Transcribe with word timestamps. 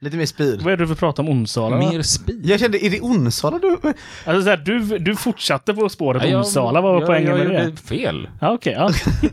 Lite 0.00 0.16
mer 0.16 0.26
speed. 0.26 0.62
Vad 0.62 0.72
är 0.72 0.76
det 0.76 0.82
du 0.82 0.86
vill 0.88 0.96
prata 0.96 1.22
om 1.22 1.28
Onsala? 1.28 1.76
va? 1.76 1.90
Mer 1.90 2.02
speed. 2.02 2.40
Jag 2.46 2.60
kände, 2.60 2.84
är 2.86 2.90
det 2.90 3.00
Onsala 3.00 3.58
du... 3.58 3.78
Alltså, 4.24 4.42
så 4.42 4.48
här, 4.50 4.56
du, 4.56 4.98
du 4.98 5.16
fortsatte 5.16 5.74
på 5.74 5.88
spåret 5.88 6.22
Ja, 6.22 6.28
jag- 6.28 6.38
Onsala. 6.40 6.80
Vad 6.80 6.92
var 6.92 7.00
jag- 7.00 7.06
poängen 7.06 7.28
jag 7.28 7.38
med 7.38 7.50
det? 7.50 7.64
gjorde 7.64 7.76
fel. 7.76 8.28
Ja, 8.40 8.52
okej. 8.52 8.72
ja. 8.72 8.90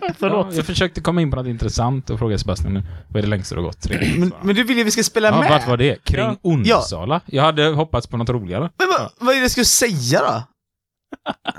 Ja, 0.00 0.14
Förlåt. 0.18 0.54
jag 0.54 0.66
försökte 0.66 1.00
komma 1.00 1.22
in 1.22 1.30
på 1.30 1.36
något 1.36 1.46
intressant 1.46 2.10
och 2.10 2.18
fråga 2.18 2.38
Sebastian, 2.38 2.82
vad 3.08 3.16
är 3.16 3.22
det 3.22 3.28
längsta 3.28 3.54
du 3.54 3.60
har 3.60 3.66
gått? 3.66 3.80
Tre 3.82 4.14
Men, 4.18 4.32
men 4.42 4.54
du 4.56 4.64
vill 4.64 4.78
ju 4.78 4.84
vi 4.84 4.90
ska 4.90 5.02
spela 5.02 5.28
Ja, 5.28 5.40
med. 5.40 5.50
vart 5.50 5.68
var 5.68 5.76
det? 5.76 6.04
Kring 6.04 6.20
Ja. 6.20 6.36
Onsala? 6.42 7.20
Jag 7.26 7.42
hade 7.42 7.66
hoppats 7.68 8.06
på 8.06 8.16
något 8.16 8.28
roligare. 8.30 8.70
Men 8.78 8.88
vad, 8.88 9.10
vad 9.18 9.34
är 9.34 9.38
det 9.38 9.42
jag 9.44 9.50
ska 9.50 9.64
säga 9.64 10.20
då? 10.20 10.42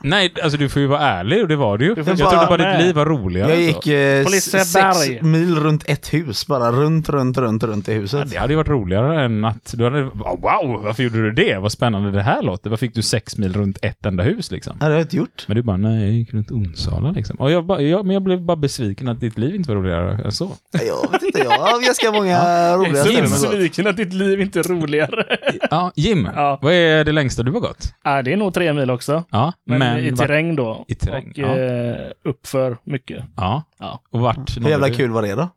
Nej, 0.03 0.33
alltså 0.43 0.57
du 0.57 0.69
får 0.69 0.81
ju 0.81 0.87
vara 0.87 0.99
ärlig 0.99 1.41
och 1.41 1.47
det 1.47 1.55
var 1.55 1.77
du 1.77 1.85
ju. 1.85 1.95
Du 1.95 2.01
Jag 2.05 2.17
trodde 2.17 2.35
bara 2.49 2.57
med. 2.57 2.77
ditt 2.79 2.85
liv 2.85 2.95
var 2.95 3.05
roligare. 3.05 3.49
Jag 3.51 3.61
gick 3.61 3.87
eh, 3.87 4.25
sex 4.25 5.21
mil 5.21 5.55
runt 5.59 5.83
ett 5.89 6.13
hus, 6.13 6.47
bara 6.47 6.71
runt, 6.71 7.09
runt, 7.09 7.37
runt, 7.37 7.63
runt 7.63 7.89
i 7.89 7.93
Ja, 7.93 7.99
huset. 7.99 8.31
det 8.31 8.37
hade 8.37 8.53
ju 8.53 8.57
varit 8.57 8.67
roligare 8.67 9.23
än 9.25 9.45
att 9.45 9.73
du 9.77 9.83
hade... 9.83 10.01
Wow, 10.03 10.81
varför 10.83 11.03
gjorde 11.03 11.21
du 11.21 11.31
det? 11.31 11.57
Vad 11.57 11.71
spännande 11.71 12.11
det 12.11 12.21
här 12.21 12.41
låter. 12.41 12.69
Vad 12.69 12.79
fick 12.79 12.95
du 12.95 13.01
sex 13.01 13.37
mil 13.37 13.53
runt 13.53 13.77
ett 13.81 14.05
enda 14.05 14.23
hus 14.23 14.51
liksom? 14.51 14.75
Det 14.79 14.85
har 14.85 14.91
jag 14.91 15.01
inte 15.01 15.17
gjort. 15.17 15.45
Men 15.47 15.57
du 15.57 15.63
bara, 15.63 15.77
nej, 15.77 16.01
jag 16.03 16.11
gick 16.11 16.33
runt 16.33 16.51
Onsala 16.51 17.11
liksom. 17.11 17.35
Och 17.39 17.51
jag, 17.51 17.65
bara, 17.65 17.81
jag, 17.81 18.05
men 18.05 18.13
jag 18.13 18.23
blev 18.23 18.41
bara 18.41 18.57
besviken 18.57 19.07
att 19.09 19.19
ditt 19.19 19.37
liv 19.37 19.55
inte 19.55 19.69
var 19.71 19.75
roligare 19.81 20.21
än 20.25 20.31
så. 20.31 20.51
Jag 20.71 21.11
vet 21.11 21.23
inte, 21.23 21.39
jag 21.39 21.49
har 21.51 21.85
ganska 21.85 22.11
många 22.11 22.39
roliga 22.77 23.03
ställen 23.03 23.23
att 23.25 23.41
gå. 23.41 23.49
besviken 23.49 23.87
att 23.87 23.97
ditt 23.97 24.13
liv 24.13 24.41
inte 24.41 24.59
är 24.59 24.63
roligare. 24.63 25.37
Ja, 25.71 25.91
Jim, 25.95 26.29
Ja. 26.35 26.59
vad 26.61 26.73
är 26.73 27.03
det 27.05 27.11
längsta 27.11 27.43
du 27.43 27.51
har 27.51 27.59
gått? 27.59 27.93
Ja, 28.03 28.21
det 28.21 28.33
är 28.33 28.37
nog 28.37 28.53
tre 28.53 28.73
mil 28.73 28.89
också. 28.91 29.23
Ja, 29.29 29.38
Men, 29.65 29.79
men... 29.79 29.99
i 29.99 30.15
terräng 30.15 30.55
då. 30.55 30.85
I 30.87 30.95
terräng, 30.95 31.29
Och 31.31 31.37
ja. 31.39 31.57
eh, 31.57 32.11
uppför 32.23 32.77
mycket. 32.83 33.23
Ja. 33.35 33.63
Ja. 33.77 34.01
Och 34.09 34.19
vart 34.19 34.57
Hur 34.57 34.69
jävla 34.69 34.87
du? 34.87 34.93
kul 34.93 35.09
var 35.11 35.21
det 35.21 35.35
då? 35.35 35.49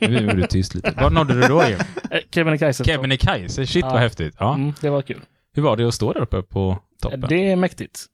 Nu 0.00 0.30
är 0.30 0.34
du 0.34 0.42
tyst 0.46 0.74
lite. 0.74 0.94
Var 1.00 1.10
nådde 1.10 1.34
du 1.34 1.40
då 1.48 1.62
Jim? 1.68 1.78
Eh, 2.10 2.18
Kebnekaise. 2.30 2.84
Kebnekaise, 2.84 3.66
shit 3.66 3.84
Ja. 3.84 3.90
vad 3.92 4.00
häftigt. 4.00 4.34
Ja. 4.38 4.54
Mm, 4.54 4.72
det 4.80 4.90
var 4.90 5.02
kul. 5.02 5.20
Hur 5.54 5.62
var 5.62 5.76
det 5.76 5.88
att 5.88 5.94
stå 5.94 6.12
där 6.12 6.20
uppe 6.20 6.42
på 6.42 6.78
toppen? 7.02 7.24
Det 7.28 7.50
är 7.50 7.56
mäktigt. 7.56 8.06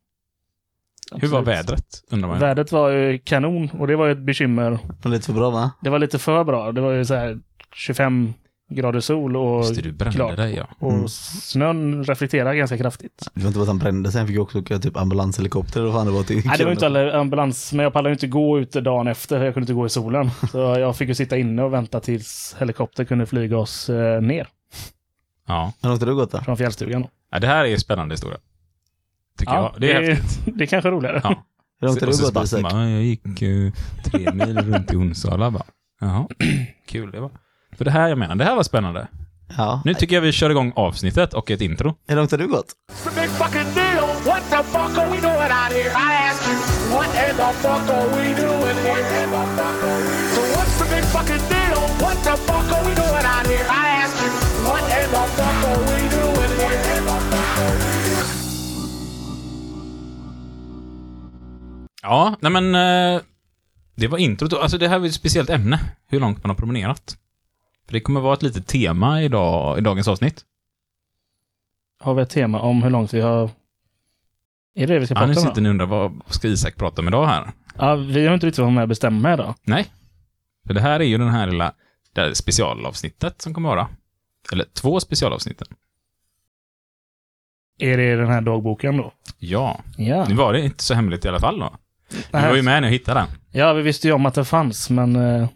Hur 1.13 1.29
var 1.29 1.39
Absolut. 1.39 1.59
vädret? 1.59 1.87
Undrar 2.11 2.29
man. 2.29 2.39
Vädret 2.39 2.73
var 2.73 2.91
ju 2.91 3.19
kanon 3.19 3.71
och 3.71 3.87
det 3.87 3.97
var 3.97 4.07
ju 4.07 4.13
ett 4.13 4.19
bekymmer. 4.19 4.71
Det 4.71 5.09
var 5.09 5.11
lite 5.11 5.27
för 5.27 5.33
bra 5.33 5.51
va? 5.51 5.71
Det 5.81 5.91
var 5.91 5.99
lite 5.99 6.19
för 6.19 6.45
bra. 6.45 6.73
Det 6.73 6.81
var 6.81 6.93
ju 6.93 7.05
så 7.05 7.15
här 7.15 7.39
25 7.75 8.35
grader 8.71 9.01
sol 9.01 9.37
och, 9.37 9.59
Just 9.61 9.75
det, 9.75 9.83
du 9.83 9.93
brände 9.93 10.17
klart. 10.17 10.37
dig 10.37 10.55
ja. 10.55 10.67
och 10.79 10.93
Mm. 10.93 11.09
snön 11.09 12.05
reflekterar 12.05 12.55
ganska 12.55 12.79
kraftigt. 12.79 13.29
Det 13.35 13.41
var 13.41 13.47
inte 13.47 13.59
bara 13.59 13.63
att 13.63 13.69
han 13.69 13.79
brände 13.79 14.13
sig, 14.13 14.19
han 14.19 14.29
fick 14.29 14.39
också 14.39 14.59
åka 14.59 14.79
typ 14.79 14.97
ambulanshelikopter 14.97 15.81
eller 15.81 15.91
vad 15.91 15.99
fan 16.01 16.07
det 16.07 16.13
var 16.13 16.23
till 16.23 16.43
Nej, 16.47 16.59
det 16.59 16.65
var 16.65 16.73
inte 16.73 17.19
ambulans, 17.21 17.73
men 17.73 17.83
jag 17.85 17.93
pallade 17.93 18.13
inte 18.13 18.27
gå 18.27 18.59
ute 18.59 18.81
dagen 18.81 19.07
efter. 19.09 19.45
Jag 19.45 19.55
kunde 19.55 19.65
inte 19.65 19.73
gå 19.75 19.87
i 19.87 19.89
solen. 19.89 20.31
Så 20.53 20.59
jag 20.59 20.97
fick 20.97 21.09
ju 21.09 21.15
sitta 21.15 21.37
inne 21.37 21.63
och 21.63 21.73
vänta 21.73 22.01
tills 22.01 22.57
helikopter 22.59 23.05
kunde 23.05 23.27
flyga 23.27 23.59
oss 23.59 23.89
eh, 23.91 24.23
ner 24.23 24.49
ja. 25.49 25.73
Långt 25.83 26.01
har 26.01 26.07
du 26.07 26.15
gått 26.15 26.31
då? 26.33 26.39
från 26.41 26.57
fjällstugan. 26.57 27.03
Då. 27.03 27.09
ja. 27.31 27.39
Det 27.39 27.47
här 27.47 27.65
är 27.65 27.73
en 27.73 27.81
spännande 27.81 28.13
historia. 28.15 28.39
Tycker 29.39 29.55
jag. 29.55 29.75
Det 29.79 29.93
är 29.93 30.03
häftigt. 30.15 30.57
det 30.59 30.65
är 30.65 30.67
kanske 30.67 30.91
roligare. 30.91 31.21
Ja. 31.25 31.45
Hur 31.81 31.87
långt 31.89 32.01
har 32.01 32.09
Och 32.09 32.15
du 32.17 32.23
gått 32.33 32.45
Isak? 32.45 32.73
"Ja, 32.73 32.89
jag 32.89 33.03
gick 33.03 33.43
eh, 33.43 33.73
tre 34.05 34.33
mil 34.33 34.59
runt 34.59 34.93
i 34.93 34.97
Onsala 34.97 35.51
bara. 35.51 35.65
Jaha, 36.01 36.29
kul 36.89 37.11
det 37.11 37.21
var. 37.21 37.31
För 37.73 37.85
det 37.85 37.91
här 37.91 38.09
jag 38.09 38.19
menar, 38.19 38.35
det 38.35 38.45
här 38.45 38.57
var 38.57 38.63
spännande. 38.63 39.09
Ja. 39.57 39.83
Nu 39.85 39.95
tycker 39.95 40.17
jag 40.17 40.23
vi 40.23 40.33
kör 40.33 40.51
igång 40.51 40.73
avsnittet 40.77 41.35
och 41.35 41.51
ett 41.51 41.61
intro. 41.61 41.95
Hur 42.09 42.17
långt 42.17 42.31
har 42.31 42.39
du 42.39 42.49
gått? 42.49 42.73
Ja, 62.03 62.37
nej 62.41 62.53
men 62.53 62.75
eh, 62.75 63.21
det 63.97 64.09
var 64.09 64.19
introt. 64.19 64.53
Alltså 64.53 64.79
det 64.79 64.89
här 64.89 64.99
var 64.99 65.07
ett 65.07 65.15
speciellt 65.15 65.51
ämne, 65.51 65.81
hur 66.09 66.21
långt 66.21 66.45
man 66.45 66.51
har 66.51 66.57
promenerat. 66.57 67.17
För 67.87 67.93
det 67.93 68.01
kommer 68.01 68.21
vara 68.21 68.35
ett 68.35 68.43
litet 68.43 68.67
tema 68.67 69.23
idag, 69.23 69.79
i 69.79 69.81
dagens 69.81 70.09
avsnitt. 70.09 70.45
Har 72.01 72.15
vi 72.15 72.23
ett 72.23 72.31
tema 72.31 72.61
om 72.61 72.83
hur 72.83 72.91
långt 72.91 73.15
vi 73.15 73.21
har... 73.21 73.51
Är 74.75 74.87
det 74.87 74.95
det 74.95 74.99
vi 74.99 75.07
ska 75.07 75.15
Ja, 75.15 75.27
nu 75.27 75.35
prata 75.35 75.41
om? 75.41 75.47
sitter 75.47 75.55
då? 75.55 75.61
ni 75.63 75.69
och 75.69 75.71
undrar, 75.71 75.87
vad 75.87 76.21
ska 76.29 76.49
Isak 76.49 76.77
prata 76.77 77.03
om 77.03 77.09
idag 77.09 77.27
här? 77.27 77.53
Ja, 77.79 77.95
vi 77.95 78.27
har 78.27 78.35
inte 78.35 78.47
riktigt 78.47 78.59
varit 78.59 78.73
med 78.75 78.83
och 78.83 78.89
bestämma 78.89 79.33
idag. 79.35 79.55
Nej. 79.65 79.87
För 80.67 80.75
det 80.75 80.81
här 80.81 81.01
är 81.01 81.05
ju 81.05 81.19
den 81.19 81.29
här 81.29 81.47
lilla 81.47 81.73
det 82.13 82.21
här 82.21 82.35
specialavsnittet 82.35 83.43
som 83.43 83.55
kommer 83.55 83.69
vara. 83.69 83.89
Eller 84.53 84.65
två 84.73 85.01
specialavsnitten. 85.01 85.67
Är 87.79 87.97
det 87.97 88.17
den 88.17 88.29
här 88.29 88.41
dagboken 88.41 88.97
då? 88.97 89.13
Ja. 89.39 89.81
Ja. 89.97 90.29
Nu 90.29 90.35
var 90.35 90.53
det 90.53 90.61
inte 90.61 90.85
så 90.85 90.95
hemligt 90.95 91.25
i 91.25 91.29
alla 91.29 91.41
fall 91.41 91.59
då. 91.59 91.77
Du 92.11 92.19
var 92.41 92.57
ju 92.57 92.63
med 92.63 92.83
när 92.83 92.89
jag 92.89 92.93
hittade 92.93 93.21
den. 93.21 93.29
Ja, 93.51 93.73
vi 93.73 93.83
visste 93.83 94.07
ju 94.09 94.13
om 94.15 94.27
att 94.27 94.35
det 94.35 94.45
fanns, 94.45 94.91
men... 94.91 95.17
eh, 95.17 95.49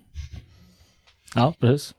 Ja, 1.35 1.55
precis. 1.61 1.95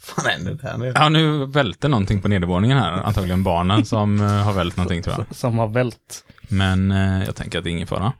Fan 0.00 0.26
händer 0.30 0.54
det 0.54 0.68
här 0.68 0.78
nu? 0.78 0.92
Ja, 0.94 1.08
nu 1.08 1.46
välte 1.46 1.88
någonting 1.88 2.22
på 2.22 2.28
nedervåningen 2.28 2.78
här. 2.78 2.92
Antagligen 2.92 3.42
barnen 3.42 3.84
som 3.84 4.20
eh, 4.20 4.26
har 4.26 4.52
vält 4.52 4.76
någonting 4.76 5.02
tror 5.02 5.16
jag. 5.18 5.36
Som 5.36 5.58
har 5.58 5.68
vält. 5.68 6.24
Men 6.48 6.90
eh, 6.90 7.24
jag 7.24 7.36
tänker 7.36 7.58
att 7.58 7.64
det 7.64 7.70
är 7.70 7.72
ingen 7.72 7.86
fara. 7.86 8.12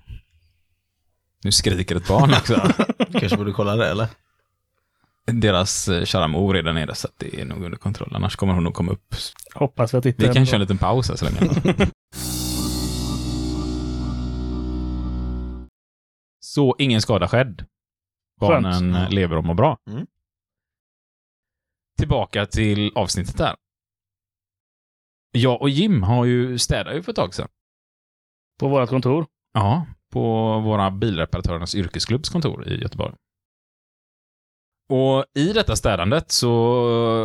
Nu 1.45 1.53
skriker 1.53 1.97
ett 1.97 2.09
barn 2.09 2.31
också. 2.31 2.73
Kanske 3.13 3.37
borde 3.37 3.53
kolla 3.53 3.77
det 3.77 3.91
eller? 3.91 4.07
Deras 5.27 5.89
eh, 5.89 6.05
kära 6.05 6.29
mor 6.29 6.57
är 6.57 6.63
där 6.63 6.73
nere 6.73 6.95
så 6.95 7.07
att 7.07 7.15
det 7.19 7.41
är 7.41 7.45
nog 7.45 7.65
under 7.65 7.79
kontroll. 7.79 8.13
Annars 8.15 8.37
kommer 8.37 8.55
hon 8.55 8.65
nog 8.65 8.75
komma 8.75 8.93
upp. 8.93 9.15
Hoppas 9.55 9.95
vi 9.95 9.99
att 9.99 10.07
inte... 10.07 10.27
Vi 10.29 10.35
kan 10.35 10.47
köra 10.47 10.57
en 10.57 10.61
liten 10.61 10.79
paus 10.79 11.09
här 11.09 11.17
så 11.17 11.25
länge. 11.25 11.87
Så 16.43 16.77
ingen 16.79 17.03
skada 17.03 17.29
skedd. 17.29 17.65
Barnen 18.41 18.95
Skönt. 18.95 19.13
lever 19.13 19.37
och 19.37 19.45
mår 19.45 19.55
bra. 19.55 19.79
Mm. 19.91 20.07
Tillbaka 22.01 22.47
till 22.47 22.93
avsnittet 22.95 23.39
där. 23.39 23.57
Jag 25.33 25.63
och 25.63 25.71
Jim 25.71 26.03
har 26.03 26.25
ju 26.25 26.59
städat 26.59 26.95
ju 26.95 27.03
för 27.03 27.13
ett 27.13 27.17
tag 27.17 27.35
sedan. 27.35 27.49
På 28.61 28.69
vårt 28.69 28.89
kontor. 28.89 29.27
Ja, 29.53 29.87
på 30.13 30.21
våra 30.61 30.91
bilreparatörernas 30.91 31.75
yrkesklubbs 31.75 32.29
kontor 32.29 32.69
i 32.69 32.83
Göteborg. 32.83 33.15
Och 34.89 35.25
i 35.35 35.53
detta 35.53 35.77
städandet 35.77 36.31
så 36.31 36.53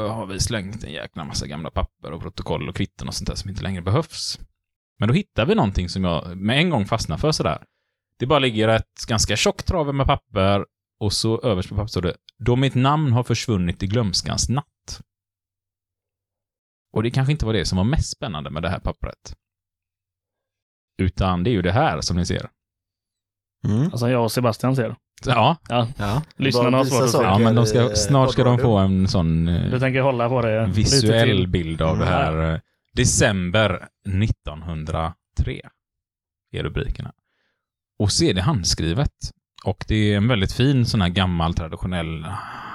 har 0.08 0.25
vi 0.25 0.40
slängt 0.40 0.84
en 0.84 0.94
jäkla 0.94 1.24
massa 1.24 1.47
gamla 1.47 1.72
papper 1.72 2.12
och 2.12 2.22
protokoll 2.22 2.69
och 2.69 2.75
kvitton 2.75 3.07
och 3.07 3.13
sånt 3.13 3.28
där 3.28 3.36
som 3.36 3.50
inte 3.50 3.63
längre 3.63 3.81
behövs. 3.81 4.40
Men 5.00 5.07
då 5.07 5.13
hittar 5.13 5.46
vi 5.46 5.56
någonting 5.56 5.90
som 5.90 6.03
jag 6.03 6.38
med 6.38 6.57
en 6.57 6.69
gång 6.69 6.86
fastnar 6.86 7.18
för 7.18 7.31
sådär. 7.31 7.63
Det 8.19 8.25
bara 8.25 8.40
ligger 8.40 8.68
ett 8.68 9.06
ganska 9.07 9.36
tjockt 9.36 9.68
trave 9.68 9.94
med 9.94 10.06
papper 10.06 10.66
och 11.05 11.13
så 11.13 11.41
överst 11.41 11.69
på 11.69 11.75
pappret 11.75 11.91
står 11.91 12.01
det 12.01 12.16
Då 12.38 12.55
mitt 12.55 12.75
namn 12.75 13.11
har 13.11 13.23
försvunnit 13.23 13.83
i 13.83 13.88
glömskans 13.88 14.49
natt. 14.49 15.01
Och 16.93 17.03
det 17.03 17.11
kanske 17.11 17.31
inte 17.31 17.45
var 17.45 17.53
det 17.53 17.66
som 17.66 17.77
var 17.77 17.85
mest 17.85 18.11
spännande 18.11 18.49
med 18.49 18.63
det 18.63 18.69
här 18.69 18.79
pappret. 18.79 19.35
Utan 20.97 21.44
det 21.44 21.49
är 21.49 21.51
ju 21.51 21.61
det 21.61 21.71
här 21.71 22.01
som 22.01 22.17
ni 22.17 22.25
ser. 22.25 22.49
Mm. 23.67 23.81
Alltså 23.83 24.09
jag 24.09 24.23
och 24.23 24.31
Sebastian 24.31 24.75
ser. 24.75 24.95
Ja, 25.25 25.57
Ja, 25.69 25.88
Ja. 25.97 26.23
Lyssnarna 26.35 26.77
har 26.77 26.85
svårt 26.85 27.03
att 27.03 27.11
se. 27.11 27.17
ja, 27.17 27.38
men 27.39 27.55
de 27.55 27.65
ska, 27.65 27.91
i, 27.91 27.95
snart 27.95 28.31
ska 28.31 28.44
de 28.44 28.57
få 28.59 28.77
en 28.77 29.07
sån 29.07 29.47
eh, 29.47 29.71
du 29.71 29.79
tänker 29.79 30.01
hålla 30.01 30.29
på 30.29 30.41
det 30.41 30.67
lite 30.67 30.77
visuell 30.79 31.27
till. 31.27 31.47
bild 31.47 31.81
av 31.81 31.97
det 31.97 32.05
här. 32.05 32.53
eh, 32.53 32.59
December 32.94 33.88
1903 34.23 35.61
är 36.51 36.63
rubrikerna. 36.63 37.13
Och 37.99 38.11
så 38.11 38.23
är 38.23 38.33
det 38.33 38.41
handskrivet. 38.41 39.11
Och 39.65 39.85
det 39.87 39.95
är 40.13 40.17
en 40.17 40.27
väldigt 40.27 40.51
fin 40.53 40.85
sån 40.85 41.01
här 41.01 41.09
gammal 41.09 41.53
traditionell 41.53 42.23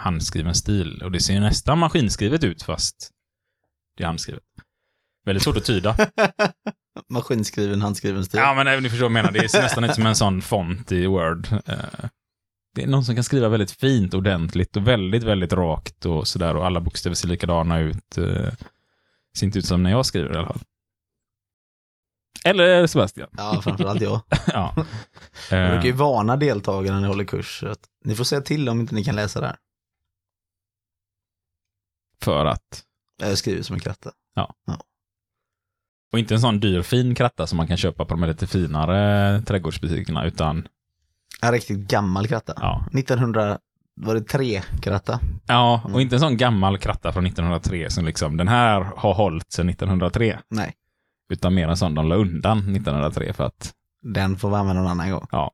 handskriven 0.02 0.54
stil. 0.54 1.02
Och 1.04 1.10
det 1.12 1.20
ser 1.20 1.40
nästan 1.40 1.78
maskinskrivet 1.78 2.44
ut 2.44 2.62
fast 2.62 3.10
det 3.96 4.02
är 4.02 4.06
handskrivet. 4.06 4.42
Väldigt 5.26 5.42
svårt 5.44 5.56
att 5.56 5.64
tyda. 5.64 5.96
Maskinskriven, 7.08 7.82
handskriven 7.82 8.24
stil. 8.24 8.40
Ja, 8.40 8.54
men 8.54 8.64
nej, 8.66 8.80
ni 8.80 8.88
förstår 8.90 9.08
vad 9.08 9.18
jag 9.18 9.24
menar. 9.24 9.32
Det 9.42 9.48
ser 9.48 9.62
nästan 9.62 9.84
ut 9.84 9.94
som 9.94 10.06
en 10.06 10.16
sån 10.16 10.42
font 10.42 10.92
i 10.92 11.06
Word. 11.06 11.48
Eh, 11.66 11.76
Det 12.74 12.82
är 12.82 12.86
någon 12.86 13.04
som 13.04 13.14
kan 13.14 13.24
skriva 13.24 13.48
väldigt 13.48 13.70
fint, 13.70 14.14
ordentligt 14.14 14.76
och 14.76 14.88
väldigt, 14.88 15.22
väldigt 15.22 15.52
rakt 15.52 16.06
och 16.06 16.28
sådär. 16.28 16.56
Och 16.56 16.66
alla 16.66 16.80
bokstäver 16.80 17.14
ser 17.14 17.28
likadana 17.28 17.78
ut. 17.80 18.18
eh, 18.18 18.52
Ser 19.38 19.46
inte 19.46 19.58
ut 19.58 19.66
som 19.66 19.82
när 19.82 19.90
jag 19.90 20.06
skriver 20.06 20.34
i 20.34 20.36
alla 20.38 20.46
fall. 20.48 20.60
Eller 22.44 22.86
Sebastian. 22.86 23.28
Ja, 23.36 23.60
framförallt 23.62 24.00
jag. 24.00 24.20
ja. 24.46 24.74
Jag 25.50 25.64
Eh, 25.64 25.70
brukar 25.70 25.86
ju 25.86 25.92
varna 25.92 26.36
deltagarna 26.36 26.96
när 26.96 27.02
jag 27.02 27.08
håller 27.12 27.24
kurs. 27.24 27.62
Att 27.64 27.80
ni 28.04 28.14
får 28.14 28.24
säga 28.24 28.40
till 28.40 28.68
om 28.68 28.80
inte 28.80 28.94
ni 28.94 29.04
kan 29.04 29.16
läsa 29.16 29.40
det 29.40 29.46
här. 29.46 29.56
För 32.22 32.46
att. 32.46 32.82
Jag 33.22 33.38
skriver 33.38 33.62
som 33.62 33.74
en 33.74 33.80
kratta. 33.80 34.10
Och 36.12 36.18
inte 36.18 36.34
en 36.34 36.40
sån 36.40 36.60
dyr 36.60 36.82
fin 36.82 37.14
kratta 37.14 37.46
som 37.46 37.56
man 37.56 37.66
kan 37.66 37.76
köpa 37.76 38.04
på 38.04 38.14
de 38.14 38.22
här 38.22 38.28
lite 38.30 38.46
finare 38.46 39.42
trädgårdsbutikerna, 39.42 40.24
utan 40.24 40.68
En 41.42 41.52
riktigt 41.52 41.78
gammal 41.78 42.26
kratta. 42.28 42.54
ja, 42.56 42.84
1900 42.94 43.58
var 43.94 44.14
det 44.14 44.20
tre 44.20 44.62
kratta? 44.82 45.20
Ja, 45.46 45.82
och 45.94 46.00
inte 46.02 46.16
en 46.16 46.20
sån 46.20 46.36
gammal 46.36 46.78
kratta 46.78 47.12
från 47.12 47.26
1903 47.26 47.90
som 47.90 48.04
liksom, 48.04 48.36
den 48.36 48.48
här 48.48 48.80
har 48.96 49.14
hållit 49.14 49.52
sedan 49.52 49.68
1903. 49.68 50.38
Nej. 50.48 50.74
Utan 51.30 51.54
mer 51.54 51.68
en 51.68 51.76
sån 51.76 51.94
de 51.94 52.08
la 52.08 52.14
undan 52.14 52.58
1903 52.58 53.32
för 53.32 53.44
att, 53.44 53.72
Den 54.02 54.36
får 54.36 54.50
vi 54.50 54.56
använda 54.56 54.82
någon 54.82 54.90
annan 54.90 55.10
gång. 55.10 55.26
Ja. 55.30 55.50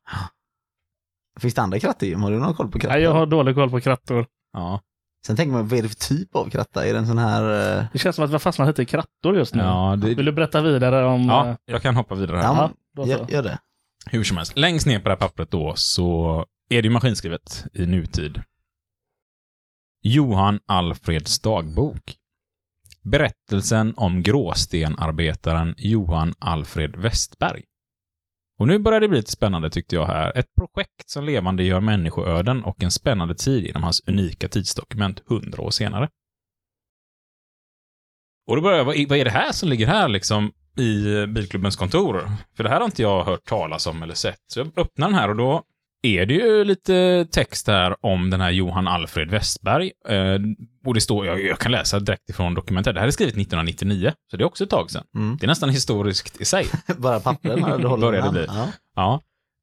Finns 1.40 1.54
det 1.54 1.62
andra 1.62 1.78
krattor? 1.78 2.14
Har 2.14 2.30
du 2.30 2.38
någon 2.38 2.54
koll 2.54 2.70
på 2.70 2.78
krattor? 2.78 2.94
Nej, 2.94 3.02
jag 3.02 3.12
har 3.12 3.26
dålig 3.26 3.54
koll 3.54 3.70
på 3.70 3.80
krattor. 3.80 4.26
ja. 4.52 4.80
Sen 5.26 5.36
tänker 5.36 5.52
man, 5.52 5.68
vad 5.68 5.78
är 5.78 5.82
det 5.82 5.88
för 5.88 5.96
typ 6.08 6.36
av 6.36 6.50
kratta? 6.50 6.86
Är 6.86 6.92
det 6.92 6.98
en 6.98 7.06
sån 7.06 7.18
här... 7.18 7.42
eh, 7.78 7.84
Det 7.92 7.98
känns 7.98 8.16
som 8.16 8.24
att 8.24 8.30
vi 8.30 8.34
har 8.34 8.38
fastnat 8.38 8.68
lite 8.68 8.82
i 8.82 8.86
krattor 8.86 9.36
just 9.36 9.54
nu. 9.54 9.62
Ja, 9.62 9.90
Vill 10.02 10.16
det, 10.16 10.22
du 10.22 10.32
berätta 10.32 10.62
vidare 10.62 11.04
om... 11.06 11.20
eh, 11.20 11.26
ja, 11.36 11.56
jag 11.64 11.82
kan 11.82 11.96
hoppa 11.96 12.14
vidare 12.14 12.36
här. 12.36 12.44
Ja, 12.44 12.70
så. 12.96 13.06
Gör, 13.10 13.26
gör 13.30 13.42
det. 13.42 13.58
Hur 14.06 14.24
som 14.24 14.36
helst, 14.36 14.56
längst 14.56 14.86
ner 14.86 14.98
på 14.98 15.04
det 15.04 15.10
här 15.10 15.16
pappret 15.16 15.50
då 15.50 15.72
så 15.76 16.38
är 16.70 16.82
det 16.82 16.86
ju 16.88 16.92
maskinskrivet 16.92 17.64
i 17.72 17.86
nutid. 17.86 18.42
Johan 20.02 20.60
Alfreds 20.66 21.38
dagbok. 21.38 22.16
Berättelsen 23.10 23.94
om 23.96 24.22
gråstenarbetaren 24.22 25.74
Johan 25.78 26.34
Alfred 26.38 26.96
Westberg. 26.96 27.62
Och 28.58 28.66
nu 28.68 28.78
börjar 28.78 29.00
det 29.00 29.08
bli 29.08 29.18
lite 29.18 29.30
spännande 29.30 29.70
tyckte 29.70 29.94
jag 29.96 30.06
här. 30.06 30.38
Ett 30.38 30.46
projekt 30.58 31.10
som 31.10 31.24
levande 31.24 31.62
gör 31.64 31.80
människoöden 31.80 32.64
och 32.64 32.82
en 32.82 32.90
spännande 32.90 33.34
tid 33.34 33.66
genom 33.66 33.82
hans 33.82 34.02
unika 34.08 34.48
tidsdokument 34.48 35.22
hundra 35.26 35.62
år 35.62 35.70
senare. 35.70 36.08
Och 38.46 38.56
då 38.56 38.62
börjar 38.62 38.78
jag, 38.78 38.84
vad 38.84 38.96
är- 38.96 39.06
vad 39.08 39.18
är 39.18 39.24
det 39.24 39.30
här 39.30 39.52
som 39.52 39.68
ligger 39.68 39.86
här 39.86 40.08
liksom 40.08 40.52
i 40.78 41.26
Bilklubbens 41.26 41.76
kontor? 41.76 42.30
För 42.56 42.64
det 42.64 42.70
här 42.70 42.78
har 42.78 42.84
inte 42.84 43.02
jag 43.02 43.24
hört 43.24 43.44
talas 43.44 43.86
om 43.86 44.02
eller 44.02 44.14
sett. 44.14 44.40
Så 44.46 44.60
jag 44.60 44.66
öppnar 44.78 45.06
den 45.08 45.14
här 45.18 45.28
och 45.30 45.36
då 45.36 45.62
är 46.06 46.26
det 46.26 46.34
ju 46.34 46.64
lite 46.64 47.26
text 47.30 47.66
här 47.66 48.06
om 48.06 48.30
den 48.30 48.40
här 48.40 48.50
Johan 48.50 48.88
Alfred 48.88 49.30
Westberg. 49.30 49.92
Eh, 50.08 50.38
och 50.86 50.94
det 50.94 51.00
står, 51.00 51.26
jag, 51.26 51.44
jag 51.44 51.58
kan 51.58 51.72
läsa 51.72 52.00
direkt 52.00 52.30
ifrån 52.30 52.54
dokumentet. 52.54 52.94
Det 52.94 53.00
här 53.00 53.06
är 53.06 53.10
skrivet 53.10 53.32
1999, 53.32 54.12
så 54.30 54.36
det 54.36 54.44
är 54.44 54.46
också 54.46 54.64
ett 54.64 54.70
tag 54.70 54.90
sedan. 54.90 55.04
Mm. 55.14 55.36
Det 55.40 55.46
är 55.46 55.48
nästan 55.48 55.70
historiskt 55.70 56.40
i 56.40 56.44
sig. 56.44 56.66
Bara 56.96 57.20
pappren 57.20 57.62
har 57.62 57.78
du 57.78 57.86
håller 57.86 58.12
det 58.12 58.30
bli. 58.30 58.46
Ja. 58.48 58.68
Ja. 58.94 59.22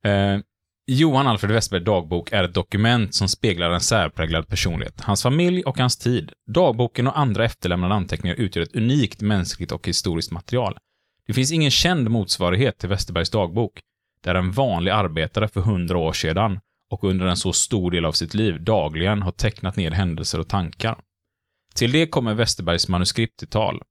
Eh, 0.09 0.39
Johan 0.87 1.27
Alfred 1.27 1.51
Westberg 1.51 1.81
dagbok 1.81 2.31
är 2.31 2.43
ett 2.43 2.53
dokument 2.53 3.15
som 3.15 3.27
speglar 3.27 3.69
en 3.69 3.81
särpräglad 3.81 4.47
personlighet, 4.47 5.01
hans 5.01 5.23
familj 5.23 5.63
och 5.63 5.77
hans 5.77 5.97
tid. 5.97 6.31
Dagboken 6.47 7.07
och 7.07 7.19
andra 7.19 7.45
efterlämnade 7.45 7.93
anteckningar 7.93 8.35
utgör 8.35 8.63
ett 8.63 8.75
unikt 8.75 9.21
mänskligt 9.21 9.71
och 9.71 9.87
historiskt 9.87 10.31
material. 10.31 10.77
Det 11.27 11.33
finns 11.33 11.51
ingen 11.51 11.71
känd 11.71 12.09
motsvarighet 12.09 12.77
till 12.77 12.89
Westerbergs 12.89 13.29
dagbok, 13.29 13.79
där 14.23 14.35
en 14.35 14.51
vanlig 14.51 14.91
arbetare 14.91 15.47
för 15.47 15.61
hundra 15.61 15.97
år 15.97 16.13
sedan 16.13 16.59
och 16.89 17.03
under 17.03 17.25
en 17.25 17.37
så 17.37 17.53
stor 17.53 17.91
del 17.91 18.05
av 18.05 18.11
sitt 18.11 18.33
liv 18.33 18.63
dagligen 18.63 19.21
har 19.21 19.31
tecknat 19.31 19.75
ner 19.75 19.91
händelser 19.91 20.39
och 20.39 20.47
tankar. 20.47 20.97
Till 21.75 21.91
det 21.91 22.07
kommer 22.07 22.33
Westerbergs 22.33 22.87
manuskript 22.87 23.39
till 23.39 23.47
tal, 23.47 23.81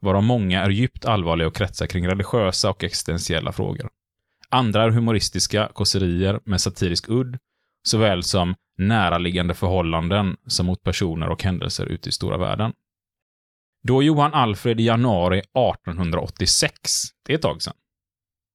varav 0.00 0.22
många 0.22 0.62
är 0.62 0.70
djupt 0.70 1.04
allvarliga 1.04 1.48
och 1.48 1.56
kretsar 1.56 1.86
kring 1.86 2.08
religiösa 2.08 2.70
och 2.70 2.84
existentiella 2.84 3.52
frågor. 3.52 3.90
Andra 4.48 4.82
är 4.82 4.90
humoristiska 4.90 5.70
kåserier 5.74 6.40
med 6.44 6.60
satirisk 6.60 7.08
udd, 7.08 7.38
såväl 7.88 8.22
som 8.22 8.54
näraliggande 8.78 9.54
förhållanden 9.54 10.36
som 10.46 10.66
mot 10.66 10.82
personer 10.82 11.28
och 11.28 11.42
händelser 11.42 11.86
ute 11.86 12.08
i 12.08 12.12
stora 12.12 12.38
världen. 12.38 12.72
Då 13.82 14.02
Johan 14.02 14.34
Alfred 14.34 14.80
i 14.80 14.84
januari 14.84 15.38
1886, 15.38 17.02
det 17.26 17.32
är 17.32 17.36
ett 17.36 17.42
tag 17.42 17.62
sedan, 17.62 17.74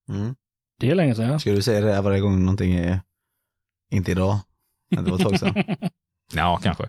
Mm. 0.09 0.35
Det 0.79 0.89
är 0.89 0.95
länge 0.95 1.15
sedan. 1.15 1.39
Ska 1.39 1.51
du 1.51 1.61
säga 1.61 1.81
det 1.81 1.93
här 1.93 2.01
varje 2.01 2.19
gång 2.19 2.39
någonting 2.39 2.73
är... 2.73 3.01
Inte 3.91 4.11
idag. 4.11 4.39
Men 4.95 5.03
det 5.03 5.11
var 5.11 5.17
ett 5.17 5.23
tag 5.23 5.39
sedan. 5.39 5.63
Ja, 6.33 6.59
kanske. 6.63 6.83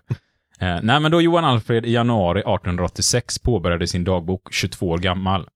Eh, 0.59 0.79
nej, 0.83 0.99
men 0.99 1.11
då 1.11 1.21
Johan 1.21 1.45
Alfred 1.45 1.85
i 1.85 1.91
januari 1.91 2.39
1886 2.39 3.39
påbörjade 3.39 3.87
sin 3.87 4.03
dagbok 4.03 4.53
22 4.53 4.89
år 4.89 4.97
gammal, 4.97 5.49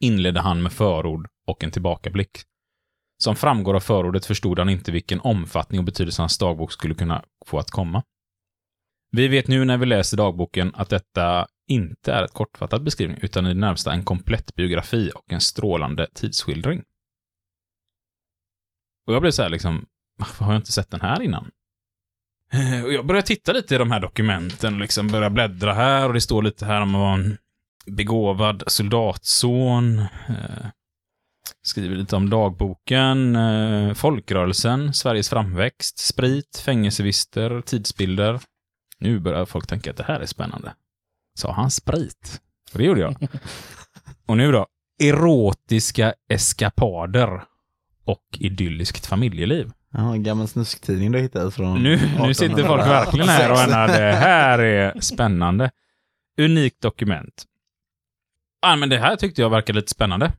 inledde 0.00 0.40
han 0.40 0.62
med 0.62 0.72
förord 0.72 1.28
och 1.46 1.64
en 1.64 1.70
tillbakablick. 1.70 2.30
Som 3.18 3.36
framgår 3.36 3.74
av 3.74 3.80
förordet 3.80 4.26
förstod 4.26 4.58
han 4.58 4.68
inte 4.68 4.92
vilken 4.92 5.20
omfattning 5.20 5.78
och 5.78 5.84
betydelse 5.84 6.22
hans 6.22 6.38
dagbok 6.38 6.72
skulle 6.72 6.94
kunna 6.94 7.24
få 7.46 7.58
att 7.58 7.70
komma. 7.70 8.02
Vi 9.10 9.28
vet 9.28 9.48
nu 9.48 9.64
när 9.64 9.76
vi 9.76 9.86
läser 9.86 10.16
dagboken 10.16 10.72
att 10.74 10.88
detta 10.88 11.46
inte 11.68 12.12
är 12.12 12.22
ett 12.22 12.32
kortfattad 12.32 12.84
beskrivning, 12.84 13.18
utan 13.22 13.46
i 13.46 13.48
det 13.48 13.60
närmsta 13.60 13.92
en 13.92 14.04
komplett 14.04 14.54
biografi 14.54 15.10
och 15.14 15.32
en 15.32 15.40
strålande 15.40 16.06
tidsskildring. 16.14 16.82
Och 19.06 19.14
jag 19.14 19.20
blev 19.22 19.30
så 19.30 19.42
här 19.42 19.48
liksom, 19.48 19.86
varför 20.18 20.44
har 20.44 20.52
jag 20.52 20.60
inte 20.60 20.72
sett 20.72 20.90
den 20.90 21.00
här 21.00 21.22
innan? 21.22 21.50
Eh, 22.52 22.84
Och 22.84 22.92
jag 22.92 23.06
började 23.06 23.26
titta 23.26 23.52
lite 23.52 23.74
i 23.74 23.78
de 23.78 23.90
här 23.90 24.00
dokumenten, 24.00 24.78
liksom 24.78 25.08
började 25.08 25.30
bläddra 25.34 25.72
här 25.74 26.06
och 26.08 26.14
det 26.14 26.20
står 26.20 26.42
lite 26.42 26.66
här 26.66 26.80
om 26.80 26.94
att 26.94 26.98
vara 27.00 27.14
en 27.14 27.36
begåvad 27.86 28.62
soldatson. 28.66 29.98
Eh, 29.98 30.66
skriver 31.62 31.96
lite 31.96 32.16
om 32.16 32.30
dagboken, 32.30 33.36
eh, 33.36 33.94
folkrörelsen, 33.94 34.94
Sveriges 34.94 35.28
framväxt, 35.30 35.98
sprit, 35.98 36.62
fängelsevister, 36.64 37.60
tidsbilder. 37.60 38.40
Nu 38.98 39.18
börjar 39.20 39.44
folk 39.44 39.66
tänka 39.66 39.90
att 39.90 39.96
det 39.96 40.04
här 40.04 40.20
är 40.20 40.26
spännande. 40.26 40.74
Sa 41.38 41.52
han 41.52 41.70
sprit? 41.70 42.40
Och 42.72 42.78
det 42.78 42.84
gjorde 42.84 43.00
jag. 43.00 43.16
Och 44.26 44.36
nu 44.36 44.52
då? 44.52 44.66
Erotiska 45.02 46.14
eskapader 46.28 47.44
och 48.06 48.22
idylliskt 48.38 49.06
familjeliv. 49.06 49.70
Ja, 49.90 50.12
en 50.12 50.22
gammal 50.22 50.48
snusktidning 50.48 51.12
du 51.12 51.18
hittade 51.18 51.50
från 51.50 51.82
Nu, 51.82 52.10
nu 52.18 52.34
sitter 52.34 52.64
folk 52.64 52.82
verkligen 52.86 53.28
här 53.28 53.50
och 53.50 53.56
menar 53.56 53.88
det 53.88 54.12
här 54.16 54.58
är 54.58 55.00
spännande. 55.00 55.70
Unikt 56.40 56.80
dokument. 56.80 57.44
Ja, 58.62 58.76
men 58.76 58.88
det 58.88 58.98
här 58.98 59.16
tyckte 59.16 59.42
jag 59.42 59.50
verkade 59.50 59.78
lite 59.78 59.90
spännande. 59.90 60.32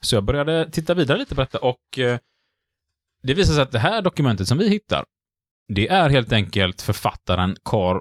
Så 0.00 0.16
jag 0.16 0.24
började 0.24 0.70
titta 0.70 0.94
vidare 0.94 1.18
lite 1.18 1.34
på 1.34 1.40
detta 1.40 1.58
och 1.58 1.98
eh, 1.98 2.18
det 3.22 3.34
visar 3.34 3.54
sig 3.54 3.62
att 3.62 3.72
det 3.72 3.78
här 3.78 4.02
dokumentet 4.02 4.48
som 4.48 4.58
vi 4.58 4.68
hittar, 4.68 5.04
det 5.68 5.88
är 5.88 6.10
helt 6.10 6.32
enkelt 6.32 6.82
författaren 6.82 7.56
Carl, 7.64 8.00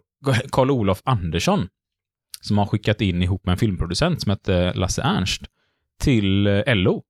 Carl 0.51 0.71
Olof 0.71 1.01
Andersson 1.05 1.67
som 2.41 2.57
har 2.57 2.65
skickat 2.65 3.01
in 3.01 3.23
ihop 3.23 3.45
med 3.45 3.51
en 3.53 3.57
filmproducent 3.57 4.21
som 4.21 4.29
heter 4.29 4.73
Lasse 4.73 5.01
Ernst 5.01 5.41
till 5.99 6.47
eh, 6.47 6.75
LO 6.75 7.03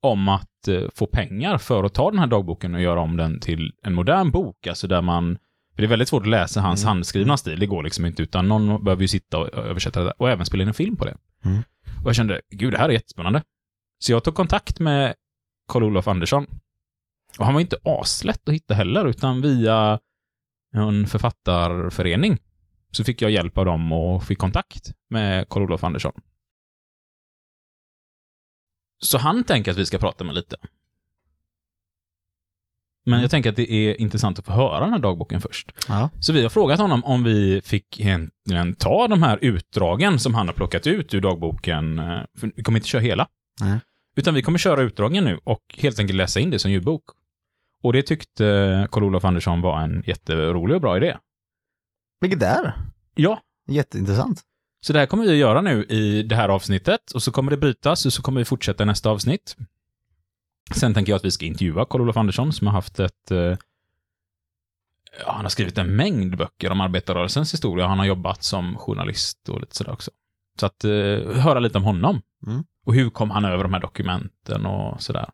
om 0.00 0.28
att 0.28 0.49
få 0.94 1.06
pengar 1.06 1.58
för 1.58 1.84
att 1.84 1.94
ta 1.94 2.10
den 2.10 2.18
här 2.18 2.26
dagboken 2.26 2.74
och 2.74 2.80
göra 2.80 3.00
om 3.00 3.16
den 3.16 3.40
till 3.40 3.72
en 3.82 3.94
modern 3.94 4.30
bok, 4.30 4.66
alltså 4.66 4.86
där 4.86 5.02
man 5.02 5.38
för 5.74 5.82
det 5.82 5.86
är 5.86 5.88
väldigt 5.88 6.08
svårt 6.08 6.22
att 6.22 6.28
läsa 6.28 6.60
hans 6.60 6.82
Mm. 6.82 6.88
handskrivna 6.88 7.36
stil, 7.36 7.60
det 7.60 7.66
går 7.66 7.82
liksom 7.82 8.06
inte, 8.06 8.22
utan 8.22 8.48
någon 8.48 8.84
behöver 8.84 9.02
ju 9.02 9.08
sitta 9.08 9.38
och 9.38 9.54
översätta 9.54 10.04
det 10.04 10.12
och 10.18 10.30
även 10.30 10.46
spela 10.46 10.62
in 10.62 10.68
en 10.68 10.74
film 10.74 10.96
på 10.96 11.04
det. 11.04 11.16
Mm. 11.44 11.62
Och 12.02 12.08
jag 12.08 12.14
kände, 12.16 12.40
gud, 12.50 12.72
det 12.72 12.78
här 12.78 12.88
är 12.88 12.92
jättespännande. 12.92 13.42
Så 13.98 14.12
jag 14.12 14.24
tog 14.24 14.34
kontakt 14.34 14.80
med 14.80 15.14
Carl-Olof 15.68 16.08
Andersson. 16.08 16.46
Och 17.38 17.44
han 17.44 17.54
var 17.54 17.60
inte 17.60 17.76
aslätt 17.84 18.48
att 18.48 18.54
hitta 18.54 18.74
heller, 18.74 19.06
utan 19.08 19.40
via 19.40 19.98
en 20.74 21.06
författarförening 21.06 22.38
så 22.90 23.04
fick 23.04 23.22
jag 23.22 23.30
hjälp 23.30 23.58
av 23.58 23.64
dem 23.64 23.92
och 23.92 24.24
fick 24.24 24.38
kontakt 24.38 24.92
med 25.10 25.48
Carl-Olof 25.48 25.84
Andersson. 25.84 26.12
Så 29.00 29.18
han 29.18 29.44
tänker 29.44 29.70
att 29.70 29.76
vi 29.78 29.86
ska 29.86 29.98
prata 29.98 30.24
med 30.24 30.34
lite. 30.34 30.56
Men 33.04 33.12
Mm. 33.14 33.22
jag 33.22 33.30
tänker 33.30 33.50
att 33.50 33.56
det 33.56 33.72
är 33.72 34.00
intressant 34.00 34.38
att 34.38 34.46
få 34.46 34.52
höra 34.52 34.80
den 34.80 34.92
här 34.92 34.98
dagboken 34.98 35.40
först. 35.40 35.72
Ja. 35.88 36.10
Så 36.20 36.32
vi 36.32 36.42
har 36.42 36.48
frågat 36.50 36.80
honom 36.80 37.04
om 37.04 37.24
vi 37.24 37.60
fick 37.64 38.00
egentligen 38.00 38.74
ta 38.74 39.08
de 39.08 39.22
här 39.22 39.38
utdragen 39.42 40.18
som 40.18 40.34
han 40.34 40.46
har 40.46 40.54
plockat 40.54 40.86
ut 40.86 41.14
ur 41.14 41.20
dagboken. 41.20 41.98
eh, 41.98 42.20
För 42.38 42.52
vi 42.56 42.62
kommer 42.62 42.78
inte 42.78 42.88
köra 42.88 43.02
hela. 43.02 43.28
Nej. 43.60 43.78
Utan 44.16 44.34
vi 44.34 44.42
kommer 44.42 44.58
köra 44.58 44.82
utdragen 44.82 45.24
nu 45.24 45.40
och 45.44 45.62
helt 45.78 45.98
enkelt 45.98 46.16
läsa 46.16 46.40
in 46.40 46.50
det 46.50 46.58
som 46.58 46.70
ljudbok. 46.70 47.04
Och 47.82 47.92
det 47.92 48.02
tyckte 48.02 48.88
Carl-Olof 48.90 49.24
Andersson 49.24 49.60
var 49.60 49.80
en 49.80 50.02
jätterolig 50.06 50.74
och 50.74 50.80
bra 50.80 50.96
idé. 50.96 51.16
Vilket 52.20 52.40
det 52.40 52.46
är. 52.46 52.74
Ja, 53.14 53.40
Jätteintressant. 53.68 54.42
Så 54.80 54.92
det 54.92 54.98
här 54.98 55.06
kommer 55.06 55.24
vi 55.24 55.30
att 55.30 55.36
göra 55.36 55.60
nu 55.60 55.84
i 55.84 56.22
det 56.22 56.36
här 56.36 56.48
avsnittet 56.48 57.10
och 57.10 57.22
så 57.22 57.32
kommer 57.32 57.50
det 57.50 57.56
brytas 57.56 58.06
och 58.06 58.12
så 58.12 58.22
kommer 58.22 58.40
vi 58.40 58.44
fortsätta 58.44 58.84
nästa 58.84 59.10
avsnitt. 59.10 59.56
Sen 60.74 60.94
tänker 60.94 61.12
jag 61.12 61.16
att 61.16 61.24
vi 61.24 61.30
ska 61.30 61.46
intervjua 61.46 61.84
Carl-Olof 61.84 62.16
Andersson 62.16 62.52
som 62.52 62.66
har 62.66 62.74
haft 62.74 63.00
ett... 63.00 63.30
Eh, 63.30 63.56
ja, 65.24 65.32
han 65.32 65.44
har 65.44 65.48
skrivit 65.48 65.78
en 65.78 65.96
mängd 65.96 66.36
böcker 66.36 66.70
om 66.70 66.80
arbetarrörelsens 66.80 67.54
historia. 67.54 67.86
Han 67.86 67.98
har 67.98 68.06
jobbat 68.06 68.42
som 68.42 68.76
journalist 68.76 69.48
och 69.48 69.60
lite 69.60 69.76
sådär 69.76 69.92
också. 69.92 70.10
Så 70.60 70.66
att 70.66 70.84
eh, 70.84 70.90
höra 71.42 71.60
lite 71.60 71.78
om 71.78 71.84
honom. 71.84 72.22
Mm. 72.46 72.64
Och 72.84 72.94
hur 72.94 73.10
kom 73.10 73.30
han 73.30 73.44
över 73.44 73.64
de 73.64 73.72
här 73.72 73.80
dokumenten 73.80 74.66
och 74.66 75.02
sådär. 75.02 75.30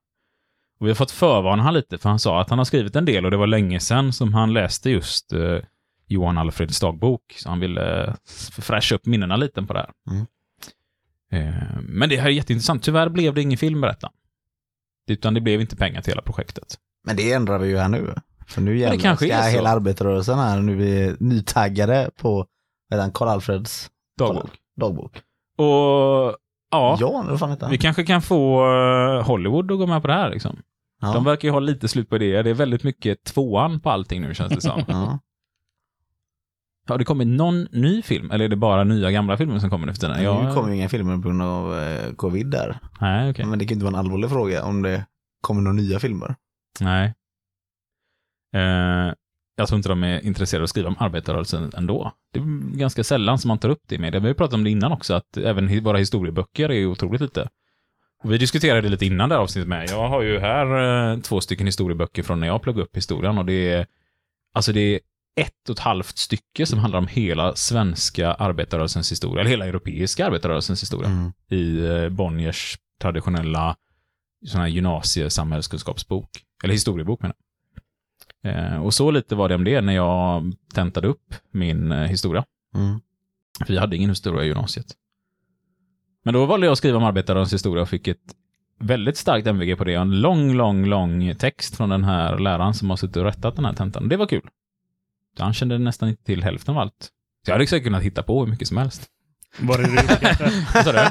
Och 0.78 0.86
vi 0.86 0.90
har 0.90 0.94
fått 0.94 1.10
förvarna 1.10 1.62
han 1.62 1.74
lite, 1.74 1.98
för 1.98 2.08
han 2.08 2.18
sa 2.18 2.40
att 2.40 2.50
han 2.50 2.58
har 2.58 2.64
skrivit 2.64 2.96
en 2.96 3.04
del 3.04 3.24
och 3.24 3.30
det 3.30 3.36
var 3.36 3.46
länge 3.46 3.80
sedan 3.80 4.12
som 4.12 4.34
han 4.34 4.52
läste 4.52 4.90
just 4.90 5.32
eh, 5.32 5.58
Johan 6.06 6.38
Alfreds 6.38 6.80
dagbok. 6.80 7.34
Så 7.36 7.48
han 7.48 7.60
ville 7.60 8.04
eh, 8.04 8.14
fräscha 8.52 8.94
upp 8.94 9.06
minnena 9.06 9.36
lite 9.36 9.62
på 9.62 9.72
det 9.72 9.78
här. 9.78 9.90
Mm. 10.10 10.26
Eh, 11.32 11.80
men 11.80 12.08
det 12.08 12.16
här 12.16 12.26
är 12.26 12.30
jätteintressant. 12.30 12.82
Tyvärr 12.82 13.08
blev 13.08 13.34
det 13.34 13.42
ingen 13.42 13.58
film, 13.58 13.80
berätta. 13.80 14.10
Utan 15.08 15.34
det 15.34 15.40
blev 15.40 15.60
inte 15.60 15.76
pengar 15.76 16.02
till 16.02 16.10
hela 16.10 16.22
projektet. 16.22 16.76
Men 17.04 17.16
det 17.16 17.32
ändrar 17.32 17.58
vi 17.58 17.68
ju 17.68 17.78
här 17.78 17.88
nu. 17.88 18.14
För 18.46 18.60
nu 18.60 18.78
jävlar 18.78 18.98
kanske 18.98 19.28
ska 19.28 19.42
hela 19.42 19.70
arbetarrörelsen 19.70 20.38
här 20.38 20.60
nu 20.60 20.88
är 20.88 21.16
nytaggade 21.20 22.10
på 22.16 22.46
Karl-Alfreds 23.12 23.90
Dagbok. 24.18 24.50
dagbok. 24.76 25.22
Och 25.58 26.36
ja, 26.70 26.96
Ja, 27.00 27.68
vi 27.70 27.78
kanske 27.78 28.04
kan 28.04 28.22
få 28.22 28.66
eh, 28.66 29.26
Hollywood 29.26 29.72
att 29.72 29.78
gå 29.78 29.86
med 29.86 30.02
på 30.02 30.08
det 30.08 30.14
här 30.14 30.30
liksom. 30.30 30.58
Ja. 31.00 31.12
De 31.12 31.24
verkar 31.24 31.48
ju 31.48 31.52
ha 31.52 31.60
lite 31.60 31.88
slut 31.88 32.08
på 32.10 32.18
det. 32.18 32.42
Det 32.42 32.50
är 32.50 32.54
väldigt 32.54 32.82
mycket 32.82 33.24
tvåan 33.24 33.80
på 33.80 33.90
allting 33.90 34.22
nu 34.22 34.34
känns 34.34 34.52
det 34.52 34.60
som. 34.60 34.82
ja. 34.88 35.18
Har 36.86 36.98
det 36.98 37.04
kommit 37.04 37.28
någon 37.28 37.62
ny 37.72 38.02
film? 38.02 38.30
Eller 38.30 38.44
är 38.44 38.48
det 38.48 38.56
bara 38.56 38.84
nya 38.84 39.10
gamla 39.10 39.36
filmer 39.36 39.58
som 39.58 39.70
kommer 39.70 39.86
nu 39.86 39.92
för 39.92 40.00
tiden? 40.00 40.16
Nu 40.46 40.54
kommer 40.54 40.68
ju 40.68 40.76
inga 40.76 40.88
filmer 40.88 41.16
på 41.16 41.22
grund 41.22 41.42
av 41.42 41.78
eh, 41.78 42.12
covid 42.14 42.46
där. 42.46 42.78
Nej, 43.00 43.30
okej. 43.30 43.44
Men 43.44 43.58
det 43.58 43.64
kan 43.64 43.68
ju 43.68 43.74
inte 43.74 43.84
vara 43.84 43.94
en 43.94 44.00
allvarlig 44.00 44.30
fråga 44.30 44.64
om 44.64 44.82
det 44.82 45.06
kommer 45.40 45.62
några 45.62 45.76
nya 45.76 45.98
filmer. 45.98 46.34
Nej. 46.80 47.14
Eh, 48.54 49.14
jag 49.56 49.68
tror 49.68 49.76
inte 49.76 49.88
de 49.88 50.04
är 50.04 50.26
intresserade 50.26 50.62
av 50.62 50.64
att 50.64 50.70
skriva 50.70 50.88
om 50.88 50.96
arbetarrörelsen 50.98 51.72
ändå. 51.76 52.12
Det 52.32 52.38
är 52.38 52.76
ganska 52.76 53.04
sällan 53.04 53.38
som 53.38 53.48
man 53.48 53.58
tar 53.58 53.68
upp 53.68 53.82
det 53.86 53.94
i 53.94 53.98
media. 53.98 54.20
Vi 54.20 54.26
har 54.26 54.34
pratat 54.34 54.54
om 54.54 54.64
det 54.64 54.70
innan 54.70 54.92
också, 54.92 55.14
att 55.14 55.36
även 55.36 55.84
våra 55.84 55.98
historieböcker 55.98 56.70
är 56.70 56.86
otroligt 56.86 57.20
lite. 57.20 57.48
Och 58.22 58.32
vi 58.32 58.38
diskuterade 58.38 58.80
det 58.80 58.88
lite 58.88 59.06
innan 59.06 59.28
det 59.28 59.34
här 59.34 59.42
avsnittet 59.42 59.68
med. 59.68 59.90
Jag 59.90 60.08
har 60.08 60.22
ju 60.22 60.38
här 60.38 61.12
eh, 61.12 61.18
två 61.20 61.40
stycken 61.40 61.66
historieböcker 61.66 62.22
från 62.22 62.40
när 62.40 62.46
jag 62.46 62.62
pluggade 62.62 62.82
upp 62.84 62.96
historien 62.96 63.38
och 63.38 63.44
det 63.44 63.70
är, 63.72 63.86
alltså 64.54 64.72
det 64.72 64.80
är 64.80 65.00
ett 65.36 65.68
och 65.68 65.72
ett 65.72 65.78
halvt 65.78 66.18
stycke 66.18 66.66
som 66.66 66.78
handlar 66.78 66.98
om 66.98 67.06
hela 67.06 67.54
svenska 67.54 68.32
arbetarrörelsens 68.32 69.12
historia, 69.12 69.40
eller 69.40 69.50
hela 69.50 69.66
europeiska 69.66 70.26
arbetarrörelsens 70.26 70.82
historia 70.82 71.08
Mm. 71.10 71.32
i 71.50 71.86
eh, 71.86 72.08
Bonniers 72.08 72.78
traditionella 73.00 73.76
sån 74.46 74.60
här 74.60 74.68
gymnasiesamhällskunskapsbok. 74.68 76.28
Eller 76.64 76.74
historiebok 76.74 77.22
menar 77.22 77.34
jag. 78.42 78.72
Eh, 78.74 78.82
och 78.82 78.94
så 78.94 79.10
lite 79.10 79.34
var 79.34 79.48
det 79.48 79.54
om 79.54 79.64
det 79.64 79.80
när 79.80 79.92
jag 79.92 80.52
tentade 80.74 81.08
upp 81.08 81.34
min 81.50 81.92
eh, 81.92 82.08
historia. 82.08 82.44
Mm. 82.74 83.00
För 83.66 83.72
vi 83.72 83.78
hade 83.78 83.96
ingen 83.96 84.10
historia 84.10 84.44
i 84.44 84.46
gymnasiet. 84.46 84.86
Men 86.24 86.34
då 86.34 86.46
valde 86.46 86.66
jag 86.66 86.72
att 86.72 86.78
skriva 86.78 86.96
om 86.96 87.04
arbetarrörelsens 87.04 87.60
historia 87.60 87.82
och 87.82 87.88
fick 87.88 88.08
ett 88.08 88.34
väldigt 88.80 89.16
starkt 89.16 89.46
MVG 89.46 89.78
på 89.78 89.84
det. 89.84 89.94
En 89.94 90.20
lång, 90.20 90.52
lång, 90.54 90.86
lång 90.86 91.34
text 91.34 91.76
från 91.76 91.88
den 91.88 92.04
här 92.04 92.38
läraren 92.38 92.74
som 92.74 92.90
har 92.90 92.96
suttit 92.96 93.16
och 93.16 93.24
rättat 93.24 93.56
den 93.56 93.64
här 93.64 93.72
tentan. 93.72 94.08
Det 94.08 94.16
var 94.16 94.26
kul. 94.26 94.48
Han 95.38 95.54
kände 95.54 95.78
nästan 95.78 96.08
inte 96.08 96.24
till 96.24 96.42
hälften 96.42 96.74
av 96.74 96.80
allt. 96.80 97.10
Så 97.44 97.50
jag 97.50 97.54
hade 97.54 97.66
säkert 97.66 97.84
kunnat 97.84 98.02
hitta 98.02 98.22
på 98.22 98.40
hur 98.44 98.50
mycket 98.50 98.68
som 98.68 98.76
helst. 98.76 99.06
Var 99.58 99.78
det 99.78 99.84
du 99.84 99.90
gjorde 99.90 100.16
kanske? 100.20 100.44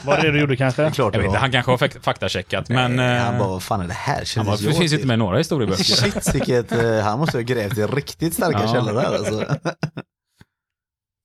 Var 0.06 0.22
det 0.22 0.32
du 0.32 0.40
gjorde 0.40 0.54
Det 0.54 0.58
kanske? 0.58 0.84
är 0.84 0.92
klart 0.92 1.14
Jag 1.14 1.24
det 1.24 1.28
vet 1.28 1.28
inte, 1.28 1.40
han 1.40 1.52
kanske 1.52 1.72
har 1.72 1.78
fak- 1.78 2.00
faktacheckat, 2.02 2.70
men... 2.70 2.96
Nej, 2.96 3.18
eh, 3.18 3.24
han 3.24 3.38
bara, 3.40 3.48
vad 3.50 3.64
fan 3.64 3.82
är 3.82 3.88
det 3.88 3.94
här? 3.94 4.38
han 4.38 4.46
bara, 4.46 4.56
det 4.56 4.64
jag 4.64 4.78
finns 4.78 4.94
inte 4.94 5.08
med 5.08 5.20
några 5.20 5.38
historieböcker. 5.38 5.84
Shit, 5.84 6.36
vilket, 6.36 6.72
eh, 6.72 7.00
han 7.02 7.20
måste 7.20 7.38
ha 7.38 7.42
grävt 7.42 7.78
i 7.78 7.84
riktigt 7.84 8.34
starka 8.34 8.60
Ja. 8.62 8.74
källor 8.74 8.94
där 8.94 9.16
alltså. 9.16 9.56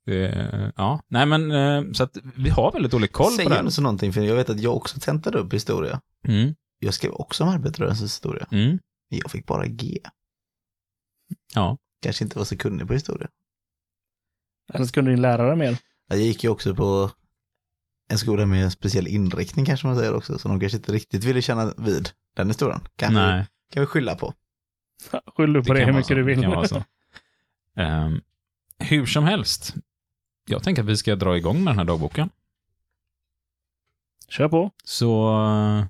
Det- 0.06 0.72
ja, 0.76 1.00
nej 1.08 1.26
men 1.26 1.50
eh, 1.52 1.82
så 1.92 2.02
att 2.02 2.16
vi 2.36 2.50
har 2.50 2.72
väldigt 2.72 2.92
dålig 2.92 3.12
koll 3.12 3.26
på 3.26 3.30
Säger 3.36 3.50
det 3.50 3.56
här. 3.56 3.62
du 3.62 3.70
så 3.70 3.82
någonting, 3.82 4.12
för 4.12 4.20
jag 4.20 4.34
vet 4.34 4.50
att 4.50 4.60
jag 4.60 4.76
också 4.76 5.00
tentade 5.00 5.38
upp 5.38 5.54
historia. 5.54 6.00
Mm, 6.28 6.54
Jag 6.78 6.94
skrev 6.94 7.12
också 7.12 7.44
om 7.44 7.50
arbetarrörelsens 7.50 8.10
historia. 8.12 8.46
mm, 8.52 8.78
Jag 9.08 9.30
fick 9.30 9.46
bara 9.46 9.66
G. 9.66 9.98
ja. 11.54 11.76
Kanske 12.02 12.24
inte 12.24 12.38
var 12.38 12.44
så 12.44 12.56
kunnig 12.56 12.86
på 12.86 12.92
historia. 12.92 13.28
Eller 14.74 14.86
kunde 14.86 15.10
din 15.10 15.22
lärare 15.22 15.56
mer? 15.56 15.78
Jag 16.08 16.18
gick 16.18 16.44
ju 16.44 16.50
också 16.50 16.74
på 16.74 17.10
en 18.08 18.18
skola 18.18 18.46
med 18.46 18.72
speciell 18.72 19.06
inriktning 19.06 19.64
kanske 19.66 19.86
man 19.86 19.96
säger 19.96 20.14
också, 20.14 20.38
så 20.38 20.48
de 20.48 20.60
kanske 20.60 20.78
inte 20.78 20.92
riktigt 20.92 21.24
ville 21.24 21.42
känna 21.42 21.74
vid 21.78 22.10
den 22.36 22.48
historien. 22.48 22.80
Kan, 22.96 23.08
vi, 23.14 23.20
Nej, 23.20 23.46
kan 23.72 23.80
vi 23.80 23.86
skylla 23.86 24.14
på. 24.16 24.34
Skyll 25.36 25.52
du 25.52 25.64
på 25.64 25.74
det, 25.74 25.84
hur 25.84 25.92
mycket 25.92 26.06
så. 26.06 26.14
du 26.14 26.20
Det 26.20 26.26
vill. 26.26 26.40
kan 26.42 26.50
vara 26.50 26.68
så. 26.68 26.84
Ehm, 27.76 28.20
hur 28.78 29.06
som 29.06 29.24
helst, 29.24 29.74
jag 30.46 30.62
tänker 30.62 30.82
att 30.82 30.88
vi 30.88 30.96
ska 30.96 31.16
dra 31.16 31.36
igång 31.36 31.64
med 31.64 31.70
den 31.72 31.78
här 31.78 31.84
dagboken. 31.84 32.30
Kör 34.28 34.48
på. 34.48 34.70
Så 34.84 35.28
eh, 35.44 35.84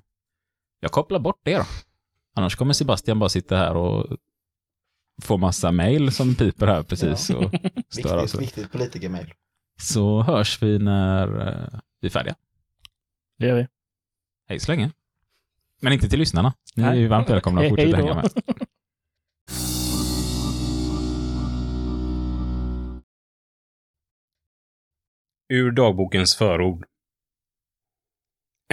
jag 0.79 0.91
kopplar 0.91 1.19
bort 1.19 1.39
det 1.43 1.57
då. 1.57 1.63
Annars 2.35 2.55
kommer 2.55 2.73
Sebastian 2.73 3.19
bara 3.19 3.29
sitta 3.29 3.57
här 3.57 3.75
och 3.75 4.17
få 5.23 5.37
massa 5.37 5.71
mail 5.71 6.11
som 6.11 6.35
piper 6.35 6.67
här 6.67 6.83
precis 6.83 7.29
och 7.29 7.51
stör 7.51 7.51
Viktigt, 7.89 8.05
oss. 8.05 8.35
viktigt 8.35 8.71
politikermail. 8.71 9.33
Så 9.81 10.21
hörs 10.21 10.61
vi 10.63 10.79
när 10.79 11.47
eh, 11.47 11.79
vi 12.01 12.07
är 12.07 12.11
färdiga. 12.11 12.35
Det 13.39 13.47
gör 13.47 13.55
vi. 13.55 13.67
Hej 14.49 14.59
så 14.59 14.71
länge. 14.71 14.91
Men 15.81 15.93
inte 15.93 16.09
till 16.09 16.19
lyssnarna. 16.19 16.53
Ni 16.75 16.83
är 16.83 16.93
ju 16.93 17.07
varmt 17.07 17.29
välkomna 17.29 17.61
att 17.61 17.69
fortsätta 17.69 17.97
hänga 17.97 18.13
med. 18.15 18.29
Ur 25.49 25.71
dagbokens 25.71 26.35
förord. 26.35 26.85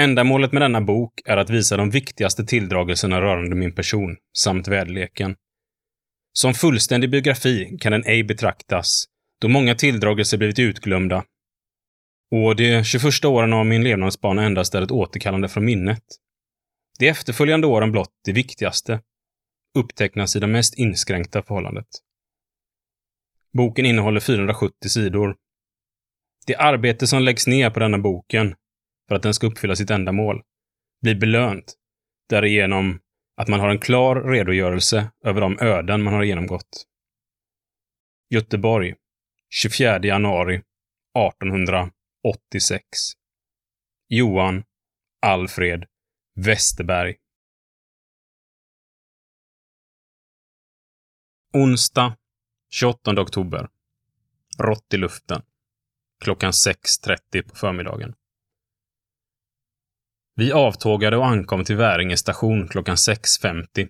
Ändamålet 0.01 0.53
med 0.53 0.63
denna 0.63 0.81
bok 0.81 1.21
är 1.25 1.37
att 1.37 1.51
visa 1.51 1.77
de 1.77 1.91
viktigaste 1.91 2.45
tilldragelserna 2.45 3.21
rörande 3.21 3.57
min 3.57 3.75
person, 3.75 4.17
samt 4.39 4.69
väderleken. 4.69 5.37
Som 6.33 6.55
fullständig 6.55 7.11
biografi 7.11 7.79
kan 7.81 7.93
den 7.93 8.05
ej 8.05 8.25
betraktas, 8.25 9.05
då 9.41 9.49
många 9.49 9.75
tilldragelser 9.75 10.39
blivit 10.39 10.59
utglömda. 10.59 11.25
Och 12.31 12.57
de 12.57 12.85
21 12.85 13.25
åren 13.25 13.53
av 13.53 13.67
min 13.67 13.85
levnadsbana 13.85 14.45
endast 14.45 14.75
är 14.75 14.83
ett 14.83 14.91
återkallande 14.91 15.49
från 15.49 15.65
minnet. 15.65 16.05
De 16.99 17.09
efterföljande 17.09 17.67
åren 17.67 17.93
blott 17.93 18.13
det 18.25 18.33
viktigaste, 18.33 19.01
upptecknas 19.79 20.37
i 20.37 20.41
det 20.41 20.47
mest 20.47 20.79
inskränkta 20.79 21.43
förhållandet. 21.43 21.89
Boken 23.53 23.87
innehåller 23.87 24.21
470 24.21 24.89
sidor 24.89 25.37
det 26.49 26.57
arbete 26.57 27.07
som 27.07 27.23
läggs 27.23 27.47
ner 27.47 27.71
på 27.71 27.81
denna 27.81 27.99
boken 27.99 28.55
för 29.09 29.15
att 29.15 29.23
den 29.23 29.35
ska 29.35 29.47
uppfylla 29.47 29.77
sitt 29.77 29.91
ändamål 29.91 30.43
blir 31.03 31.15
belönt 31.15 31.75
därigenom 32.29 33.01
att 33.39 33.49
man 33.49 33.61
har 33.61 33.69
en 33.69 33.79
klar 33.79 34.23
redogörelse 34.23 35.11
över 35.25 35.41
de 35.41 35.59
öden 35.61 36.03
man 36.03 36.15
har 36.15 36.25
genomgått. 36.25 36.87
Göteborg, 38.31 38.95
24 39.51 40.01
januari 40.03 40.55
1886. 40.55 42.83
Johan 44.09 44.65
Alfred 45.27 45.85
Westerberg. 46.35 47.17
Onsdag 51.53 52.17
28 52.71 53.21
oktober. 53.21 53.69
Rått 54.59 54.95
i 54.95 54.97
luften 54.97 55.43
klockan 56.21 56.51
6.30 56.51 57.49
på 57.49 57.57
förmiddagen. 57.57 58.15
Vi 60.39 60.53
avtågade 60.53 61.17
och 61.17 61.27
ankom 61.27 61.65
till 61.65 61.77
Väringe 61.77 62.17
station 62.17 62.69
klockan 62.69 62.97
6.50. 62.97 63.89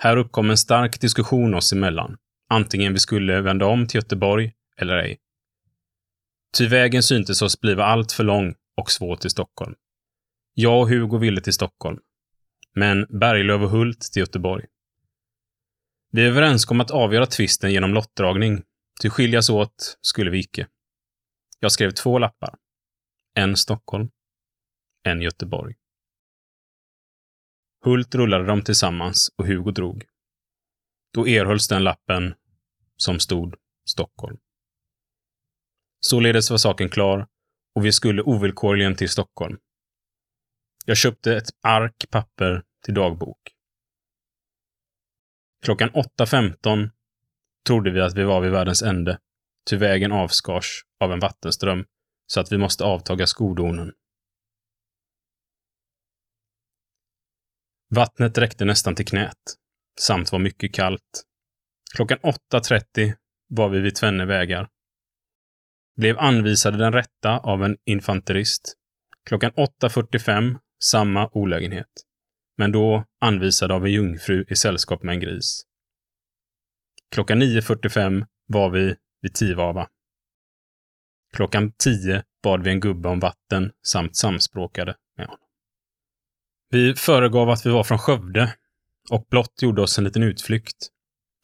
Här 0.00 0.16
uppkom 0.16 0.50
en 0.50 0.56
stark 0.56 1.00
diskussion 1.00 1.54
oss 1.54 1.72
emellan, 1.72 2.16
antingen 2.48 2.92
vi 2.92 2.98
skulle 2.98 3.40
vända 3.40 3.66
om 3.66 3.86
till 3.86 3.98
Göteborg 3.98 4.52
eller 4.76 4.96
ej. 4.96 5.18
Ty 6.58 6.66
vägen 6.66 7.02
syntes 7.02 7.42
oss 7.42 7.60
bliva 7.60 7.84
allt 7.84 8.12
för 8.12 8.24
lång 8.24 8.54
och 8.76 8.90
svår 8.90 9.16
till 9.16 9.30
Stockholm. 9.30 9.74
Jag 10.54 10.80
och 10.80 10.88
Hugo 10.88 11.18
ville 11.18 11.40
till 11.40 11.52
Stockholm, 11.52 11.98
men 12.74 13.06
Berglöf 13.20 13.62
och 13.62 13.70
Hult 13.70 14.00
till 14.00 14.20
Göteborg. 14.20 14.64
Vi 16.12 16.22
överenskom 16.22 16.80
att 16.80 16.90
avgöra 16.90 17.26
tvisten 17.26 17.72
genom 17.72 17.94
lottdragning, 17.94 18.62
ty 19.02 19.10
skiljas 19.10 19.50
åt 19.50 19.98
skulle 20.00 20.30
vi 20.30 20.38
icke. 20.38 20.66
Jag 21.58 21.72
skrev 21.72 21.90
två 21.90 22.18
lappar. 22.18 22.54
En 23.34 23.56
Stockholm, 23.56 24.08
än 25.04 25.22
Göteborg. 25.22 25.74
Hult 27.84 28.14
rullade 28.14 28.44
dem 28.44 28.62
tillsammans 28.62 29.34
och 29.36 29.46
Hugo 29.46 29.70
drog. 29.70 30.04
Då 31.12 31.28
erhölls 31.28 31.68
den 31.68 31.84
lappen 31.84 32.34
som 32.96 33.20
stod 33.20 33.54
Stockholm. 33.88 34.38
Således 36.00 36.50
var 36.50 36.58
saken 36.58 36.88
klar 36.88 37.28
och 37.74 37.84
vi 37.84 37.92
skulle 37.92 38.22
ovillkorligen 38.22 38.94
till 38.94 39.08
Stockholm. 39.08 39.58
Jag 40.86 40.96
köpte 40.96 41.36
ett 41.36 41.48
ark 41.62 42.06
papper 42.10 42.64
till 42.84 42.94
dagbok. 42.94 43.38
Klockan 45.64 45.90
8.15 45.90 46.90
trodde 47.66 47.90
vi 47.90 48.00
att 48.00 48.14
vi 48.14 48.24
var 48.24 48.40
vid 48.40 48.50
världens 48.50 48.82
ände, 48.82 49.18
ty 49.70 49.76
vägen 49.76 50.12
avskars 50.12 50.84
av 51.00 51.12
en 51.12 51.20
vattenström 51.20 51.84
så 52.26 52.40
att 52.40 52.52
vi 52.52 52.58
måste 52.58 52.84
avtaga 52.84 53.26
skodonen. 53.26 53.92
Vattnet 57.94 58.38
räckte 58.38 58.64
nästan 58.64 58.94
till 58.94 59.06
knät, 59.06 59.36
samt 60.00 60.32
var 60.32 60.38
mycket 60.38 60.74
kallt. 60.74 61.24
Klockan 61.94 62.18
8.30 62.18 63.14
var 63.48 63.68
vi 63.68 63.80
vid 63.80 63.94
tvenne 63.94 64.26
vägar. 64.26 64.68
Blev 65.96 66.18
anvisade 66.18 66.78
den 66.78 66.92
rätta 66.92 67.38
av 67.38 67.64
en 67.64 67.76
infanterist. 67.84 68.74
Klockan 69.28 69.50
8.45 69.50 70.58
samma 70.84 71.28
olägenhet. 71.32 71.86
Men 72.56 72.72
då 72.72 73.04
anvisad 73.20 73.72
av 73.72 73.86
en 73.86 73.92
jungfru 73.92 74.44
i 74.48 74.56
sällskap 74.56 75.02
med 75.02 75.12
en 75.12 75.20
gris. 75.20 75.62
Klockan 77.10 77.42
9.45 77.42 78.26
var 78.46 78.70
vi 78.70 78.96
vid 79.22 79.34
Tivava. 79.34 79.88
Klockan 81.32 81.72
10 81.72 82.22
bad 82.42 82.64
vi 82.64 82.70
en 82.70 82.80
gubbe 82.80 83.08
om 83.08 83.20
vatten 83.20 83.72
samt 83.86 84.16
samspråkade 84.16 84.96
med 85.16 85.26
honom. 85.26 85.49
Vi 86.70 86.94
föregav 86.94 87.50
att 87.50 87.66
vi 87.66 87.70
var 87.70 87.84
från 87.84 87.98
Skövde 87.98 88.54
och 89.10 89.26
Blott 89.30 89.62
gjorde 89.62 89.82
oss 89.82 89.98
en 89.98 90.04
liten 90.04 90.22
utflykt. 90.22 90.88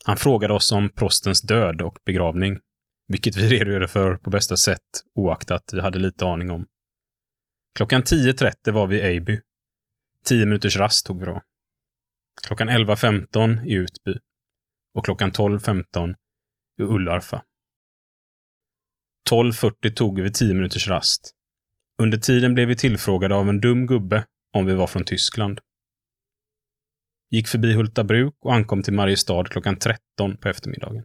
Han 0.05 0.17
frågade 0.17 0.55
oss 0.55 0.73
om 0.73 0.89
prostens 0.89 1.43
död 1.43 1.83
och 1.83 1.99
begravning, 2.05 2.59
vilket 3.09 3.37
vi 3.37 3.49
redogjorde 3.59 3.89
för 3.89 4.17
på 4.17 4.31
bästa 4.31 4.57
sätt 4.57 4.81
oaktat 5.15 5.71
vi 5.73 5.81
hade 5.81 5.99
lite 5.99 6.27
aning 6.27 6.51
om. 6.51 6.67
Klockan 7.75 8.03
10.30 8.03 8.73
var 8.73 8.87
vi 8.87 8.97
i 8.97 9.03
Eiby. 9.03 9.41
10 10.25 10.47
minuters 10.47 10.77
rast 10.77 11.07
tog 11.07 11.21
vi 11.21 11.27
då. 11.27 11.43
Klockan 12.47 12.71
11.15 12.71 13.67
i 13.67 13.75
Utby 13.75 14.19
och 14.95 15.05
klockan 15.05 15.33
12.15 15.33 16.15
i 16.81 16.83
Ullarfa. 16.83 17.43
12.40 19.31 19.95
tog 19.95 20.21
vi 20.21 20.33
10 20.33 20.55
minuters 20.55 20.89
rast. 20.89 21.33
Under 21.99 22.19
tiden 22.19 22.55
blev 22.55 22.69
vi 22.69 22.77
tillfrågade 22.77 23.35
av 23.35 23.49
en 23.49 23.61
dum 23.61 23.87
gubbe 23.87 24.25
om 24.57 24.67
vi 24.67 24.75
var 24.75 24.87
från 24.87 25.05
Tyskland. 25.05 25.61
Gick 27.31 27.49
förbi 27.49 27.73
Hultabruk 27.73 28.35
och 28.41 28.55
ankom 28.55 28.83
till 28.83 28.93
Mariestad 28.93 29.45
klockan 29.45 29.77
13 29.77 30.37
på 30.37 30.49
eftermiddagen. 30.49 31.05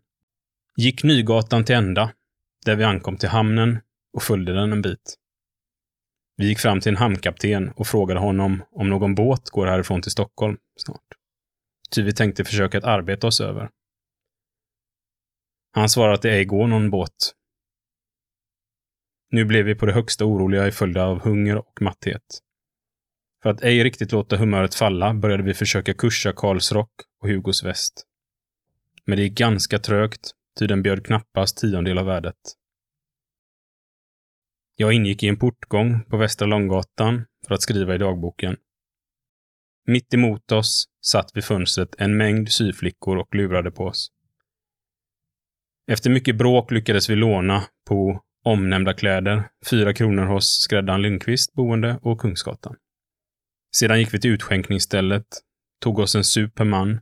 Gick 0.77 1.03
Nygatan 1.03 1.65
till 1.65 1.75
ända, 1.75 2.13
där 2.65 2.75
vi 2.75 2.83
ankom 2.83 3.17
till 3.17 3.29
hamnen 3.29 3.79
och 4.13 4.23
följde 4.23 4.53
den 4.53 4.71
en 4.71 4.81
bit. 4.81 5.15
Vi 6.37 6.47
gick 6.47 6.59
fram 6.59 6.79
till 6.79 6.89
en 6.89 6.97
hamnkapten 6.97 7.69
och 7.69 7.87
frågade 7.87 8.19
honom 8.19 8.63
om 8.71 8.89
någon 8.89 9.15
båt 9.15 9.49
går 9.49 9.67
härifrån 9.67 10.01
till 10.01 10.11
Stockholm 10.11 10.57
snart. 10.75 11.05
Ty 11.91 12.01
vi 12.03 12.13
tänkte 12.13 12.45
försöka 12.45 12.77
att 12.77 12.83
arbeta 12.83 13.27
oss 13.27 13.41
över. 13.41 13.69
Han 15.71 15.89
svarade 15.89 16.13
att 16.13 16.21
det 16.21 16.31
ej 16.31 16.45
går 16.45 16.67
någon 16.67 16.89
båt. 16.89 17.33
Nu 19.29 19.45
blev 19.45 19.65
vi 19.65 19.75
på 19.75 19.85
det 19.85 19.93
högsta 19.93 20.25
oroliga 20.25 20.67
i 20.67 20.71
följd 20.71 20.97
av 20.97 21.21
hunger 21.21 21.57
och 21.57 21.81
matthet. 21.81 22.41
För 23.43 23.49
att 23.49 23.63
ej 23.63 23.83
riktigt 23.83 24.11
låta 24.11 24.37
humöret 24.37 24.75
falla 24.75 25.13
började 25.13 25.43
vi 25.43 25.53
försöka 25.53 25.93
kursa 25.93 26.33
Karls 26.33 26.71
rock 26.71 26.91
och 27.21 27.29
Hugos 27.29 27.63
väst. 27.63 28.05
Men 29.05 29.17
det 29.17 29.23
gick 29.23 29.37
ganska 29.37 29.79
trögt, 29.79 30.31
ty 30.59 30.67
den 30.67 30.81
bjöd 30.81 31.05
knappast 31.05 31.57
tiondel 31.57 31.97
av 31.97 32.05
värdet. 32.05 32.35
Jag 34.75 34.93
ingick 34.93 35.23
i 35.23 35.27
en 35.27 35.37
portgång 35.37 36.03
på 36.03 36.17
Västra 36.17 36.47
Långgatan 36.47 37.25
för 37.47 37.53
att 37.53 37.61
skriva 37.61 37.95
i 37.95 37.97
dagboken. 37.97 38.57
Mitt 39.85 40.13
emot 40.13 40.51
oss 40.51 40.85
satt 41.01 41.31
vid 41.33 41.43
fönstret 41.43 41.95
en 41.97 42.17
mängd 42.17 42.51
syflickor 42.51 43.17
och 43.17 43.35
lurade 43.35 43.71
på 43.71 43.85
oss. 43.85 44.11
Efter 45.91 46.09
mycket 46.09 46.37
bråk 46.37 46.71
lyckades 46.71 47.09
vi 47.09 47.15
låna 47.15 47.63
på 47.87 48.21
omnämnda 48.43 48.93
kläder, 48.93 49.49
fyra 49.69 49.93
kronor 49.93 50.25
hos 50.25 50.61
skräddaren 50.61 51.01
Lindqvist 51.01 51.53
boende 51.53 51.99
och 52.01 52.21
Kungsgatan. 52.21 52.75
Sedan 53.75 53.99
gick 53.99 54.13
vi 54.13 54.19
till 54.19 54.31
utskänkningsstället, 54.31 55.25
tog 55.81 55.99
oss 55.99 56.15
en 56.15 56.23
sup 56.23 56.55
per 56.55 56.65
man, 56.65 56.99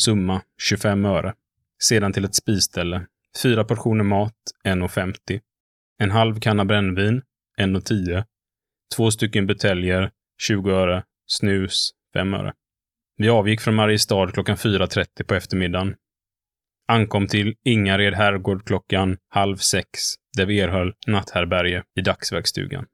summa 0.00 0.42
25 0.62 1.04
öre. 1.04 1.34
Sedan 1.82 2.12
till 2.12 2.24
ett 2.24 2.34
spisställe, 2.34 3.06
fyra 3.42 3.64
portioner 3.64 4.04
mat, 4.04 4.34
1,50. 4.64 5.40
En 5.98 6.10
halv 6.10 6.40
kanna 6.40 6.64
brännvin, 6.64 7.22
1,10. 7.58 8.24
Två 8.96 9.10
stycken 9.10 9.46
buteljer, 9.46 10.10
20 10.40 10.70
öre. 10.70 11.04
Snus, 11.30 11.90
5 12.14 12.34
öre. 12.34 12.52
Vi 13.16 13.28
avgick 13.28 13.60
från 13.60 13.74
Mariestad 13.74 14.30
klockan 14.32 14.56
4.30 14.56 15.24
på 15.24 15.34
eftermiddagen. 15.34 15.94
Ankom 16.88 17.26
till 17.26 17.54
Ingared 17.64 18.14
herrgård 18.14 18.66
klockan 18.66 19.16
halv 19.28 19.56
sex, 19.56 20.00
där 20.36 20.46
vi 20.46 20.60
erhöll 20.60 20.94
natthärbärge 21.06 21.84
i 21.94 22.00
dagsverksstugan. 22.00 22.86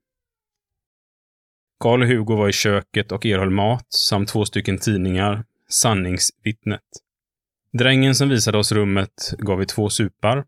Karl 1.78 2.02
och 2.02 2.08
Hugo 2.08 2.36
var 2.36 2.48
i 2.48 2.52
köket 2.52 3.12
och 3.12 3.26
erhöll 3.26 3.50
mat 3.50 3.92
samt 3.92 4.28
två 4.28 4.44
stycken 4.44 4.78
tidningar, 4.78 5.44
Sanningsvittnet. 5.68 6.80
Drängen 7.72 8.14
som 8.14 8.28
visade 8.28 8.58
oss 8.58 8.72
rummet 8.72 9.34
gav 9.38 9.58
vi 9.58 9.66
två 9.66 9.90
supar. 9.90 10.44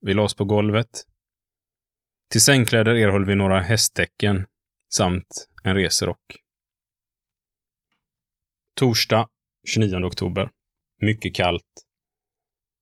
Vi 0.00 0.14
lades 0.14 0.34
på 0.34 0.44
golvet. 0.44 1.04
Till 2.30 2.40
sängkläder 2.40 2.94
erhöll 2.94 3.24
vi 3.24 3.34
några 3.34 3.60
hästtecken 3.60 4.46
samt 4.94 5.48
en 5.64 5.74
reserock. 5.74 6.36
Torsdag 8.76 9.28
29 9.66 10.04
oktober. 10.04 10.50
Mycket 11.00 11.34
kallt. 11.34 11.84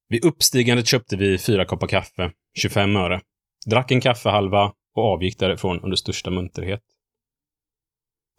Vid 0.09 0.25
uppstigandet 0.25 0.87
köpte 0.87 1.17
vi 1.17 1.39
fyra 1.39 1.65
koppar 1.65 1.87
kaffe, 1.87 2.33
25 2.55 2.97
öre. 2.97 3.21
Drack 3.67 3.91
en 3.91 4.01
kaffehalva 4.01 4.73
och 4.95 5.05
avgick 5.05 5.39
därifrån 5.39 5.81
under 5.81 5.97
största 5.97 6.31
munterhet. 6.31 6.83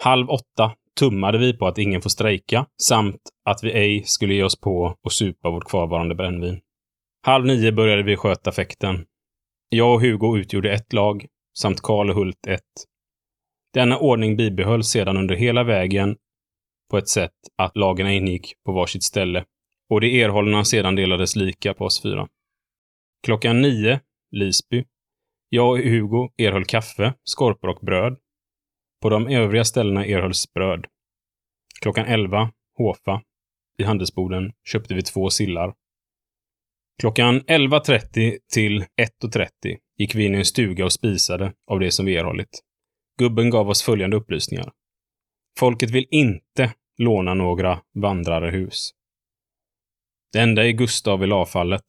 Halv 0.04 0.30
åtta 0.30 0.76
tummade 1.00 1.38
vi 1.38 1.58
på 1.58 1.68
att 1.68 1.78
ingen 1.78 2.02
får 2.02 2.10
strejka 2.10 2.66
samt 2.82 3.22
att 3.46 3.64
vi 3.64 3.72
ej 3.72 4.04
skulle 4.04 4.34
ge 4.34 4.44
oss 4.44 4.62
på 4.62 4.98
och 5.02 5.14
supa 5.14 5.50
vårt 5.50 5.70
kvarvarande 5.70 6.16
brännvin. 6.16 6.60
Halv 7.26 7.46
nio 7.46 7.72
började 7.72 8.04
vi 8.04 8.16
sköta 8.16 8.52
fäkten. 8.52 9.06
Jag 9.70 9.94
och 9.94 10.02
Hugo 10.02 10.38
utgjorde 10.38 10.74
ett 10.74 10.94
lag, 10.94 11.26
samt 11.60 11.82
Karl 11.82 12.10
och 12.10 12.16
Hult 12.16 12.48
ett. 12.48 12.62
Denna 13.74 13.98
ordning 13.98 14.38
bibehölls 14.38 14.88
sedan 14.88 15.18
under 15.18 15.36
hela 15.36 15.64
vägen 15.64 16.16
på 16.92 16.98
ett 16.98 17.10
sätt 17.10 17.34
att 17.58 17.78
lagen 17.78 18.08
ingick 18.08 18.54
på 18.66 18.72
varsitt 18.72 19.04
ställe 19.04 19.46
och 19.90 20.02
de 20.02 20.22
erhållna 20.22 20.64
sedan 20.64 20.96
delades 20.96 21.36
lika 21.36 21.74
på 21.74 21.86
oss 21.86 22.02
fyra. 22.02 22.28
Klockan 23.26 23.62
nio, 23.62 24.00
Lisby. 24.32 24.86
Jag 25.50 25.70
och 25.70 25.78
Hugo 25.78 26.30
erhöll 26.38 26.66
kaffe, 26.66 27.14
skorpor 27.24 27.70
och 27.70 27.86
bröd. 27.86 28.18
På 29.02 29.10
de 29.10 29.28
övriga 29.28 29.66
ställena 29.66 30.06
erhölls 30.06 30.54
bröd. 30.54 30.86
Klockan 31.82 32.06
11, 32.06 32.52
Håfa. 32.78 33.22
I 33.78 33.84
handelsboden 33.84 34.52
köpte 34.64 34.94
vi 34.94 35.02
två 35.02 35.30
sillar. 35.30 35.74
Klockan 37.00 37.42
11.30 37.42 38.38
till 38.54 38.82
1.30 38.82 39.48
gick 39.98 40.16
vi 40.16 40.26
in 40.26 40.36
i 40.36 40.38
en 40.38 40.46
stuga 40.46 40.86
och 40.86 40.94
spisade 40.94 41.54
av 41.68 41.80
det 41.80 41.92
som 41.92 42.06
vi 42.06 42.16
erhållit. 42.16 42.64
Gubben 43.18 43.50
gav 43.50 43.70
oss 43.70 43.84
följande 43.84 44.18
upplysningar. 44.18 44.72
Folket 45.60 45.92
vill 45.92 46.08
inte 46.12 46.74
låna 46.98 47.34
några 47.34 47.82
vandrarehus. 47.94 48.92
Det 50.34 50.40
enda 50.40 50.68
är 50.68 50.72
Gustav 50.72 51.24
i 51.24 51.28
lavfallet. 51.28 51.86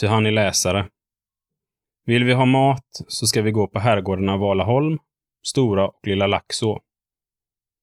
Ty 0.00 0.06
han 0.06 0.26
är 0.26 0.30
läsare. 0.30 0.88
Vill 2.04 2.24
vi 2.24 2.32
ha 2.32 2.44
mat 2.44 2.86
så 3.08 3.26
ska 3.26 3.42
vi 3.42 3.50
gå 3.50 3.66
på 3.66 3.78
herrgårdarna 3.78 4.36
Valaholm, 4.36 4.98
Stora 5.46 5.88
och 5.88 6.00
Lilla 6.06 6.26
Laxå. 6.26 6.80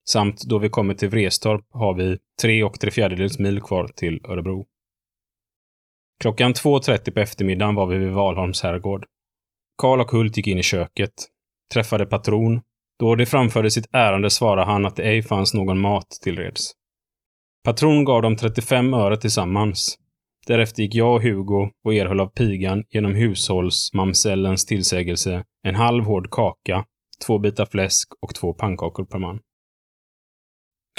Samt 0.08 0.42
då 0.42 0.58
vi 0.58 0.68
kommer 0.68 0.94
till 0.94 1.08
Vrestorp 1.08 1.64
har 1.70 1.94
vi 1.94 2.18
tre 2.42 2.64
och 2.64 2.80
tre 2.80 2.90
fjärdedels 2.90 3.38
mil 3.38 3.60
kvar 3.60 3.88
till 3.96 4.20
Örebro. 4.24 4.66
Klockan 6.20 6.54
2.30 6.54 7.10
på 7.10 7.20
eftermiddagen 7.20 7.74
var 7.74 7.86
vi 7.86 7.98
vid 7.98 8.12
Valholms 8.12 8.62
herrgård. 8.62 9.06
Karl 9.78 10.00
och 10.00 10.10
Hult 10.10 10.36
gick 10.36 10.46
in 10.46 10.58
i 10.58 10.62
köket, 10.62 11.12
träffade 11.72 12.06
patron. 12.06 12.60
Då 12.98 13.14
de 13.14 13.26
framförde 13.26 13.70
sitt 13.70 13.88
ärende 13.92 14.30
svarade 14.30 14.66
han 14.66 14.86
att 14.86 14.96
det 14.96 15.02
ej 15.02 15.22
fanns 15.22 15.54
någon 15.54 15.80
mat 15.80 16.10
tillreds. 16.22 16.72
Patron 17.64 18.04
gav 18.04 18.22
dem 18.22 18.36
35 18.36 18.94
öre 18.94 19.16
tillsammans. 19.16 19.98
Därefter 20.46 20.82
gick 20.82 20.94
jag 20.94 21.14
och 21.14 21.22
Hugo 21.22 21.70
och 21.84 21.94
erhöll 21.94 22.20
av 22.20 22.26
pigan 22.26 22.84
genom 22.90 23.14
hushållsmamsellens 23.14 24.66
tillsägelse 24.66 25.44
en 25.62 25.74
halv 25.74 26.04
hård 26.04 26.30
kaka, 26.30 26.84
två 27.26 27.38
bitar 27.38 27.66
fläsk 27.66 28.08
och 28.20 28.34
två 28.34 28.54
pannkakor 28.54 29.04
per 29.04 29.18
man. 29.18 29.40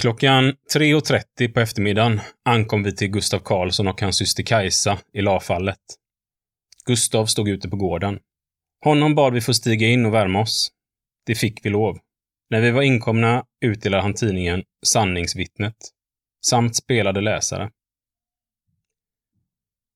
Klockan 0.02 0.44
3.30 0.76 1.54
på 1.54 1.60
eftermiddagen 1.60 2.22
ankom 2.46 2.84
vi 2.84 2.96
till 2.96 3.08
Gustav 3.08 3.40
Karlsson 3.40 3.88
och 3.88 4.02
hans 4.02 4.18
syster 4.18 4.44
Kajsa 4.44 5.00
i 5.14 5.22
lavfallet. 5.22 5.80
Gustav 6.86 7.26
stod 7.26 7.50
ute 7.50 7.70
på 7.70 7.76
gården. 7.76 8.20
Honom 8.84 9.16
bad 9.16 9.34
vi 9.34 9.42
få 9.42 9.54
stiga 9.54 9.88
in 9.88 10.06
och 10.06 10.14
värma 10.14 10.42
oss. 10.42 10.72
Det 11.26 11.36
fick 11.36 11.66
vi 11.66 11.70
lov. 11.70 12.00
När 12.50 12.62
vi 12.62 12.72
var 12.72 12.82
inkomna 12.82 13.46
utdelade 13.66 14.04
han 14.04 14.14
tidningen 14.14 14.64
Sanningsvittnet 14.86 15.76
samt 16.46 16.76
spelade 16.76 17.22
läsare. 17.22 17.72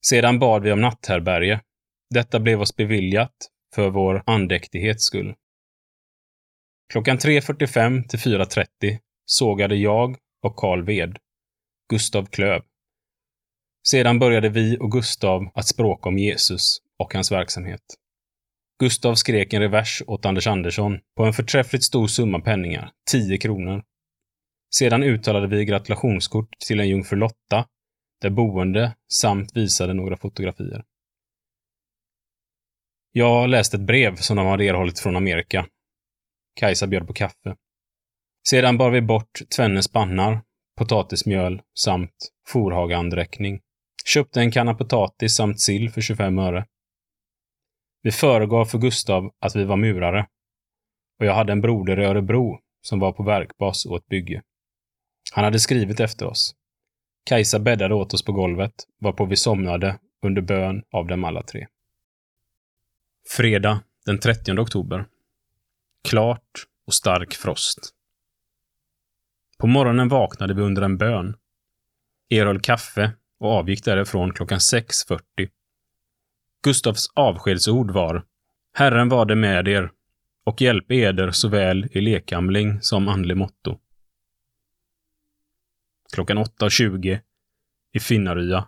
Sedan 0.06 0.40
bad 0.40 0.64
vi 0.64 0.72
om 0.72 0.82
natthärbärge. 0.82 1.62
Detta 2.10 2.40
blev 2.40 2.62
oss 2.62 2.76
beviljat 2.76 3.36
för 3.76 3.90
vår 3.90 4.24
andäktighets 4.26 5.06
skull. 5.06 5.36
Klockan 6.93 7.17
3.45 7.17 8.08
till 8.08 8.19
4.30 8.19 9.00
sågade 9.26 9.76
jag 9.76 10.17
och 10.43 10.56
Karl 10.56 10.84
ved. 10.86 11.17
Gustav 11.89 12.26
klöv. 12.26 12.62
Sedan 13.88 14.19
började 14.19 14.50
vi 14.50 14.78
och 14.80 14.91
Gustav 14.91 15.52
att 15.54 15.67
språka 15.67 16.10
om 16.10 16.17
Jesus 16.17 16.78
och 17.00 17.13
hans 17.13 17.32
verksamhet. 17.32 17.82
Gustav 18.80 19.15
skrek 19.15 19.54
en 19.54 19.62
revers 19.62 20.04
åt 20.08 20.26
Anders 20.26 20.48
Andersson 20.48 21.00
på 21.15 21.24
en 21.24 21.34
förträffligt 21.34 21.84
stor 21.84 22.08
summa 22.08 22.39
penningar, 22.39 22.91
10 23.12 23.38
kronor. 23.38 23.84
Sedan 24.76 25.04
uttalade 25.04 25.48
vi 25.48 25.65
gratulationskort 25.65 26.50
till 26.67 26.80
en 26.80 26.89
jungfru 26.89 27.17
Lotta 27.17 27.67
där 28.21 28.30
boende 28.30 28.95
samt 29.13 29.58
visade 29.58 29.93
några 29.93 30.17
fotografier. 30.17 30.84
Jag 33.12 33.50
läste 33.50 33.78
ett 33.78 33.84
brev 33.84 34.15
som 34.15 34.38
de 34.38 34.45
hade 34.45 34.65
erhållit 34.65 35.00
från 35.00 35.15
Amerika. 35.15 35.65
Kajsa 36.56 36.88
bjöd 36.88 37.08
på 37.08 37.13
kaffe. 37.13 37.56
Sedan 38.48 38.78
bar 38.78 38.89
vi 38.89 39.02
bort 39.02 39.39
tvenne 39.56 39.84
spannar, 39.84 40.41
potatismjöl 40.78 41.62
samt 41.80 42.32
forhageandräckning. 42.48 43.62
Köpte 44.06 44.39
en 44.39 44.52
kanna 44.52 44.74
potatis 44.74 45.36
samt 45.36 45.62
sill 45.62 45.89
för 45.89 46.02
25 46.02 46.39
öre. 46.39 46.65
Vi 48.02 48.12
föregav 48.12 48.65
för 48.65 48.78
Gustav 48.78 49.32
att 49.39 49.56
vi 49.56 49.63
var 49.63 49.78
murare. 49.78 50.28
Och 51.20 51.26
jag 51.26 51.34
hade 51.34 51.52
en 51.52 51.62
broder 51.62 52.00
i 52.00 52.06
Örebro 52.06 52.60
som 52.82 53.00
var 53.00 53.12
på 53.12 53.24
verkbas 53.24 53.86
och 53.86 53.98
ett 53.98 54.08
bygge. 54.08 54.41
Han 55.34 55.44
hade 55.44 55.60
skrivit 55.60 56.00
efter 56.00 56.26
oss. 56.26 56.56
Kajsa 57.26 57.60
bäddade 57.60 57.96
åt 57.96 58.13
oss 58.13 58.26
på 58.26 58.32
golvet, 58.32 58.74
varpå 59.02 59.26
vi 59.26 59.36
somnade 59.36 60.00
under 60.26 60.41
bön 60.41 60.84
av 60.91 61.08
dem 61.08 61.24
alla 61.24 61.44
tre. 61.44 61.68
Fredag 63.30 63.84
den 64.06 64.20
30 64.20 64.60
oktober. 64.60 65.06
Klart 66.06 66.65
och 66.88 66.94
stark 66.94 67.34
frost. 67.34 67.89
På 69.58 69.68
morgonen 69.68 70.10
vaknade 70.10 70.54
vi 70.54 70.62
under 70.62 70.82
en 70.82 70.98
bön. 70.98 71.36
Erhöll 72.30 72.60
kaffe 72.60 73.12
och 73.39 73.52
avgick 73.52 73.84
därifrån 73.84 74.34
klockan 74.34 74.60
6.40. 74.60 75.20
Gustavs 76.63 77.10
avskedsord 77.13 77.91
var 77.91 78.24
Herren 78.74 79.10
var 79.10 79.26
det 79.26 79.36
med 79.36 79.68
er 79.68 79.91
och 80.44 80.62
hjälp 80.62 80.91
eder 80.91 81.32
såväl 81.32 81.88
i 81.91 82.02
lekamling 82.02 82.82
som 82.82 83.08
andlig 83.08 83.38
motto. 83.38 83.80
Klockan 86.13 86.38
8.20 86.38 87.20
i 87.94 88.00
Finnarya. 88.00 88.68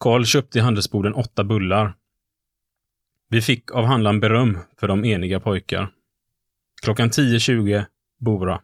Karl 0.00 0.24
köpte 0.24 0.58
i 0.58 0.62
handelsboden 0.62 1.14
åtta 1.14 1.44
bullar. 1.44 1.94
Vi 3.28 3.42
fick 3.42 3.70
av 3.70 3.84
handlaren 3.84 4.20
beröm 4.20 4.58
för 4.76 4.88
de 4.88 5.04
eniga 5.04 5.40
pojkar. 5.40 5.92
Klockan 6.82 7.10
10.20 7.10 7.84
Bora. 8.18 8.60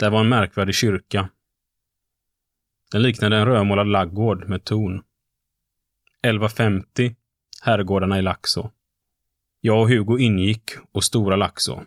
Där 0.00 0.10
var 0.10 0.20
en 0.20 0.28
märkvärdig 0.28 0.74
kyrka. 0.74 1.28
Den 2.92 3.02
liknade 3.02 3.36
en 3.36 3.46
rödmålad 3.46 3.86
laggård 3.86 4.48
med 4.48 4.64
torn. 4.64 5.02
11.50 6.22 7.14
Herrgårdarna 7.62 8.18
i 8.18 8.22
Laxå. 8.22 8.70
Jag 9.60 9.80
och 9.80 9.88
Hugo 9.88 10.18
ingick 10.18 10.70
och 10.92 11.04
Stora 11.04 11.36
Laxå 11.36 11.82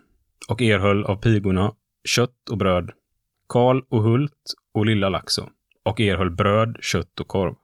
och 0.48 0.62
erhöll 0.62 1.04
av 1.04 1.16
pigorna 1.16 1.74
kött 2.04 2.48
och 2.50 2.58
bröd. 2.58 2.90
Karl 3.48 3.82
och 3.88 4.02
Hult 4.02 4.54
och 4.72 4.86
Lilla 4.86 5.08
Laxå 5.08 5.48
och 5.82 6.00
erhöll 6.00 6.30
bröd, 6.30 6.76
kött 6.80 7.20
och 7.20 7.28
korv. 7.28 7.54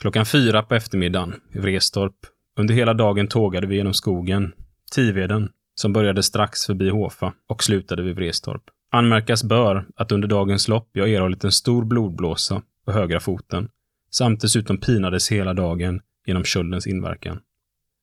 Klockan 0.00 0.26
fyra 0.26 0.62
på 0.62 0.74
eftermiddagen 0.74 1.40
i 1.52 1.58
Vrestorp. 1.58 2.16
Under 2.56 2.74
hela 2.74 2.94
dagen 2.94 3.28
tågade 3.28 3.66
vi 3.66 3.76
genom 3.76 3.94
skogen, 3.94 4.52
Tiveden, 4.92 5.52
som 5.74 5.92
började 5.92 6.22
strax 6.22 6.66
förbi 6.66 6.88
Hofa 6.88 7.32
och 7.46 7.62
slutade 7.62 8.02
vid 8.02 8.16
Vrestorp. 8.16 8.62
Anmärkas 8.90 9.44
bör 9.44 9.86
att 9.96 10.12
under 10.12 10.28
dagens 10.28 10.68
lopp 10.68 10.88
jag 10.92 11.10
erhållit 11.12 11.44
en 11.44 11.52
stor 11.52 11.84
blodblåsa 11.84 12.62
på 12.84 12.92
högra 12.92 13.20
foten, 13.20 13.68
samt 14.10 14.40
dessutom 14.40 14.78
pinades 14.78 15.32
hela 15.32 15.54
dagen 15.54 16.00
genom 16.26 16.44
köldens 16.44 16.86
inverkan. 16.86 17.40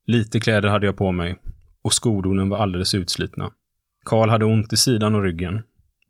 Lite 0.07 0.39
kläder 0.39 0.69
hade 0.69 0.85
jag 0.85 0.97
på 0.97 1.11
mig 1.11 1.37
och 1.81 1.93
skodonen 1.93 2.49
var 2.49 2.57
alldeles 2.57 2.95
utslitna. 2.95 3.51
Karl 4.05 4.29
hade 4.29 4.45
ont 4.45 4.73
i 4.73 4.77
sidan 4.77 5.15
och 5.15 5.23
ryggen, 5.23 5.63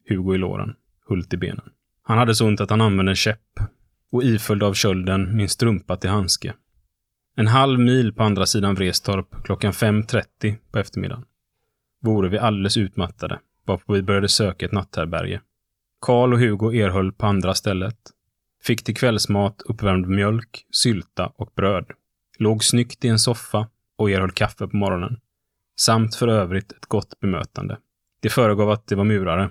Hugo 0.10 0.36
i 0.36 0.38
låren, 0.38 0.76
Hult 1.08 1.34
i 1.34 1.38
benen. 1.38 1.70
Han 2.04 2.18
hade 2.18 2.36
så 2.36 2.48
ont 2.48 2.62
att 2.62 2.70
han 2.70 2.82
använde 2.82 3.12
en 3.12 3.16
käpp 3.16 3.60
och 4.12 4.24
iföljd 4.24 4.64
av 4.64 4.74
kölden 4.74 5.38
min 5.38 5.50
strumpa 5.50 5.98
till 5.98 6.10
handske. 6.10 6.54
En 7.36 7.48
halv 7.48 7.80
mil 7.80 8.14
på 8.14 8.24
andra 8.24 8.46
sidan 8.46 8.76
Vrestorp 8.76 9.44
klockan 9.44 9.72
5.30 9.72 10.56
på 10.72 10.80
eftermiddagen. 10.80 11.26
Vore 12.02 12.30
vi 12.30 12.38
alldeles 12.38 12.78
utmattade, 12.78 13.40
varpå 13.66 13.94
vi 13.94 14.02
började 14.02 14.30
söka 14.30 14.66
ett 14.66 14.72
natthärbärge. 14.72 15.42
Karl 16.02 16.34
och 16.34 16.40
Hugo 16.40 16.74
erhöll 16.74 17.12
på 17.12 17.26
andra 17.26 17.54
stället. 17.54 17.98
Fick 18.64 18.84
till 18.84 18.96
kvällsmat 18.96 19.62
uppvärmd 19.66 20.08
mjölk, 20.08 20.66
sylta 20.72 21.32
och 21.36 21.52
bröd. 21.56 21.86
Låg 22.38 22.64
snyggt 22.64 23.06
i 23.06 23.08
en 23.08 23.20
soffa 23.20 23.68
och 23.96 24.12
erhöll 24.12 24.32
kaffe 24.32 24.68
på 24.68 24.78
morgonen. 24.78 25.20
Samt 25.76 26.16
för 26.16 26.28
övrigt 26.28 26.72
ett 26.72 26.86
gott 26.86 27.20
bemötande. 27.20 27.78
Det 28.20 28.30
föregav 28.30 28.70
att 28.70 28.88
det 28.88 28.96
var 28.96 29.04
murare. 29.04 29.50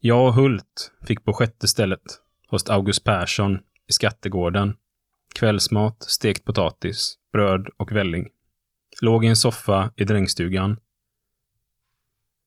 Jag 0.00 0.26
och 0.26 0.34
Hult 0.34 0.92
fick 1.06 1.24
på 1.24 1.32
sjätte 1.32 1.68
stället 1.68 2.02
hos 2.48 2.70
August 2.70 3.04
Persson 3.04 3.58
i 3.88 3.92
Skattegården. 3.92 4.74
Kvällsmat, 5.34 6.02
stekt 6.02 6.44
potatis, 6.44 7.18
bröd 7.32 7.68
och 7.76 7.92
välling. 7.92 8.28
Låg 9.02 9.24
i 9.24 9.28
en 9.28 9.36
soffa 9.36 9.90
i 9.96 10.04
drängstugan. 10.04 10.76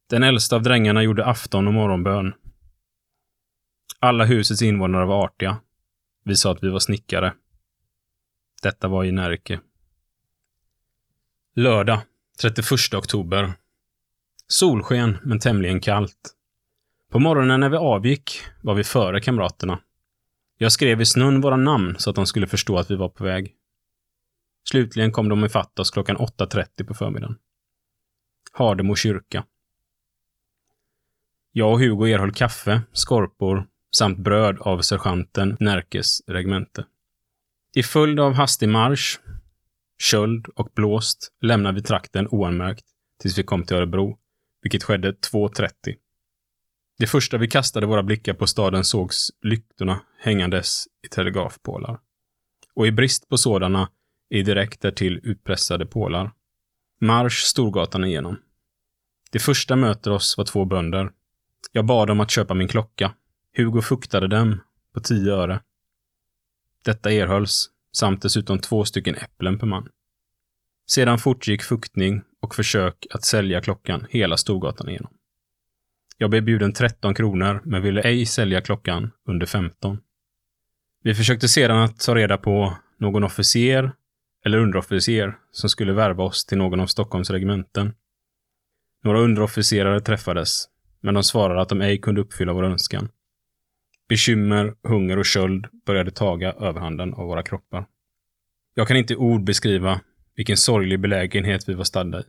Den 0.09 0.23
äldsta 0.23 0.55
av 0.55 0.61
drängarna 0.61 1.03
gjorde 1.03 1.25
afton 1.25 1.67
och 1.67 1.73
morgonbön. 1.73 2.33
Alla 3.99 4.25
husets 4.25 4.61
invånare 4.61 5.05
var 5.05 5.25
artiga. 5.25 5.57
Vi 6.23 6.35
sa 6.35 6.51
att 6.51 6.63
vi 6.63 6.69
var 6.69 6.79
snickare. 6.79 7.33
Detta 8.61 8.87
var 8.87 9.03
i 9.03 9.11
Närke. 9.11 9.59
Lördag, 11.55 12.01
31 12.41 12.93
oktober. 12.93 13.53
Solsken, 14.47 15.17
men 15.23 15.39
tämligen 15.39 15.79
kallt. 15.79 16.35
På 17.09 17.19
morgonen 17.19 17.59
när 17.59 17.69
vi 17.69 17.77
avgick 17.77 18.41
var 18.61 18.73
vi 18.73 18.83
före 18.83 19.21
kamraterna. 19.21 19.79
Jag 20.57 20.71
skrev 20.71 21.01
i 21.01 21.05
snön 21.05 21.41
våra 21.41 21.55
namn 21.55 21.95
så 21.97 22.09
att 22.09 22.15
de 22.15 22.25
skulle 22.25 22.47
förstå 22.47 22.77
att 22.77 22.91
vi 22.91 22.95
var 22.95 23.09
på 23.09 23.23
väg. 23.23 23.55
Slutligen 24.69 25.11
kom 25.11 25.29
de 25.29 25.45
ifatt 25.45 25.79
oss 25.79 25.91
klockan 25.91 26.17
8.30 26.17 26.87
på 26.87 26.93
förmiddagen. 26.93 27.37
Hardemo 28.51 28.95
kyrka. 28.95 29.45
Jag 31.51 31.71
och 31.71 31.79
Hugo 31.79 32.07
erhöll 32.07 32.31
kaffe, 32.31 32.81
skorpor 32.93 33.67
samt 33.97 34.17
bröd 34.17 34.57
av 34.59 34.81
sergeanten 34.81 35.57
Närkes 35.59 36.21
regemente. 36.27 36.85
I 37.75 37.83
följd 37.83 38.19
av 38.19 38.33
hastig 38.33 38.69
marsch, 38.69 39.19
köld 39.97 40.47
och 40.55 40.69
blåst 40.75 41.31
lämnade 41.41 41.75
vi 41.75 41.81
trakten 41.81 42.27
oanmärkt 42.27 42.85
tills 43.21 43.38
vi 43.38 43.43
kom 43.43 43.63
till 43.63 43.77
Örebro, 43.77 44.17
vilket 44.62 44.83
skedde 44.83 45.12
2.30. 45.12 45.69
Det 46.97 47.07
första 47.07 47.38
vi 47.38 47.47
kastade 47.47 47.85
våra 47.85 48.03
blickar 48.03 48.33
på 48.33 48.47
staden 48.47 48.83
sågs 48.83 49.29
lyktorna 49.41 50.01
hängandes 50.19 50.85
i 51.05 51.07
telegrafpålar. 51.07 51.99
Och 52.73 52.88
i 52.88 52.91
brist 52.91 53.29
på 53.29 53.38
sådana 53.38 53.89
i 54.29 54.41
direkt 54.41 54.81
därtill 54.81 55.19
utpressade 55.23 55.85
pålar. 55.85 56.31
Marsch 57.01 57.43
Storgatan 57.43 58.03
igenom. 58.03 58.38
Det 59.31 59.39
första 59.39 59.75
möter 59.75 60.12
oss 60.12 60.38
var 60.38 60.45
två 60.45 60.65
bönder. 60.65 61.12
Jag 61.71 61.85
bad 61.85 62.07
dem 62.07 62.19
att 62.19 62.31
köpa 62.31 62.53
min 62.53 62.67
klocka. 62.67 63.13
Hugo 63.57 63.81
fuktade 63.81 64.27
dem 64.27 64.61
på 64.93 64.99
tio 64.99 65.33
öre. 65.33 65.61
Detta 66.85 67.11
erhölls, 67.11 67.69
samt 67.91 68.21
dessutom 68.21 68.59
två 68.59 68.85
stycken 68.85 69.15
äpplen 69.15 69.59
per 69.59 69.67
man. 69.67 69.87
Sedan 70.87 71.19
fortgick 71.19 71.63
fuktning 71.63 72.21
och 72.41 72.55
försök 72.55 73.07
att 73.11 73.23
sälja 73.23 73.61
klockan 73.61 74.05
hela 74.09 74.37
Storgatan 74.37 74.89
igenom. 74.89 75.13
Jag 76.17 76.29
blev 76.29 76.43
bjuden 76.43 76.73
13 76.73 77.13
kronor, 77.13 77.61
men 77.65 77.81
ville 77.81 78.01
ej 78.01 78.25
sälja 78.25 78.61
klockan 78.61 79.11
under 79.27 79.45
15. 79.45 79.97
Vi 81.03 81.15
försökte 81.15 81.47
sedan 81.47 81.77
att 81.77 81.99
ta 81.99 82.15
reda 82.15 82.37
på 82.37 82.77
någon 82.97 83.23
officer 83.23 83.91
eller 84.45 84.57
underofficer 84.57 85.37
som 85.51 85.69
skulle 85.69 85.93
värva 85.93 86.23
oss 86.23 86.45
till 86.45 86.57
någon 86.57 86.79
av 86.79 86.87
Stockholms 86.87 87.29
regementen. 87.29 87.93
Några 89.03 89.19
underofficerare 89.19 90.01
träffades, 90.01 90.65
men 91.01 91.13
de 91.13 91.23
svarade 91.23 91.62
att 91.62 91.69
de 91.69 91.81
ej 91.81 91.97
kunde 91.97 92.21
uppfylla 92.21 92.53
vår 92.53 92.63
önskan. 92.63 93.09
Bekymmer, 94.09 94.75
hunger 94.83 95.17
och 95.17 95.25
köld 95.25 95.67
började 95.85 96.12
taga 96.12 96.51
överhanden 96.51 97.13
av 97.13 97.27
våra 97.27 97.43
kroppar. 97.43 97.85
Jag 98.73 98.88
kan 98.88 98.97
inte 98.97 99.13
i 99.13 99.17
ord 99.17 99.43
beskriva 99.43 100.01
vilken 100.35 100.57
sorglig 100.57 100.99
belägenhet 100.99 101.69
vi 101.69 101.73
var 101.73 101.83
stadda 101.83 102.19
i. 102.19 102.23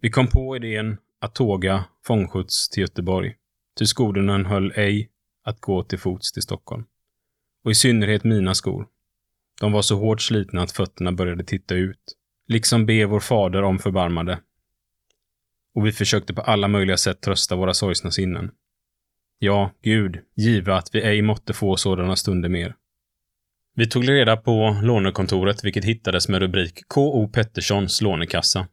Vi 0.00 0.10
kom 0.10 0.26
på 0.26 0.56
idén 0.56 0.98
att 1.20 1.34
tåga 1.34 1.84
fångskjuts 2.04 2.68
till 2.68 2.80
Göteborg. 2.80 3.34
Ty 3.78 3.86
skodonen 3.86 4.46
höll 4.46 4.72
ej 4.74 5.10
att 5.42 5.60
gå 5.60 5.82
till 5.82 5.98
fots 5.98 6.32
till 6.32 6.42
Stockholm. 6.42 6.84
Och 7.64 7.70
i 7.70 7.74
synnerhet 7.74 8.24
mina 8.24 8.54
skor. 8.54 8.86
De 9.60 9.72
var 9.72 9.82
så 9.82 9.96
hårt 9.96 10.20
slitna 10.20 10.62
att 10.62 10.72
fötterna 10.72 11.12
började 11.12 11.44
titta 11.44 11.74
ut. 11.74 12.16
Liksom 12.48 12.86
be 12.86 13.04
vår 13.04 13.20
fader 13.20 13.62
om 13.62 13.78
förbarmade. 13.78 14.38
Och 15.76 15.86
vi 15.86 15.92
försökte 15.92 16.34
på 16.34 16.40
alla 16.40 16.68
möjliga 16.68 16.96
sätt 16.96 17.20
trösta 17.20 17.56
våra 17.56 17.74
sorgsna 17.74 18.10
sinnen. 18.10 18.50
Ja, 19.38 19.70
Gud, 19.82 20.18
give 20.36 20.74
att 20.74 20.94
vi 20.94 21.02
ej 21.02 21.22
måtte 21.22 21.52
få 21.52 21.76
sådana 21.76 22.16
stunder 22.16 22.48
mer. 22.48 22.74
Vi 23.74 23.86
tog 23.86 24.08
reda 24.08 24.36
på 24.36 24.80
lånekontoret, 24.82 25.64
vilket 25.64 25.84
hittades 25.84 26.28
med 26.28 26.40
rubrik 26.40 26.88
K.O. 26.88 27.28
Petterssons 27.28 28.00
lånekassa. 28.00 28.68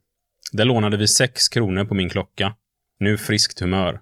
Där 0.51 0.65
lånade 0.65 0.97
vi 0.97 1.07
sex 1.07 1.49
kronor 1.49 1.85
på 1.85 1.93
min 1.95 2.09
klocka. 2.09 2.55
Nu 2.99 3.17
friskt 3.17 3.59
humör. 3.59 4.01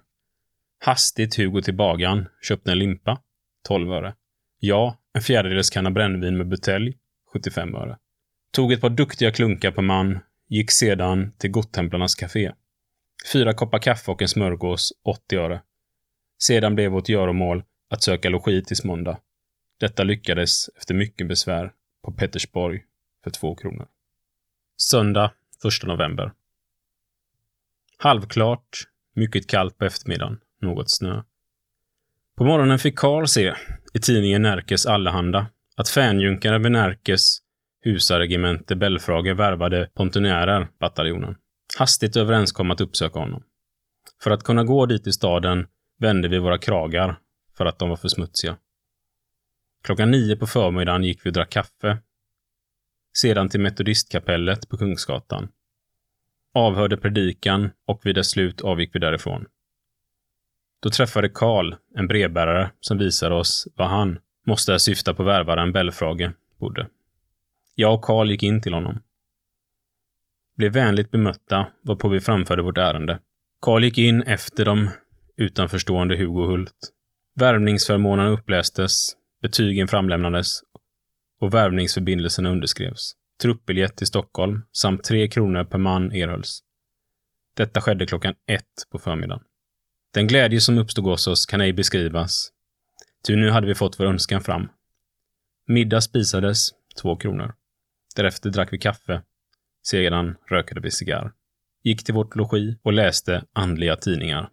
Hastigt 0.84 1.36
Hugo 1.36 1.62
till 1.62 1.76
bagan, 1.76 2.26
köpte 2.42 2.72
en 2.72 2.78
limpa. 2.78 3.20
12 3.68 3.92
öre. 3.92 4.14
Ja, 4.60 4.98
en 5.14 5.22
fjärdedels 5.22 5.70
kanna 5.70 5.90
brännvin 5.90 6.36
med 6.36 6.48
butelj, 6.48 6.96
75 7.32 7.74
öre. 7.74 7.98
Tog 8.52 8.72
ett 8.72 8.80
par 8.80 8.90
duktiga 8.90 9.30
klunkar 9.30 9.70
på 9.70 9.82
man, 9.82 10.18
gick 10.48 10.70
sedan 10.70 11.32
till 11.38 11.50
Gottemplarnas 11.50 12.14
café. 12.14 12.52
Fyra 13.32 13.54
koppar 13.54 13.78
kaffe 13.78 14.10
och 14.10 14.22
en 14.22 14.28
smörgås, 14.28 14.92
80 15.04 15.36
öre. 15.36 15.62
Sedan 16.38 16.74
blev 16.74 16.90
vårt 16.90 17.08
göromål 17.08 17.64
att 17.90 18.02
söka 18.02 18.28
logi 18.28 18.64
tills 18.64 18.84
måndag. 18.84 19.18
Detta 19.80 20.02
lyckades 20.02 20.68
efter 20.68 20.94
mycket 20.94 21.28
besvär 21.28 21.72
på 22.04 22.12
Pettersborg 22.12 22.84
för 23.24 23.30
två 23.30 23.54
kronor. 23.54 23.88
Söndag 24.76 25.32
1 25.82 25.86
november. 25.86 26.32
Halvklart, 27.98 28.82
mycket 29.14 29.48
kallt 29.48 29.78
på 29.78 29.84
eftermiddagen, 29.84 30.40
något 30.60 30.90
snö. 30.90 31.22
På 32.36 32.44
morgonen 32.44 32.78
fick 32.78 32.98
Karl 32.98 33.26
se, 33.26 33.54
i 33.94 33.98
tidningen 33.98 34.42
Närkes 34.42 34.86
Allehanda, 34.86 35.46
att 35.76 35.88
fänjunkare 35.88 36.58
vid 36.58 36.72
Närkes 36.72 37.38
husarregemente 37.80 38.76
Belfrage 38.76 39.36
värvade 39.36 39.90
pontonjärer, 39.94 40.68
bataljonen. 40.80 41.36
Hastigt 41.78 42.16
överenskom 42.16 42.70
att 42.70 42.80
uppsöka 42.80 43.18
honom. 43.18 43.42
För 44.22 44.30
att 44.30 44.44
kunna 44.44 44.64
gå 44.64 44.86
dit 44.86 45.06
i 45.06 45.12
staden 45.12 45.66
vände 45.98 46.28
vi 46.28 46.38
våra 46.38 46.58
kragar 46.58 47.18
för 47.56 47.66
att 47.66 47.78
de 47.78 47.88
var 47.88 47.96
för 47.96 48.08
smutsiga. 48.08 48.56
Klockan 49.82 50.10
nio 50.10 50.36
på 50.36 50.46
förmiddagen 50.46 51.04
gick 51.04 51.26
vi 51.26 51.30
och 51.30 51.34
drack 51.34 51.50
kaffe. 51.50 51.98
Sedan 53.14 53.48
till 53.48 53.60
Metodistkapellet 53.60 54.68
på 54.68 54.76
Kungsgatan. 54.76 55.48
Avhörde 56.54 56.96
predikan 56.96 57.70
och 57.86 58.06
vid 58.06 58.14
dess 58.14 58.30
slut 58.30 58.60
avgick 58.60 58.94
vi 58.94 58.98
därifrån. 58.98 59.46
Då 60.80 60.90
träffade 60.90 61.28
Karl, 61.28 61.74
en 61.94 62.06
brevbärare, 62.06 62.70
som 62.80 62.98
visade 62.98 63.34
oss 63.34 63.68
var 63.76 63.86
han, 63.86 64.18
måste 64.46 64.78
syfta 64.78 65.14
på 65.14 65.22
värvaren 65.22 65.72
Belfrage, 65.72 66.30
bodde. 66.58 66.88
Jag 67.74 67.94
och 67.94 68.02
Karl 68.02 68.30
gick 68.30 68.42
in 68.42 68.62
till 68.62 68.74
honom. 68.74 69.02
Blev 70.56 70.72
vänligt 70.72 71.10
bemötta, 71.10 71.66
varpå 71.82 72.08
vi 72.08 72.20
framförde 72.20 72.62
vårt 72.62 72.78
ärende. 72.78 73.20
Karl 73.60 73.84
gick 73.84 73.98
in 73.98 74.22
efter 74.22 74.64
dem 74.64 74.90
utanförstående 75.36 76.16
Hugo 76.16 76.46
Hult. 76.46 76.92
Värvningsförmånerna 77.34 78.28
upplästes, 78.28 79.16
betygen 79.42 79.88
framlämnades 79.88 80.60
och 81.40 81.54
värvningsförbindelserna 81.54 82.50
underskrevs. 82.50 83.12
Truppbiljett 83.42 83.96
till 83.96 84.06
Stockholm 84.06 84.62
samt 84.72 85.04
tre 85.04 85.28
kronor 85.28 85.64
per 85.64 85.78
man 85.78 86.12
erhölls. 86.12 86.62
Detta 87.54 87.80
skedde 87.80 88.06
klockan 88.06 88.34
ett 88.46 88.90
på 88.90 88.98
förmiddagen. 88.98 89.42
Den 90.14 90.26
glädje 90.26 90.60
som 90.60 90.78
uppstod 90.78 91.04
hos 91.04 91.26
oss 91.26 91.46
kan 91.46 91.60
ej 91.60 91.72
beskrivas, 91.72 92.50
ty 93.26 93.36
nu 93.36 93.50
hade 93.50 93.66
vi 93.66 93.74
fått 93.74 94.00
vår 94.00 94.04
önskan 94.04 94.40
fram. 94.40 94.68
Middag 95.66 96.00
spisades, 96.00 96.68
två 97.02 97.16
kronor. 97.16 97.54
Därefter 98.16 98.50
drack 98.50 98.72
vi 98.72 98.78
kaffe. 98.78 99.22
Sedan 99.82 100.36
rökade 100.50 100.80
vi 100.80 100.90
cigarr. 100.90 101.32
Gick 101.82 102.04
till 102.04 102.14
vårt 102.14 102.36
logi 102.36 102.78
och 102.82 102.92
läste 102.92 103.44
andliga 103.52 103.96
tidningar. 103.96 104.50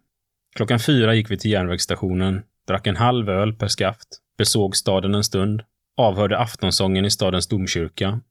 Klockan 0.55 0.79
fyra 0.79 1.13
gick 1.13 1.31
vi 1.31 1.37
till 1.37 1.51
järnvägsstationen, 1.51 2.43
drack 2.67 2.87
en 2.87 2.95
halv 2.95 3.29
öl 3.29 3.53
per 3.53 3.67
skaft, 3.67 4.07
besåg 4.37 4.75
staden 4.75 5.15
en 5.15 5.23
stund, 5.23 5.63
avhörde 5.97 6.37
aftonsången 6.37 7.05
i 7.05 7.11
stadens 7.11 7.47
domkyrka, 7.47 8.21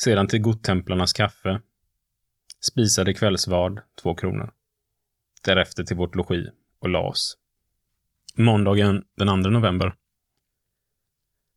sedan 0.00 0.28
till 0.28 0.40
Godtemplarnas 0.40 1.12
kaffe, 1.12 1.60
spisade 2.60 3.14
kvällsvard, 3.14 3.80
två 4.02 4.14
kronor. 4.14 4.52
Därefter 5.44 5.84
till 5.84 5.96
vårt 5.96 6.14
logi 6.14 6.50
och 6.78 6.88
la 6.88 7.00
oss. 7.00 7.38
Måndagen 8.36 9.04
den 9.16 9.42
2 9.42 9.50
november. 9.50 9.94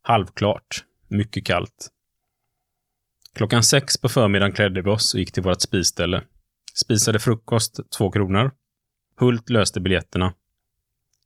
Halvklart. 0.02 0.84
Mycket 1.08 1.46
kallt. 1.46 1.88
Klockan 3.38 3.62
sex 3.62 3.98
på 3.98 4.08
förmiddagen 4.08 4.52
klädde 4.52 4.82
vi 4.82 4.90
oss 4.90 5.14
och 5.14 5.20
gick 5.20 5.32
till 5.32 5.42
vårt 5.42 5.60
spisställe. 5.60 6.22
Spisade 6.74 7.18
frukost, 7.18 7.80
två 7.98 8.10
kronor. 8.10 8.50
Hult 9.16 9.50
löste 9.50 9.80
biljetterna. 9.80 10.34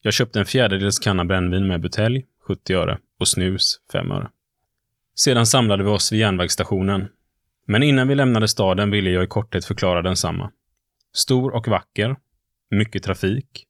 Jag 0.03 0.12
köpte 0.12 0.38
en 0.38 0.46
fjärdedels 0.46 0.98
kanna 0.98 1.25
brännvin 1.25 1.66
med 1.66 1.81
butelj, 1.81 2.27
70 2.46 2.75
öre, 2.75 2.98
och 3.18 3.29
snus, 3.29 3.81
5 3.92 4.12
öre. 4.12 4.31
Sedan 5.14 5.46
samlade 5.46 5.85
vi 5.85 5.90
oss 5.90 6.12
vid 6.12 6.20
järnvägsstationen. 6.20 7.09
Men 7.66 7.83
innan 7.83 8.09
vi 8.09 8.14
lämnade 8.14 8.48
staden 8.48 8.90
ville 8.90 9.11
jag 9.11 9.25
i 9.25 9.27
korthet 9.27 9.64
förklara 9.64 10.03
densamma. 10.03 10.51
Stor 11.14 11.55
och 11.55 11.68
vacker. 11.68 12.16
Mycket 12.70 13.03
trafik. 13.03 13.66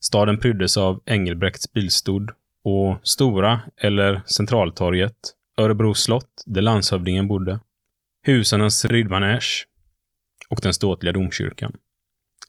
Staden 0.00 0.38
pryddes 0.38 0.76
av 0.76 1.02
Engelbrekts 1.06 1.72
bilstod 1.72 2.30
och 2.64 3.00
Stora, 3.02 3.60
eller 3.76 4.22
Centraltorget, 4.26 5.16
Örebro 5.56 5.94
slott, 5.94 6.42
där 6.46 6.62
landshövdingen 6.62 7.28
bodde, 7.28 7.60
husarnas 8.24 8.84
ridmanege 8.84 9.64
och 10.48 10.60
den 10.62 10.74
ståtliga 10.74 11.12
domkyrkan. 11.12 11.76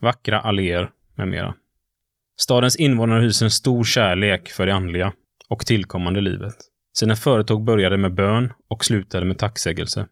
Vackra 0.02 0.42
alléer 0.42 0.92
med 1.16 1.28
mera. 1.28 1.56
Stadens 2.38 2.76
invånare 2.76 3.22
hyser 3.22 3.46
en 3.46 3.52
stor 3.52 3.84
kärlek 3.84 4.50
för 4.50 4.66
det 4.66 4.76
andliga 4.76 5.14
och 5.50 5.66
tillkommande 5.66 6.22
livet. 6.22 6.56
Sina 6.94 7.16
företag 7.16 7.64
började 7.64 7.98
med 7.98 8.14
bön 8.14 8.54
och 8.68 8.86
slutade 8.86 9.26
med 9.26 9.38
tacksägelse. 9.38 10.08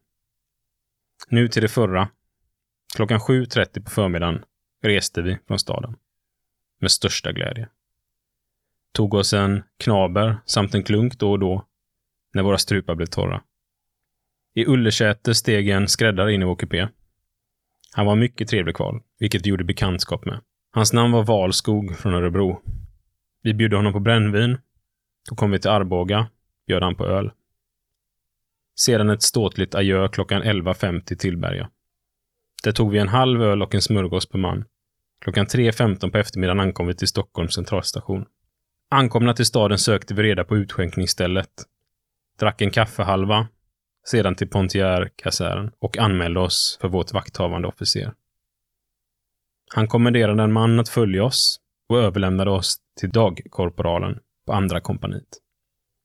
Nu 1.30 1.47
till 1.47 1.62
det 1.62 1.67
förra. 1.67 2.10
Klockan 2.95 3.19
7.30 3.19 3.84
på 3.84 3.91
förmiddagen 3.91 4.43
reste 4.84 5.21
vi 5.21 5.38
från 5.47 5.60
staden. 5.60 5.95
Med 6.80 6.91
största 6.91 7.32
glädje. 7.32 7.69
Tog 8.91 9.13
oss 9.13 9.34
en 9.34 9.63
knaber 9.80 10.38
samt 10.45 10.76
en 10.76 10.84
klunk 10.84 11.19
då 11.19 11.32
och 11.32 11.39
då 11.39 11.65
när 12.34 12.43
våra 12.43 12.58
strupar 12.58 12.95
blev 12.95 13.06
torra. 13.06 13.41
I 14.53 14.65
Ullersäter 14.65 15.33
steg 15.33 15.69
en 15.69 15.87
skräddare 15.87 16.33
in 16.33 16.41
i 16.41 16.45
vår 16.45 16.55
kupé. 16.55 16.87
Han 17.93 18.05
var 18.05 18.15
mycket 18.15 18.47
trevlig 18.47 18.75
kval, 18.75 19.01
vilket 19.19 19.45
vi 19.45 19.49
gjorde 19.49 19.63
bekantskap 19.63 20.25
med. 20.25 20.41
Hans 20.71 20.93
namn 20.93 21.11
var 21.11 21.23
Valskog 21.23 21.97
från 21.97 22.13
Örebro. 22.13 22.61
Vi 23.41 23.53
bjöd 23.53 23.73
honom 23.73 23.93
på 23.93 23.99
brännvin. 23.99 24.57
Då 25.29 25.35
kom 25.35 25.51
vi 25.51 25.59
till 25.59 25.69
Arboga, 25.69 26.27
bjöd 26.67 26.83
han 26.83 26.95
på 26.95 27.05
öl. 27.05 27.31
Sedan 28.75 29.09
ett 29.09 29.23
ståtligt 29.23 29.75
adjö 29.75 30.07
klockan 30.07 30.43
11.50 30.43 31.15
till 31.15 31.37
Berga. 31.37 31.69
Där 32.63 32.71
tog 32.71 32.91
vi 32.91 32.99
en 32.99 33.07
halv 33.07 33.41
öl 33.41 33.61
och 33.61 33.75
en 33.75 33.81
smörgås 33.81 34.29
per 34.29 34.39
man. 34.39 34.65
Klockan 35.21 35.45
3.15 35.45 36.11
på 36.11 36.17
eftermiddagen 36.17 36.59
ankom 36.59 36.87
vi 36.87 36.95
till 36.95 37.07
Stockholms 37.07 37.53
centralstation. 37.53 38.25
Ankomna 38.89 39.33
till 39.33 39.45
staden 39.45 39.77
sökte 39.77 40.13
vi 40.13 40.23
reda 40.23 40.43
på 40.43 40.57
utskänkningsstället. 40.57 41.49
Drack 42.39 42.61
en 42.61 42.71
kaffehalva, 42.71 43.47
sedan 44.05 44.35
till 44.35 44.49
Pontier-kasären 44.49 45.71
och 45.79 45.97
anmälde 45.97 46.39
oss 46.39 46.77
för 46.81 46.87
vårt 46.87 47.13
vakthavande 47.13 47.67
officer. 47.67 48.13
Han 49.75 49.87
kommenderade 49.87 50.43
en 50.43 50.53
man 50.53 50.79
att 50.79 50.89
följa 50.89 51.23
oss 51.23 51.59
och 51.89 51.99
överlämnade 51.99 52.51
oss 52.51 52.77
till 52.99 53.09
dagkorporalen 53.09 54.19
på 54.45 54.53
andra 54.53 54.81
kompaniet. 54.81 55.39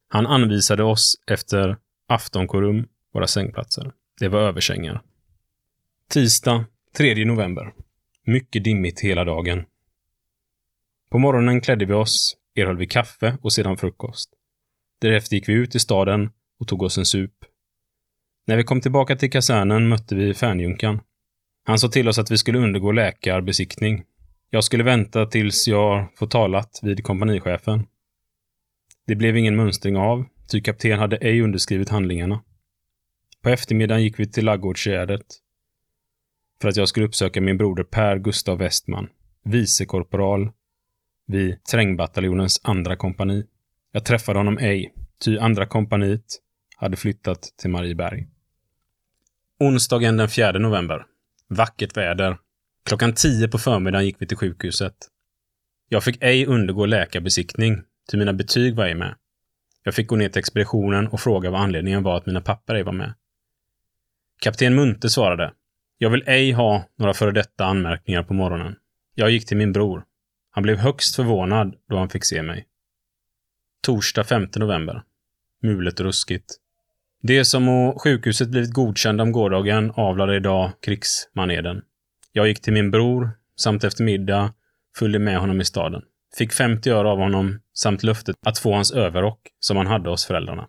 Han 0.09 0.27
anvisade 0.27 0.83
oss 0.83 1.15
efter 1.27 1.77
aftonkorum, 2.07 2.89
våra 3.13 3.27
sängplatser. 3.27 3.93
Det 4.21 4.29
var 4.29 4.41
översängar. 4.41 5.03
Tisdag, 6.09 6.65
3 6.97 7.25
november. 7.25 7.73
Mycket 8.25 8.65
dimmigt 8.65 9.01
hela 9.01 9.25
dagen. 9.25 9.65
På 11.11 11.19
morgonen 11.19 11.61
klädde 11.61 11.85
vi 11.85 11.93
oss, 11.93 12.37
erhöll 12.55 12.77
vi 12.77 12.87
kaffe 12.87 13.39
och 13.43 13.53
sedan 13.53 13.77
frukost. 13.77 14.31
Därefter 15.01 15.37
gick 15.37 15.49
vi 15.49 15.53
ut 15.53 15.75
i 15.75 15.79
staden 15.79 16.31
och 16.61 16.69
tog 16.69 16.83
oss 16.83 16.99
en 16.99 17.07
sup. 17.07 17.45
När 18.49 18.57
vi 18.57 18.65
kom 18.65 18.81
tillbaka 18.81 19.17
till 19.17 19.31
kasernen 19.31 19.89
mötte 19.89 20.15
vi 20.15 20.35
fänjunkan. 20.35 21.01
Han 21.65 21.79
sa 21.79 21.89
till 21.89 22.09
oss 22.09 22.19
att 22.19 22.31
vi 22.31 22.39
skulle 22.39 22.59
undergå 22.59 22.93
läkarbesiktning. 22.93 24.05
Jag 24.51 24.65
skulle 24.65 24.85
vänta 24.85 25.27
tills 25.27 25.69
jag 25.69 26.09
fått 26.19 26.31
talat 26.31 26.81
vid 26.83 27.05
kompanichefen. 27.05 27.87
Det 29.07 29.17
blev 29.17 29.37
ingen 29.37 29.57
mönstring 29.57 29.97
av, 29.97 30.25
ty 30.51 30.61
kapten 30.61 30.99
hade 30.99 31.17
ej 31.17 31.41
underskrivit 31.41 31.89
handlingarna. 31.89 32.43
På 33.43 33.49
eftermiddagen 33.49 34.03
gick 34.03 34.21
vi 34.21 34.27
till 34.27 34.45
Laggårdsgärdet 34.45 35.27
för 36.61 36.69
att 36.69 36.77
jag 36.77 36.89
skulle 36.89 37.07
uppsöka 37.07 37.41
min 37.41 37.59
broder 37.59 37.85
Per 37.85 38.19
Gustav 38.19 38.59
Westman, 38.59 39.09
vicekorporal 39.45 40.51
vid 41.27 41.65
trängbataljonens 41.65 42.61
andra 42.65 42.97
kompani. 42.97 43.45
Jag 43.93 44.05
träffade 44.05 44.39
honom 44.39 44.59
ej, 44.59 44.95
ty 45.25 45.39
andra 45.39 45.67
kompaniet 45.67 46.41
hade 46.77 46.97
flyttat 46.97 47.43
till 47.43 47.71
Marieberg. 47.71 48.27
Onsdagen 49.61 50.17
den 50.17 50.29
4 50.29 50.53
november. 50.53 51.07
Vackert 51.49 51.97
väder. 51.97 52.39
Klockan 52.85 53.13
10 53.13 53.49
på 53.49 53.59
förmiddagen 53.59 54.07
gick 54.07 54.17
vi 54.19 54.27
till 54.27 54.37
sjukhuset. 54.37 54.95
Jag 55.89 56.05
fick 56.05 56.23
ej 56.23 56.47
undergå 56.47 56.87
läkarbesiktning, 56.87 57.83
ty 58.11 58.17
mina 58.17 58.33
betyg 58.33 58.77
var 58.77 58.87
ej 58.87 58.95
med. 58.95 59.15
Jag 59.83 59.95
fick 59.95 60.09
gå 60.09 60.17
ner 60.17 60.29
till 60.29 60.39
expeditionen 60.39 61.07
och 61.07 61.21
fråga 61.21 61.51
vad 61.51 61.61
anledningen 61.61 62.03
var 62.03 62.17
att 62.17 62.27
mina 62.27 62.41
papper 62.41 62.75
ej 62.75 62.83
var 62.83 62.93
med. 62.93 63.15
Kapten 64.41 64.75
Munte 64.75 65.11
svarade. 65.11 65.53
Jag 65.99 66.11
vill 66.11 66.25
ej 66.27 66.53
ha 66.53 66.85
några 66.97 67.15
före 67.15 67.33
detta 67.33 67.65
anmärkningar 67.65 68.23
på 68.23 68.35
morgonen. 68.35 68.77
Jag 69.15 69.31
gick 69.31 69.47
till 69.47 69.57
min 69.57 69.73
bror. 69.73 70.05
Han 70.51 70.63
blev 70.63 70.77
högst 70.77 71.17
förvånad 71.17 71.75
då 71.89 71.99
han 71.99 72.09
fick 72.09 72.25
se 72.25 72.43
mig. 72.43 72.67
Torsdag 73.83 74.25
5 74.25 74.49
november. 74.57 75.03
Mulet 75.63 76.01
och 76.01 76.07
ruskigt. 76.07 76.59
Det 77.23 77.45
som 77.45 77.69
å 77.69 77.99
sjukhuset 77.99 78.49
blivit 78.49 78.73
godkända 78.73 79.23
om 79.23 79.33
gårdagen 79.33 79.91
avlade 79.91 80.37
idag 80.37 80.73
krigsmaneden. 80.81 81.83
Jag 82.33 82.49
gick 82.49 82.61
till 82.61 82.73
min 82.73 82.91
bror, 82.91 83.31
samt 83.57 83.85
efter 83.85 84.05
middag 84.05 84.53
följde 84.99 85.19
med 85.19 85.39
honom 85.39 85.61
i 85.61 85.65
staden. 85.65 86.03
Fick 86.39 86.53
50 86.53 86.91
öre 86.91 87.09
av 87.09 87.19
honom 87.19 87.61
samt 87.75 88.03
löftet 88.03 88.37
att 88.47 88.59
få 88.59 88.75
hans 88.75 88.93
överrock 88.93 89.41
som 89.61 89.77
han 89.77 89.87
hade 89.87 90.11
hos 90.11 90.27
föräldrarna. 90.27 90.69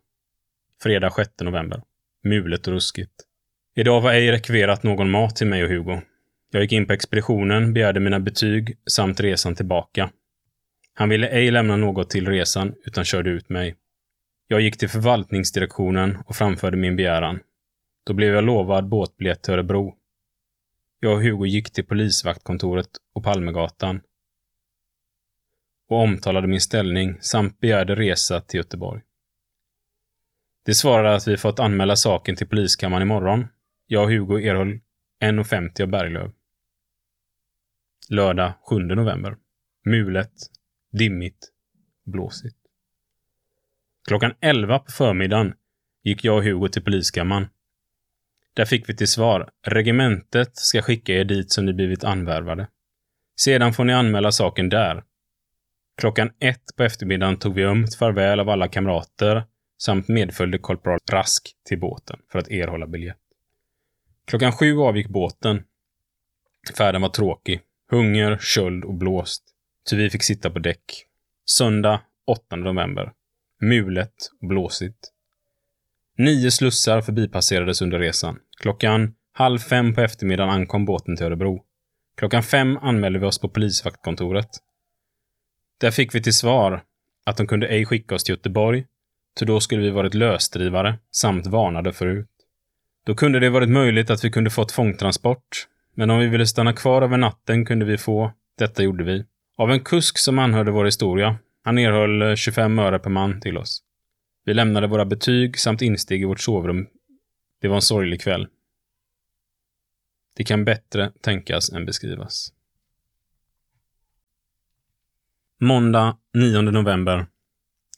Fredag 0.83 1.09
6 1.09 1.29
november. 1.41 1.81
Mulet 2.23 2.67
och 2.67 2.73
ruskigt. 2.73 3.13
Idag 3.75 4.01
var 4.01 4.11
ej 4.11 4.31
rekverat 4.31 4.83
någon 4.83 5.09
mat 5.09 5.35
till 5.35 5.47
mig 5.47 5.63
och 5.63 5.69
Hugo. 5.69 6.01
Jag 6.51 6.61
gick 6.61 6.71
in 6.71 6.87
på 6.87 6.93
expeditionen, 6.93 7.73
begärde 7.73 7.99
mina 7.99 8.19
betyg 8.19 8.77
samt 8.85 9.19
resan 9.19 9.55
tillbaka. 9.55 10.09
Han 10.93 11.09
ville 11.09 11.27
ej 11.27 11.51
lämna 11.51 11.75
något 11.75 12.09
till 12.09 12.27
resan, 12.27 12.73
utan 12.85 13.05
körde 13.05 13.29
ut 13.29 13.49
mig. 13.49 13.75
Jag 14.51 14.61
gick 14.61 14.77
till 14.77 14.89
förvaltningsdirektionen 14.89 16.17
och 16.25 16.35
framförde 16.35 16.77
min 16.77 16.95
begäran. 16.95 17.39
Då 18.03 18.13
blev 18.13 18.33
jag 18.33 18.43
lovad 18.43 18.87
båtbiljett 18.87 19.41
till 19.41 19.53
Örebro. 19.53 19.95
Jag 20.99 21.13
och 21.13 21.23
Hugo 21.23 21.45
gick 21.45 21.73
till 21.73 21.85
polisvaktkontoret 21.85 22.89
och 23.13 23.23
Palmegatan 23.23 24.01
och 25.89 25.97
omtalade 25.97 26.47
min 26.47 26.61
ställning 26.61 27.17
samt 27.21 27.59
begärde 27.59 27.95
resa 27.95 28.41
till 28.41 28.57
Göteborg. 28.57 29.01
De 30.65 30.73
svarade 30.73 31.15
att 31.15 31.27
vi 31.27 31.37
fått 31.37 31.59
anmäla 31.59 31.95
saken 31.95 32.35
till 32.35 32.47
poliskammaren 32.47 33.01
imorgon. 33.01 33.47
Jag 33.87 34.03
och 34.03 34.09
Hugo 34.09 34.39
erhöll 34.39 34.79
1,50 35.21 35.81
av 35.81 35.87
Berglöf. 35.87 36.31
Lördag 38.09 38.53
7 38.69 38.79
november. 38.79 39.37
Mulet, 39.85 40.33
dimmigt, 40.91 41.49
blåsigt. 42.03 42.58
Klockan 44.09 44.33
11 44.41 44.79
på 44.79 44.91
förmiddagen 44.91 45.53
gick 46.03 46.23
jag 46.23 46.37
och 46.37 46.43
Hugo 46.43 46.69
till 46.69 46.83
poliskammaren. 46.83 47.47
Där 48.53 48.65
fick 48.65 48.89
vi 48.89 48.95
till 48.95 49.07
svar. 49.07 49.49
Regementet 49.67 50.57
ska 50.57 50.81
skicka 50.81 51.13
er 51.13 51.23
dit 51.23 51.51
som 51.51 51.65
ni 51.65 51.73
blivit 51.73 52.03
anvärvade. 52.03 52.67
Sedan 53.39 53.73
får 53.73 53.83
ni 53.83 53.93
anmäla 53.93 54.31
saken 54.31 54.69
där. 54.69 55.03
Klockan 55.97 56.31
ett 56.39 56.63
på 56.77 56.83
eftermiddagen 56.83 57.37
tog 57.37 57.55
vi 57.55 57.63
ömt 57.63 57.95
farväl 57.95 58.39
av 58.39 58.49
alla 58.49 58.67
kamrater 58.67 59.43
samt 59.77 60.07
medföljde 60.07 60.57
korpral 60.57 60.99
Rask 61.11 61.55
till 61.65 61.79
båten 61.79 62.19
för 62.31 62.39
att 62.39 62.51
erhålla 62.51 62.87
biljett. 62.87 63.21
Klockan 64.27 64.51
sju 64.51 64.77
avgick 64.77 65.07
båten. 65.07 65.63
Färden 66.77 67.01
var 67.01 67.09
tråkig. 67.09 67.61
Hunger, 67.91 68.37
köld 68.37 68.83
och 68.83 68.93
blåst. 68.93 69.43
Ty 69.89 69.97
vi 69.97 70.09
fick 70.09 70.23
sitta 70.23 70.49
på 70.49 70.59
däck. 70.59 71.05
Söndag 71.45 72.01
8 72.27 72.55
november. 72.55 73.13
Mulet 73.61 74.13
och 74.41 74.47
blåsigt. 74.47 75.11
Nio 76.17 76.51
slussar 76.51 77.01
förbipasserades 77.01 77.81
under 77.81 77.99
resan. 77.99 78.39
Klockan 78.61 79.13
halv 79.33 79.59
fem 79.59 79.95
på 79.95 80.01
eftermiddagen 80.01 80.53
ankom 80.53 80.85
båten 80.85 81.15
till 81.15 81.25
Örebro. 81.25 81.63
Klockan 82.17 82.43
fem 82.43 82.77
anmälde 82.77 83.19
vi 83.19 83.25
oss 83.25 83.39
på 83.39 83.49
polisvaktkontoret. 83.49 84.49
Där 85.79 85.91
fick 85.91 86.15
vi 86.15 86.21
till 86.21 86.33
svar 86.33 86.83
att 87.25 87.37
de 87.37 87.47
kunde 87.47 87.67
ej 87.67 87.85
skicka 87.85 88.15
oss 88.15 88.23
till 88.23 88.35
Göteborg, 88.35 88.85
för 89.39 89.45
då 89.45 89.59
skulle 89.59 89.81
vi 89.81 89.89
varit 89.89 90.13
lösdrivare 90.13 90.99
samt 91.11 91.47
varnade 91.47 91.93
förut. 91.93 92.29
Då 93.05 93.15
kunde 93.15 93.39
det 93.39 93.49
varit 93.49 93.69
möjligt 93.69 94.09
att 94.09 94.23
vi 94.23 94.31
kunde 94.31 94.49
fått 94.49 94.71
fångtransport, 94.71 95.67
men 95.95 96.09
om 96.09 96.19
vi 96.19 96.27
ville 96.27 96.47
stanna 96.47 96.73
kvar 96.73 97.01
över 97.01 97.17
natten 97.17 97.65
kunde 97.65 97.85
vi 97.85 97.97
få. 97.97 98.31
Detta 98.57 98.83
gjorde 98.83 99.03
vi. 99.03 99.25
Av 99.57 99.71
en 99.71 99.79
kusk 99.79 100.17
som 100.17 100.39
anhörde 100.39 100.71
vår 100.71 100.85
historia. 100.85 101.37
Han 101.61 101.77
erhöll 101.77 102.21
eh, 102.21 102.35
25 102.35 102.79
öre 102.79 102.99
per 102.99 103.09
man 103.09 103.41
till 103.41 103.57
oss. 103.57 103.83
Vi 104.45 104.53
lämnade 104.53 104.87
våra 104.87 105.05
betyg 105.05 105.59
samt 105.59 105.81
insteg 105.81 106.21
i 106.21 106.25
vårt 106.25 106.39
sovrum. 106.39 106.87
Det 107.61 107.67
var 107.67 107.75
en 107.75 107.81
sorglig 107.81 108.21
kväll. 108.21 108.47
Det 110.35 110.43
kan 110.43 110.65
bättre 110.65 111.11
tänkas 111.21 111.71
än 111.71 111.85
beskrivas. 111.85 112.53
Måndag 115.59 116.17
9 116.33 116.61
november. 116.61 117.27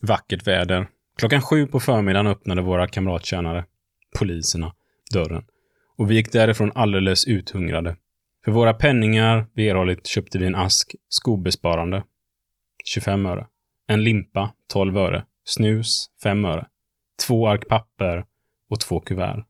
Vackert 0.01 0.47
väder. 0.47 0.87
Klockan 1.17 1.41
sju 1.41 1.67
på 1.67 1.79
förmiddagen 1.79 2.27
öppnade 2.27 2.61
våra 2.61 2.87
kamrattjänare, 2.87 3.65
poliserna, 4.19 4.73
dörren. 5.13 5.43
Och 5.97 6.11
vi 6.11 6.15
gick 6.15 6.31
därifrån 6.31 6.71
alldeles 6.75 7.25
uthungrade. 7.25 7.95
För 8.45 8.51
våra 8.51 8.73
penningar 8.73 9.45
vi 9.53 9.69
erhållit 9.69 10.07
köpte 10.07 10.37
vi 10.37 10.45
en 10.45 10.55
ask 10.55 10.95
skobesparande, 11.09 12.03
25 12.85 13.25
öre. 13.25 13.47
En 13.87 14.03
limpa, 14.03 14.53
12 14.67 14.97
öre. 14.97 15.25
Snus, 15.43 16.09
5 16.23 16.45
öre. 16.45 16.67
Två 17.27 17.47
ark 17.47 17.67
papper 17.67 18.25
och 18.69 18.79
två 18.79 18.99
kuvert. 18.99 19.45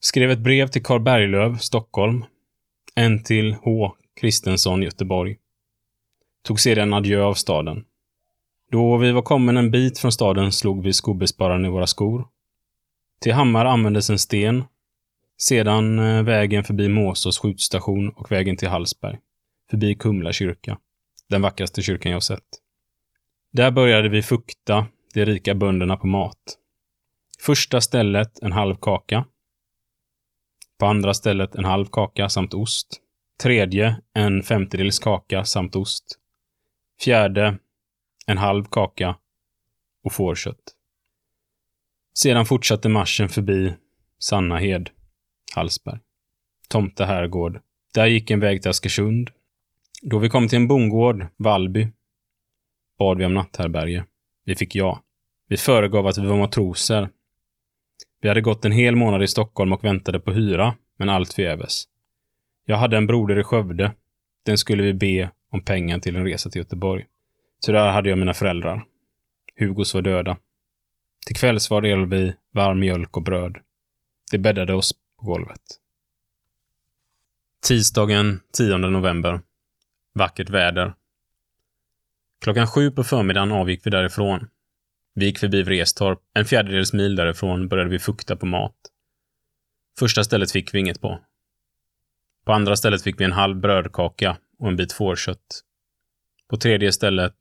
Skrev 0.00 0.30
ett 0.30 0.38
brev 0.38 0.66
till 0.66 0.82
Karl 0.82 1.00
Berglöf, 1.00 1.62
Stockholm. 1.62 2.24
En 2.94 3.22
till 3.22 3.54
H. 3.54 3.94
Kristensson, 4.20 4.82
Göteborg. 4.82 5.36
Tog 6.42 6.60
sedan 6.60 6.94
adjö 6.94 7.22
av 7.22 7.34
staden. 7.34 7.84
Då 8.70 8.96
vi 8.96 9.12
var 9.12 9.22
kommen 9.22 9.56
en 9.56 9.70
bit 9.70 9.98
från 9.98 10.12
staden 10.12 10.52
slog 10.52 10.82
vi 10.82 10.92
skobespararen 10.92 11.64
i 11.64 11.68
våra 11.68 11.86
skor. 11.86 12.28
Till 13.20 13.32
Hammar 13.32 13.64
användes 13.64 14.10
en 14.10 14.18
sten. 14.18 14.64
Sedan 15.38 15.98
eh, 15.98 16.22
vägen 16.22 16.64
förbi 16.64 16.88
Måsås 16.88 17.38
skjutstation 17.38 18.08
och 18.08 18.32
vägen 18.32 18.56
till 18.56 18.68
Hallsberg. 18.68 19.18
Förbi 19.70 19.94
Kumla 19.94 20.32
kyrka. 20.32 20.78
Den 21.28 21.42
vackraste 21.42 21.82
kyrkan 21.82 22.12
jag 22.12 22.22
sett. 22.22 22.44
Där 23.52 23.70
började 23.70 24.08
vi 24.08 24.22
fukta 24.22 24.86
de 25.14 25.24
rika 25.24 25.54
bönderna 25.54 25.96
på 25.96 26.06
mat. 26.06 26.58
Första 27.38 27.80
stället 27.80 28.42
en 28.42 28.52
halv 28.52 28.76
kaka. 28.76 29.24
På 30.78 30.86
andra 30.86 31.14
stället 31.14 31.54
en 31.54 31.64
halv 31.64 31.86
kaka 31.86 32.28
samt 32.28 32.54
ost. 32.54 33.00
Tredje 33.42 34.00
en 34.12 34.42
femtedels 34.42 34.98
kaka 34.98 35.44
samt 35.44 35.76
ost. 35.76 36.18
Fjärde 37.00 37.58
en 38.26 38.38
halv 38.38 38.64
kaka 38.64 39.16
och 40.04 40.12
fårkött. 40.12 40.74
Sedan 42.14 42.46
fortsatte 42.46 42.88
marschen 42.88 43.28
förbi 43.28 43.74
Sannahed, 44.18 44.90
Hallsberg, 45.54 45.98
Tomte 46.68 47.04
herrgård. 47.04 47.60
Där 47.94 48.06
gick 48.06 48.30
en 48.30 48.40
väg 48.40 48.62
till 48.62 48.70
Askersund. 48.70 49.30
Då 50.06 50.18
vi 50.18 50.28
kom 50.28 50.48
till 50.48 50.56
en 50.56 50.68
bondgård, 50.68 51.26
Vallby, 51.36 51.88
bad 52.98 53.18
vi 53.18 53.24
om 53.24 53.34
natthärbärge. 53.34 54.04
Vi 54.44 54.56
fick 54.56 54.74
ja. 54.74 55.02
Vi 55.48 55.56
föregav 55.56 56.06
att 56.06 56.18
vi 56.18 56.26
var 56.26 56.36
matroser. 56.36 57.08
Vi 58.20 58.28
hade 58.28 58.40
gått 58.40 58.64
en 58.64 58.72
hel 58.72 58.96
månad 58.96 59.22
i 59.22 59.28
Stockholm 59.28 59.72
och 59.72 59.84
väntade 59.84 60.20
på 60.20 60.32
hyra, 60.32 60.74
men 60.96 61.08
allt 61.08 61.32
förgäves. 61.32 61.84
Jag 62.64 62.76
hade 62.76 62.96
en 62.96 63.06
broder 63.06 63.38
i 63.38 63.44
Skövde. 63.44 63.92
Den 64.42 64.58
skulle 64.58 64.82
vi 64.82 64.94
be 64.94 65.30
om 65.50 65.64
pengar 65.64 65.98
till 65.98 66.16
en 66.16 66.24
resa 66.24 66.50
till 66.50 66.58
Göteborg. 66.58 67.06
Så 67.58 67.72
där 67.72 67.92
hade 67.92 68.08
jag 68.08 68.18
mina 68.18 68.34
föräldrar. 68.34 68.84
Hugos 69.58 69.94
var 69.94 70.02
döda. 70.02 70.36
Till 71.26 71.36
kvälls 71.36 71.70
var 71.70 71.82
det 71.82 71.96
vi 71.96 72.34
varm 72.52 72.80
mjölk 72.80 73.16
och 73.16 73.22
bröd. 73.22 73.58
Det 74.32 74.38
bäddade 74.38 74.74
oss 74.74 74.92
på 75.18 75.26
golvet. 75.26 75.62
Tisdagen 77.62 78.40
10 78.52 78.78
november. 78.78 79.40
Vackert 80.14 80.50
väder. 80.50 80.94
Klockan 82.40 82.66
sju 82.66 82.90
på 82.90 83.04
förmiddagen 83.04 83.52
avgick 83.52 83.86
vi 83.86 83.90
därifrån. 83.90 84.48
Vi 85.14 85.24
gick 85.24 85.38
förbi 85.38 85.62
Vrestorp. 85.62 86.20
En 86.34 86.44
fjärdedels 86.44 86.92
mil 86.92 87.16
därifrån 87.16 87.68
började 87.68 87.90
vi 87.90 87.98
fukta 87.98 88.36
på 88.36 88.46
mat. 88.46 88.76
Första 89.98 90.24
stället 90.24 90.52
fick 90.52 90.74
vi 90.74 90.78
inget 90.78 91.00
på. 91.00 91.20
På 92.44 92.52
andra 92.52 92.76
stället 92.76 93.02
fick 93.02 93.20
vi 93.20 93.24
en 93.24 93.32
halv 93.32 93.56
brödkaka 93.56 94.36
och 94.58 94.68
en 94.68 94.76
bit 94.76 94.92
fårkött. 94.92 95.64
På 96.48 96.56
tredje 96.56 96.92
stället 96.92 97.36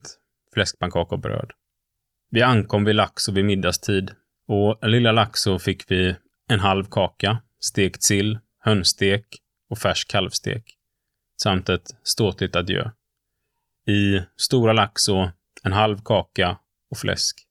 fläskpannkaka 0.54 1.16
och 1.16 1.22
bröd. 1.22 1.52
Vi 2.30 2.42
ankom 2.42 2.86
vid 2.86 2.96
Laxå 2.96 3.32
vid 3.32 3.46
middagstid 3.46 4.12
och 4.48 4.90
lilla 4.90 5.12
Laxå 5.12 5.60
fick 5.60 5.92
vi 5.92 6.16
en 6.48 6.60
halv 6.60 6.84
kaka, 6.84 7.38
stekt 7.60 8.04
sill, 8.04 8.40
hönsstek 8.60 9.26
och 9.70 9.78
färsk 9.78 10.12
kalvstek 10.12 10.78
samt 11.44 11.70
ett 11.70 11.96
ståtligt 12.04 12.56
adjö. 12.56 12.90
I 13.88 14.22
Stora 14.38 14.74
Laxå 14.74 15.32
en 15.64 15.74
halv 15.74 15.98
kaka 16.06 16.58
och 16.92 16.98
fläsk. 16.98 17.48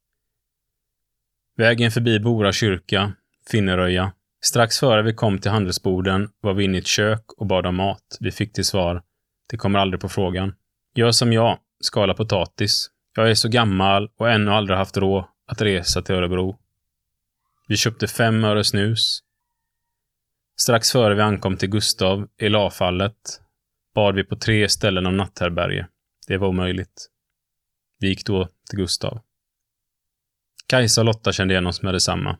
Vägen 1.57 1.91
förbi 1.91 2.21
Bora 2.21 2.53
kyrka, 2.53 3.13
Finneröja. 3.51 4.13
Strax 4.41 4.79
före 4.79 5.03
vi 5.03 5.15
kom 5.15 5.39
till 5.39 5.51
handelsboden 5.51 6.29
var 6.41 6.55
vi 6.55 6.65
inne 6.65 6.77
i 6.77 6.81
ett 6.81 6.87
kök 6.87 7.33
och 7.37 7.47
bad 7.47 7.67
om 7.67 7.77
mat. 7.77 8.17
Vi 8.21 8.31
fick 8.31 8.53
till 8.53 8.65
svar, 8.65 9.03
det 9.51 9.57
kommer 9.57 9.79
aldrig 9.79 10.01
på 10.01 10.09
frågan. 10.09 10.55
Gör 10.95 11.11
som 11.11 11.33
jag, 11.33 11.59
skala 11.81 12.15
potatis. 12.15 12.91
Jag 13.17 13.31
är 13.31 13.35
så 13.35 13.49
gammal 13.49 14.11
och 14.17 14.31
ännu 14.31 14.51
aldrig 14.51 14.79
haft 14.79 14.97
råd 14.97 15.25
att 15.47 15.63
resa 15.63 16.03
till 16.03 16.15
Örebro. 16.15 16.59
Vi 17.69 17.77
köpte 17.77 18.07
fem 18.07 18.45
öre 18.45 18.65
snus. 18.65 19.23
Strax 20.57 20.93
före 20.93 21.15
vi 21.15 21.21
ankom 21.21 21.57
till 21.57 21.71
Gustav 21.71 22.29
i 22.39 22.49
lavfallet 22.49 23.43
bad 23.95 24.15
vi 24.15 24.25
på 24.25 24.37
tre 24.37 24.69
ställen 24.69 25.07
om 25.07 25.17
natthärbärge. 25.17 25.89
Det 26.27 26.37
var 26.37 26.49
omöjligt. 26.49 27.09
Vi 27.99 28.09
gick 28.09 28.27
då 28.27 28.49
till 28.71 28.79
Gustav. 28.79 29.21
Kajsa 30.67 31.01
och 31.01 31.05
Lotta 31.05 31.33
kände 31.33 31.55
igen 31.55 31.67
oss 31.67 31.83
med 31.83 31.95
detsamma. 31.95 32.39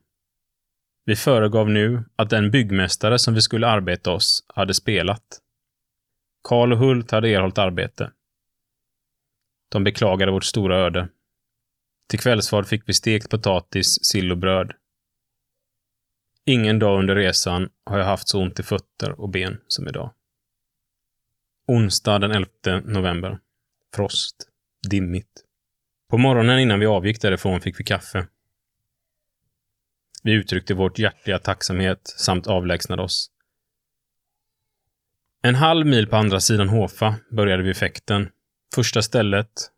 Vi 1.05 1.17
föregav 1.17 1.71
nu 1.71 2.05
att 2.17 2.31
den 2.31 2.51
byggmästare 2.51 3.19
som 3.19 3.35
vi 3.35 3.43
skulle 3.43 3.69
arbeta 3.69 4.13
oss 4.13 4.45
hade 4.49 4.75
spelat. 4.75 5.41
Karl 6.49 6.73
och 6.73 6.79
Hult 6.79 7.11
hade 7.11 7.29
erhållit 7.29 7.59
arbete. 7.59 8.13
De 9.69 9.85
beklagade 9.85 10.33
vårt 10.33 10.45
stora 10.45 10.77
öde. 10.77 11.09
Till 12.09 12.19
kvällsvard 12.19 12.67
fick 12.67 12.89
vi 12.89 12.93
stekt 12.93 13.31
potatis, 13.31 14.05
sill 14.05 14.33
och 14.33 14.39
bröd. 14.39 14.73
Ingen 16.47 16.79
dag 16.79 16.99
under 16.99 17.15
resan 17.15 17.71
har 17.85 17.99
jag 17.99 18.07
haft 18.07 18.29
så 18.29 18.43
ont 18.43 18.61
i 18.61 18.63
fötter 18.63 19.21
och 19.21 19.29
ben 19.29 19.61
som 19.69 19.89
idag. 19.89 20.15
Onsdag 21.67 22.19
den 22.19 22.31
11 22.31 22.81
november. 22.85 23.39
Frost. 23.95 24.49
Dimmigt. 24.91 25.45
På 26.11 26.19
morgonen 26.19 26.59
innan 26.59 26.81
vi 26.81 26.87
avgick 26.87 27.21
därifrån 27.21 27.61
fick 27.61 27.81
vi 27.81 27.85
kaffe. 27.85 28.27
Vi 30.23 30.33
uttryckte 30.33 30.75
vårt 30.75 30.99
hjärtliga 30.99 31.39
tacksamhet 31.39 32.01
samt 32.07 32.47
avlägsnade 32.47 33.03
oss. 33.03 33.31
En 35.43 35.55
halv 35.55 35.87
mil 35.87 36.07
på 36.07 36.17
andra 36.17 36.41
sidan 36.41 36.69
Hofa 36.69 37.17
började 37.31 37.63
vi 37.63 37.75
fäkten. 37.75 38.29
Första 38.75 39.03
stället, 39.03 39.71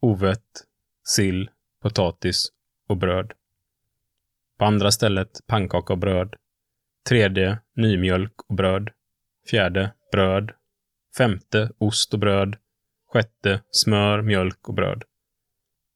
ovet, 0.00 0.64
sill, 1.04 1.50
potatis 1.82 2.48
och 2.88 2.96
bröd. 2.96 3.32
På 4.58 4.64
andra 4.64 4.90
stället 4.90 5.40
pannkaka 5.46 5.92
och 5.92 5.98
bröd. 5.98 6.34
Tredje, 7.08 7.58
nymjölk 7.76 8.32
och 8.48 8.54
bröd. 8.54 8.90
Fjärde, 9.50 9.92
bröd. 10.12 10.52
Femte, 11.16 11.70
ost 11.78 12.14
och 12.14 12.20
bröd. 12.20 12.56
Sjätte, 13.12 13.60
smör, 13.70 14.22
mjölk 14.22 14.68
och 14.68 14.74
bröd. 14.74 15.02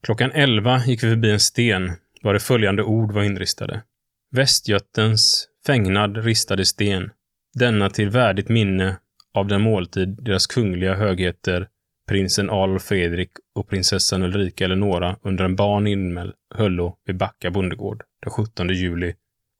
Klockan 0.02 0.30
elva 0.32 0.84
gick 0.86 1.04
vi 1.04 1.08
förbi 1.10 1.30
en 1.30 1.40
sten 1.40 1.92
var 2.22 2.32
det 2.32 2.40
följande 2.40 2.82
ord 2.82 3.12
var 3.12 3.22
inristade. 3.22 3.82
Västgötens 4.30 5.48
fängnad 5.66 6.16
ristade 6.16 6.64
sten. 6.64 7.10
Denna 7.54 7.90
till 7.90 8.10
värdigt 8.10 8.48
minne 8.48 8.96
av 9.34 9.46
den 9.46 9.62
måltid 9.62 10.08
deras 10.08 10.46
kungliga 10.46 10.94
högheter 10.94 11.68
prinsen 12.08 12.50
Adolf 12.50 12.82
Fredrik 12.82 13.30
och 13.54 13.68
prinsessan 13.68 14.22
Ulrika 14.22 14.64
Eleonora 14.64 15.16
under 15.22 15.44
en 15.44 15.56
barn 15.56 15.86
inmäll 15.86 16.32
höllo 16.54 16.96
vid 17.06 17.16
Backa 17.16 17.50
bondegård 17.50 18.02
den 18.22 18.30
17 18.30 18.68
juli 18.68 19.14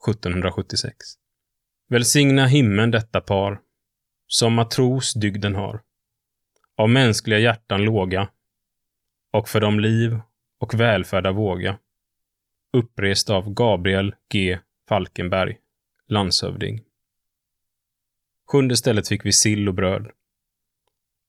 1776. 0.09 0.97
Välsigna 1.89 2.47
himlen 2.47 2.91
detta 2.91 3.21
par, 3.21 3.61
som 4.27 4.55
matros 4.55 5.14
dygden 5.14 5.55
har, 5.55 5.83
av 6.77 6.89
mänskliga 6.91 7.39
hjärtan 7.39 7.85
låga, 7.85 8.29
och 9.31 9.49
för 9.49 9.61
dem 9.61 9.81
liv 9.81 10.20
och 10.59 10.75
välfärda 10.75 11.33
våga, 11.33 11.79
upprest 12.72 13.31
av 13.31 13.55
Gabriel 13.55 14.14
G. 14.33 14.59
Falkenberg, 14.89 15.59
landshövding. 16.09 16.83
Sjunde 18.53 18.77
stället 18.77 19.09
fick 19.09 19.27
vi 19.27 19.33
sill 19.33 19.68
och 19.68 19.75
bröd. 19.75 20.11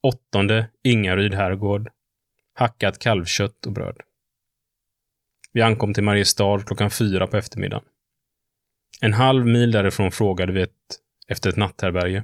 Åttonde 0.02 0.70
Ingaryd 0.84 1.34
herrgård. 1.34 1.92
Hackat 2.54 3.00
kalvkött 3.00 3.66
och 3.66 3.72
bröd. 3.72 3.98
Vi 5.54 5.62
ankom 5.62 5.94
till 5.94 6.04
Mariestad 6.04 6.60
klockan 6.66 6.90
fyra 6.90 7.28
på 7.28 7.38
eftermiddagen. 7.38 7.86
En 9.02 9.14
halv 9.14 9.46
mil 9.46 9.72
därifrån 9.72 10.12
frågade 10.12 10.54
vi 10.54 10.62
ett, 10.62 10.72
efter 11.28 11.50
ett 11.50 11.56
natthärbärge. 11.56 12.24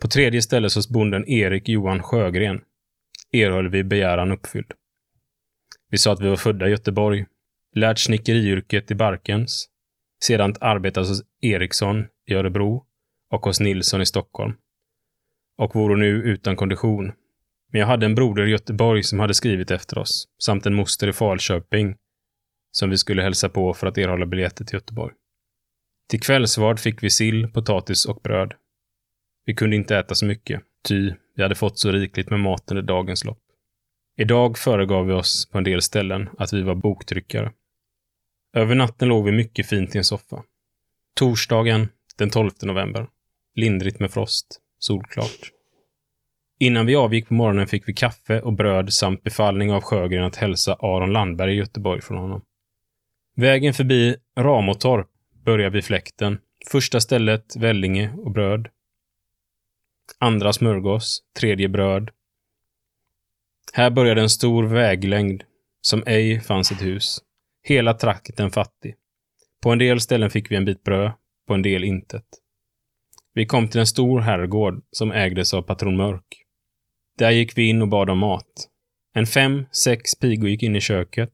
På 0.00 0.08
tredje 0.08 0.42
stället 0.42 0.74
hos 0.74 0.88
bonden 0.88 1.28
Erik 1.28 1.68
Johan 1.68 2.02
Sjögren 2.02 2.60
erhöll 3.32 3.68
vi 3.68 3.84
begäran 3.84 4.32
uppfylld. 4.32 4.72
Vi 5.90 5.98
sa 5.98 6.12
att 6.12 6.20
vi 6.20 6.28
var 6.28 6.36
födda 6.36 6.68
i 6.68 6.70
Göteborg, 6.70 7.26
lärt 7.74 7.98
snickeriyrket 7.98 8.90
i 8.90 8.94
Barkens, 8.94 9.68
sedan 10.24 10.54
arbetat 10.60 11.08
hos 11.08 11.22
Eriksson 11.40 12.06
i 12.26 12.34
Örebro 12.34 12.84
och 13.30 13.44
hos 13.44 13.60
Nilsson 13.60 14.02
i 14.02 14.06
Stockholm. 14.06 14.54
Och 15.58 15.74
vore 15.74 15.96
nu 15.96 16.08
utan 16.08 16.56
kondition. 16.56 17.12
Men 17.72 17.80
jag 17.80 17.86
hade 17.86 18.06
en 18.06 18.14
broder 18.14 18.46
i 18.46 18.50
Göteborg 18.50 19.02
som 19.02 19.20
hade 19.20 19.34
skrivit 19.34 19.70
efter 19.70 19.98
oss, 19.98 20.28
samt 20.38 20.66
en 20.66 20.74
moster 20.74 21.08
i 21.08 21.12
Falköping 21.12 21.96
som 22.70 22.90
vi 22.90 22.96
skulle 22.96 23.22
hälsa 23.22 23.48
på 23.48 23.74
för 23.74 23.86
att 23.86 23.98
erhålla 23.98 24.26
biljetter 24.26 24.64
till 24.64 24.74
Göteborg. 24.74 25.14
Till 26.08 26.20
kvällsvard 26.20 26.78
fick 26.80 27.02
vi 27.02 27.10
sill, 27.10 27.48
potatis 27.48 28.06
och 28.06 28.20
bröd. 28.22 28.54
Vi 29.48 29.54
kunde 29.54 29.76
inte 29.76 29.96
äta 29.96 30.14
så 30.14 30.26
mycket, 30.26 30.62
ty 30.88 31.12
vi 31.36 31.42
hade 31.42 31.54
fått 31.54 31.78
så 31.78 31.92
rikligt 31.92 32.30
med 32.30 32.40
mat 32.40 32.70
under 32.70 32.82
dagens 32.82 33.24
lopp. 33.24 33.42
Idag 34.16 34.58
föregav 34.58 35.06
vi 35.06 35.12
oss 35.12 35.50
på 35.50 35.58
en 35.58 35.64
del 35.64 35.82
ställen 35.82 36.28
att 36.38 36.52
vi 36.52 36.62
var 36.62 36.74
boktryckare. 36.74 37.52
Över 38.56 38.74
natten 38.74 39.08
låg 39.08 39.24
vi 39.24 39.32
mycket 39.32 39.66
fint 39.66 39.94
i 39.94 39.98
en 39.98 40.04
soffa. 40.04 40.42
Torsdagen 41.16 41.88
den 42.18 42.30
12 42.30 42.50
november. 42.62 43.06
Lindrigt 43.54 44.00
med 44.00 44.10
frost. 44.10 44.60
Solklart. 44.78 45.52
Innan 46.58 46.86
vi 46.86 46.96
avgick 46.96 47.28
på 47.28 47.34
morgonen 47.34 47.66
fick 47.66 47.88
vi 47.88 47.92
kaffe 47.92 48.40
och 48.40 48.52
bröd 48.52 48.92
samt 48.92 49.22
befallning 49.22 49.72
av 49.72 49.82
Sjögren 49.82 50.24
att 50.24 50.36
hälsa 50.36 50.74
Aron 50.74 51.12
Landberg 51.12 51.52
i 51.52 51.56
Göteborg 51.56 52.00
från 52.00 52.18
honom. 52.18 52.42
Vägen 53.36 53.74
förbi 53.74 54.16
Ramotorp 54.38 55.08
börjar 55.44 55.70
vid 55.70 55.84
fläkten. 55.84 56.38
Första 56.70 57.00
stället 57.00 57.56
Vällinge 57.56 58.12
och 58.16 58.30
bröd. 58.30 58.68
Andra 60.18 60.52
smörgås. 60.52 61.22
Tredje 61.38 61.68
bröd. 61.68 62.10
Här 63.72 63.90
började 63.90 64.20
en 64.20 64.30
stor 64.30 64.64
väglängd 64.64 65.44
som 65.80 66.02
ej 66.06 66.40
fanns 66.40 66.72
ett 66.72 66.82
hus. 66.82 67.18
Hela 67.62 67.94
trakten 67.94 68.50
fattig. 68.50 68.94
På 69.62 69.70
en 69.70 69.78
del 69.78 70.00
ställen 70.00 70.30
fick 70.30 70.50
vi 70.50 70.56
en 70.56 70.64
bit 70.64 70.84
bröd, 70.84 71.12
på 71.46 71.54
en 71.54 71.62
del 71.62 71.84
intet. 71.84 72.24
Vi 73.34 73.46
kom 73.46 73.68
till 73.68 73.80
en 73.80 73.86
stor 73.86 74.20
herrgård 74.20 74.82
som 74.90 75.12
ägdes 75.12 75.54
av 75.54 75.62
patron 75.62 75.96
Mörk. 75.96 76.44
Där 77.18 77.30
gick 77.30 77.58
vi 77.58 77.68
in 77.68 77.82
och 77.82 77.88
bad 77.88 78.10
om 78.10 78.18
mat. 78.18 78.68
En 79.14 79.26
fem, 79.26 79.66
sex 79.72 80.14
pigor 80.14 80.48
gick 80.48 80.62
in 80.62 80.76
i 80.76 80.80
köket. 80.80 81.32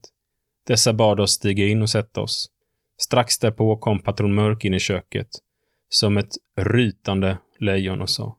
Dessa 0.67 0.93
bad 0.93 1.19
oss 1.19 1.31
stiga 1.31 1.65
in 1.65 1.81
och 1.81 1.89
sätta 1.89 2.21
oss. 2.21 2.49
Strax 2.97 3.39
därpå 3.39 3.77
kom 3.77 3.99
patron 3.99 4.35
Mörk 4.35 4.65
in 4.65 4.73
i 4.73 4.79
köket, 4.79 5.27
som 5.89 6.17
ett 6.17 6.31
rytande 6.57 7.37
lejon 7.59 8.01
och 8.01 8.09
sa. 8.09 8.37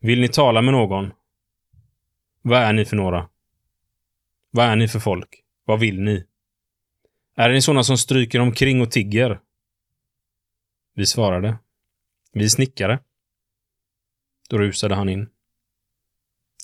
Vill 0.00 0.20
ni 0.20 0.28
tala 0.28 0.62
med 0.62 0.74
någon? 0.74 1.12
Vad 2.42 2.58
är 2.58 2.72
ni 2.72 2.84
för 2.84 2.96
några? 2.96 3.28
Vad 4.50 4.66
är 4.66 4.76
ni 4.76 4.88
för 4.88 4.98
folk? 4.98 5.44
Vad 5.64 5.80
vill 5.80 6.00
ni? 6.00 6.26
Är 7.36 7.50
ni 7.50 7.62
sådana 7.62 7.82
som 7.82 7.98
stryker 7.98 8.40
omkring 8.40 8.80
och 8.80 8.90
tigger? 8.90 9.40
Vi 10.94 11.06
svarade. 11.06 11.58
Vi 12.32 12.50
snickare. 12.50 12.98
Då 14.48 14.58
rusade 14.58 14.94
han 14.94 15.08
in. 15.08 15.28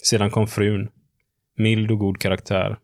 Sedan 0.03 0.30
kom 0.30 0.47
frun. 0.47 0.89
Mild 1.57 1.91
och 1.91 1.99
god 1.99 2.18
karaktär. 2.20 2.78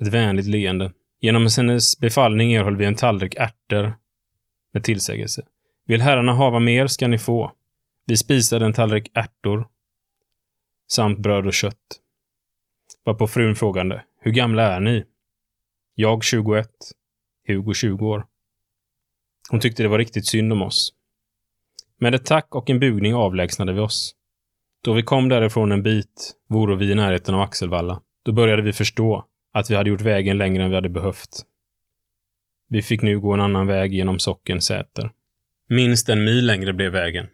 Ett 0.00 0.08
vänligt 0.08 0.46
leende. 0.46 0.92
Genom 1.20 1.48
hennes 1.56 1.98
befallning 1.98 2.52
erhöll 2.52 2.76
vi 2.76 2.84
en 2.84 2.94
tallrik 2.94 3.34
ärtor 3.34 3.94
med 4.72 4.84
tillsägelse. 4.84 5.46
Vill 5.86 6.00
herrarna 6.00 6.34
hava 6.34 6.58
mer 6.58 6.86
ska 6.86 7.08
ni 7.08 7.18
få. 7.18 7.52
Vi 8.06 8.16
spisade 8.16 8.64
en 8.64 8.72
tallrik 8.72 9.10
ärtor 9.14 9.68
samt 10.88 11.18
bröd 11.18 11.46
och 11.46 11.52
kött. 11.52 12.00
Var 13.04 13.14
på 13.14 13.26
frun 13.26 13.54
frågande. 13.54 14.02
Hur 14.20 14.32
gamla 14.32 14.62
är 14.62 14.80
ni? 14.80 15.04
Jag 15.94 16.24
21. 16.24 16.68
Hugo 17.46 17.74
20 17.74 18.06
år. 18.06 18.26
Hon 19.50 19.60
tyckte 19.60 19.82
det 19.82 19.88
var 19.88 19.98
riktigt 19.98 20.26
synd 20.26 20.52
om 20.52 20.62
oss. 20.62 20.92
Med 21.98 22.14
ett 22.14 22.26
tack 22.26 22.54
och 22.54 22.70
en 22.70 22.80
bugning 22.80 23.14
avlägsnade 23.14 23.72
vi 23.72 23.80
oss. 23.80 24.14
Då 24.84 24.92
vi 24.92 25.02
kom 25.02 25.28
därifrån 25.28 25.72
en 25.72 25.82
bit 25.82 26.34
vore 26.48 26.76
vi 26.76 26.92
i 26.92 26.94
närheten 26.94 27.34
av 27.34 27.40
Axelvalla. 27.40 28.00
Då 28.22 28.32
började 28.32 28.62
vi 28.62 28.72
förstå 28.72 29.24
att 29.52 29.70
vi 29.70 29.74
hade 29.74 29.90
gjort 29.90 30.00
vägen 30.00 30.38
längre 30.38 30.64
än 30.64 30.70
vi 30.70 30.74
hade 30.74 30.88
behövt. 30.88 31.42
Vi 32.68 32.82
fick 32.82 33.02
nu 33.02 33.20
gå 33.20 33.32
en 33.32 33.40
annan 33.40 33.66
väg 33.66 33.94
genom 33.94 34.18
socken 34.18 34.60
Säter. 34.60 35.10
Minst 35.68 36.08
en 36.08 36.24
mil 36.24 36.46
längre 36.46 36.72
blev 36.72 36.92
vägen. 36.92 37.26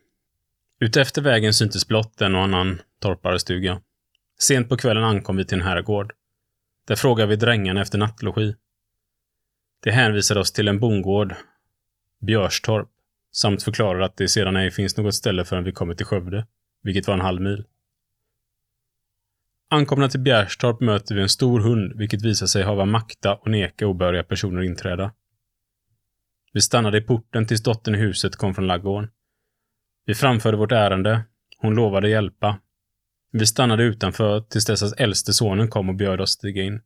Utefter 0.80 1.22
vägen 1.22 1.54
syntes 1.54 1.88
blott 1.88 2.20
en 2.20 2.34
och 2.34 2.42
annan 2.42 2.80
torparstuga. 3.00 3.80
Sent 4.38 4.68
på 4.68 4.76
kvällen 4.76 5.04
ankom 5.04 5.36
vi 5.36 5.44
till 5.44 5.58
en 5.58 5.66
herrgård. 5.66 6.12
Där 6.86 6.96
frågade 6.96 7.28
vi 7.28 7.36
drängarna 7.36 7.80
efter 7.80 7.98
nattlogi. 7.98 8.56
De 9.82 9.90
hänvisade 9.90 10.40
oss 10.40 10.52
till 10.52 10.68
en 10.68 10.80
bondgård, 10.80 11.34
Björstorp, 12.20 12.88
samt 13.32 13.62
förklarade 13.62 14.04
att 14.04 14.16
det 14.16 14.28
sedan 14.28 14.56
ej 14.56 14.70
finns 14.70 14.96
något 14.96 15.14
ställe 15.14 15.44
förrän 15.44 15.64
vi 15.64 15.72
kommit 15.72 15.96
till 15.96 16.06
Skövde, 16.06 16.46
vilket 16.82 17.06
var 17.06 17.14
en 17.14 17.20
halv 17.20 17.40
mil. 17.40 17.64
Ankomna 19.70 20.08
till 20.08 20.20
Bjärstorp 20.20 20.80
möter 20.80 21.14
vi 21.14 21.22
en 21.22 21.28
stor 21.28 21.60
hund, 21.60 21.92
vilket 21.96 22.22
visar 22.22 22.46
sig 22.46 22.62
hava 22.62 22.84
makta 22.84 23.34
och 23.34 23.50
neka 23.50 23.86
obehöriga 23.86 24.22
personer 24.22 24.62
inträda. 24.62 25.12
Vi 26.52 26.60
stannade 26.60 26.98
i 26.98 27.00
porten 27.00 27.46
tills 27.46 27.62
dottern 27.62 27.94
i 27.94 27.98
huset 27.98 28.36
kom 28.36 28.54
från 28.54 28.66
laggården. 28.66 29.10
Vi 30.08 30.14
framförde 30.14 30.56
vårt 30.56 30.72
ärende. 30.72 31.22
Hon 31.58 31.74
lovade 31.74 32.08
hjälpa. 32.08 32.58
Vi 33.32 33.46
stannade 33.46 33.82
utanför 33.82 34.40
tills 34.40 34.66
dess 34.66 34.82
att 34.82 35.00
äldste 35.00 35.32
sonen 35.32 35.68
kom 35.68 35.88
och 35.88 35.94
bjöd 35.94 36.20
oss 36.20 36.30
stiga 36.30 36.62
in. 36.62 36.80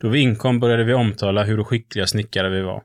Då 0.00 0.08
vi 0.08 0.20
inkom 0.20 0.60
började 0.60 0.84
vi 0.84 0.94
omtala 0.94 1.44
hur 1.44 1.64
skickliga 1.64 2.06
snickare 2.06 2.50
vi 2.50 2.60
var. 2.60 2.82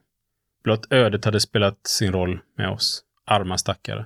Blott 0.63 0.91
ödet 0.91 1.25
hade 1.25 1.39
spelat 1.39 1.87
sin 1.87 2.11
roll 2.11 2.39
med 2.57 2.69
oss. 2.69 3.03
Arma 3.25 3.57
stackare. 3.57 4.05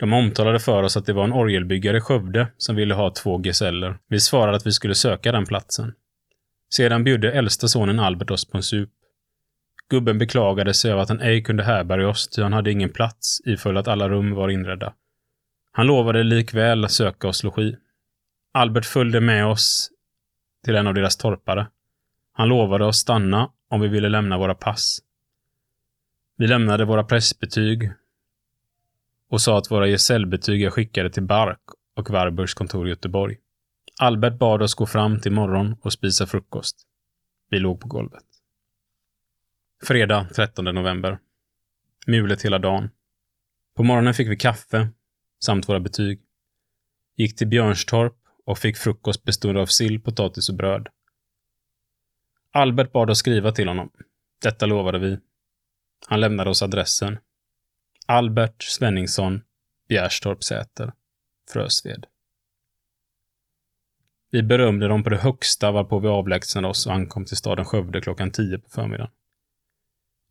De 0.00 0.12
omtalade 0.12 0.60
för 0.60 0.82
oss 0.82 0.96
att 0.96 1.06
det 1.06 1.12
var 1.12 1.24
en 1.24 1.32
orgelbyggare 1.32 1.96
i 1.96 2.00
Skövde 2.00 2.46
som 2.58 2.76
ville 2.76 2.94
ha 2.94 3.10
två 3.10 3.42
gesäller. 3.42 3.98
Vi 4.08 4.20
svarade 4.20 4.56
att 4.56 4.66
vi 4.66 4.72
skulle 4.72 4.94
söka 4.94 5.32
den 5.32 5.46
platsen. 5.46 5.94
Sedan 6.74 7.04
bjöd 7.04 7.24
äldste 7.24 7.68
sonen 7.68 8.00
Albert 8.00 8.30
oss 8.30 8.50
på 8.50 8.56
en 8.56 8.62
sup. 8.62 8.90
Gubben 9.92 10.18
beklagade 10.18 10.74
sig 10.74 10.90
över 10.90 11.02
att 11.02 11.08
han 11.08 11.20
ej 11.20 11.42
kunde 11.42 11.64
härbärga 11.64 12.08
oss, 12.08 12.28
ty 12.28 12.42
han 12.42 12.52
hade 12.52 12.72
ingen 12.72 12.90
plats, 12.90 13.40
ifall 13.44 13.76
att 13.76 13.88
alla 13.88 14.08
rum 14.08 14.34
var 14.34 14.48
inredda. 14.48 14.94
Han 15.72 15.86
lovade 15.86 16.22
likväl 16.22 16.84
att 16.84 16.92
söka 16.92 17.28
oss 17.28 17.44
logi. 17.44 17.76
Albert 18.52 18.84
följde 18.84 19.20
med 19.20 19.46
oss 19.46 19.90
till 20.64 20.74
en 20.74 20.86
av 20.86 20.94
deras 20.94 21.16
torpare. 21.16 21.66
Han 22.32 22.48
lovade 22.48 22.84
oss 22.84 22.96
stanna 22.96 23.50
om 23.68 23.80
vi 23.80 23.88
ville 23.88 24.08
lämna 24.08 24.38
våra 24.38 24.54
pass. 24.54 24.98
Vi 26.36 26.46
lämnade 26.46 26.84
våra 26.84 27.04
pressbetyg 27.04 27.92
och 29.28 29.40
sa 29.40 29.58
att 29.58 29.70
våra 29.70 29.86
gesällbetyg 29.86 30.62
är 30.62 30.70
skickade 30.70 31.10
till 31.10 31.22
Bark 31.22 31.60
och 31.96 32.10
Warburgs 32.10 32.54
kontor 32.54 32.86
i 32.86 32.90
Göteborg. 32.90 33.36
Albert 34.00 34.38
bad 34.38 34.62
oss 34.62 34.74
gå 34.74 34.86
fram 34.86 35.20
till 35.20 35.32
morgon 35.32 35.76
och 35.82 35.92
spisa 35.92 36.26
frukost. 36.26 36.76
Vi 37.50 37.58
låg 37.58 37.80
på 37.80 37.88
golvet. 37.88 38.31
Fredag 39.86 40.28
13 40.34 40.64
november. 40.64 41.18
Mulet 42.06 42.44
hela 42.44 42.58
dagen. 42.58 42.90
På 43.76 43.82
morgonen 43.82 44.14
fick 44.14 44.28
vi 44.28 44.36
kaffe 44.36 44.88
samt 45.44 45.68
våra 45.68 45.80
betyg. 45.80 46.22
Gick 47.16 47.36
till 47.36 47.48
Björnstorp 47.48 48.16
och 48.44 48.58
fick 48.58 48.76
frukost 48.76 49.24
bestående 49.24 49.60
av 49.60 49.66
sill, 49.66 50.02
potatis 50.02 50.48
och 50.48 50.54
bröd. 50.54 50.88
Albert 52.52 52.92
bad 52.92 53.10
oss 53.10 53.18
skriva 53.18 53.52
till 53.52 53.68
honom. 53.68 53.90
Detta 54.42 54.66
lovade 54.66 54.98
vi. 54.98 55.18
Han 56.06 56.20
lämnade 56.20 56.50
oss 56.50 56.62
adressen. 56.62 57.18
Albert 58.06 58.62
Svenningsson, 58.62 59.42
Bjärstorp 59.88 60.44
Säter, 60.44 60.92
Frösved. 61.52 62.06
Vi 64.30 64.42
berömde 64.42 64.88
dem 64.88 65.04
på 65.04 65.10
det 65.10 65.18
högsta 65.18 65.70
varpå 65.70 65.98
vi 65.98 66.08
avlägsnade 66.08 66.68
oss 66.68 66.86
och 66.86 66.92
ankom 66.92 67.24
till 67.24 67.36
staden 67.36 67.64
Skövde 67.64 68.00
klockan 68.00 68.30
10 68.30 68.58
på 68.58 68.68
förmiddagen. 68.68 69.10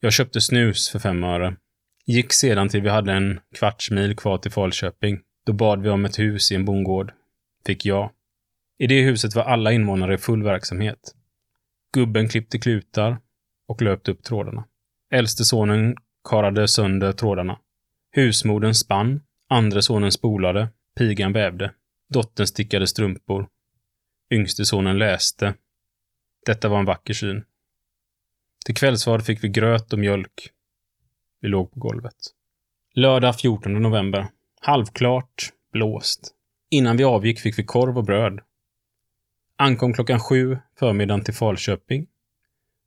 Jag 0.03 0.13
köpte 0.13 0.41
snus 0.41 0.89
för 0.89 0.99
fem 0.99 1.23
öre. 1.23 1.55
Gick 2.05 2.33
sedan 2.33 2.69
till 2.69 2.81
vi 2.81 2.89
hade 2.89 3.13
en 3.13 3.39
kvarts 3.55 3.91
mil 3.91 4.15
kvar 4.15 4.37
till 4.37 4.51
Falköping. 4.51 5.19
Då 5.45 5.53
bad 5.53 5.81
vi 5.81 5.89
om 5.89 6.05
ett 6.05 6.19
hus 6.19 6.51
i 6.51 6.55
en 6.55 6.65
bondgård. 6.65 7.13
Fick 7.65 7.85
ja. 7.85 8.11
I 8.77 8.87
det 8.87 9.01
huset 9.01 9.35
var 9.35 9.43
alla 9.43 9.71
invånare 9.71 10.13
i 10.13 10.17
full 10.17 10.43
verksamhet. 10.43 11.15
Gubben 11.93 12.29
klippte 12.29 12.59
klutar 12.59 13.17
och 13.67 13.81
löpte 13.81 14.11
upp 14.11 14.23
trådarna. 14.23 14.65
Äldste 15.11 15.45
sonen 15.45 15.95
karade 16.23 16.67
sönder 16.67 17.11
trådarna. 17.11 17.59
Husmodern 18.11 18.73
spann, 18.73 19.21
andre 19.47 19.81
sonen 19.81 20.11
spolade, 20.11 20.67
pigan 20.97 21.33
vävde. 21.33 21.73
Dottern 22.09 22.47
stickade 22.47 22.87
strumpor. 22.87 23.47
Yngste 24.33 24.65
sonen 24.65 24.97
läste. 24.97 25.53
Detta 26.45 26.69
var 26.69 26.79
en 26.79 26.85
vacker 26.85 27.13
syn. 27.13 27.43
Till 28.65 28.75
kvällsvad 28.75 29.25
fick 29.25 29.43
vi 29.43 29.49
gröt 29.49 29.93
och 29.93 29.99
mjölk. 29.99 30.49
Vi 31.41 31.47
låg 31.47 31.71
på 31.71 31.79
golvet. 31.79 32.15
Lördag 32.95 33.39
14 33.39 33.73
november. 33.73 34.27
Halvklart, 34.61 35.49
blåst. 35.73 36.35
Innan 36.69 36.97
vi 36.97 37.03
avgick 37.03 37.39
fick 37.39 37.59
vi 37.59 37.63
korv 37.63 37.97
och 37.97 38.03
bröd. 38.03 38.39
Ankom 39.57 39.93
klockan 39.93 40.19
sju 40.19 40.57
förmiddagen 40.79 41.23
till 41.23 41.33
Falköping. 41.33 42.07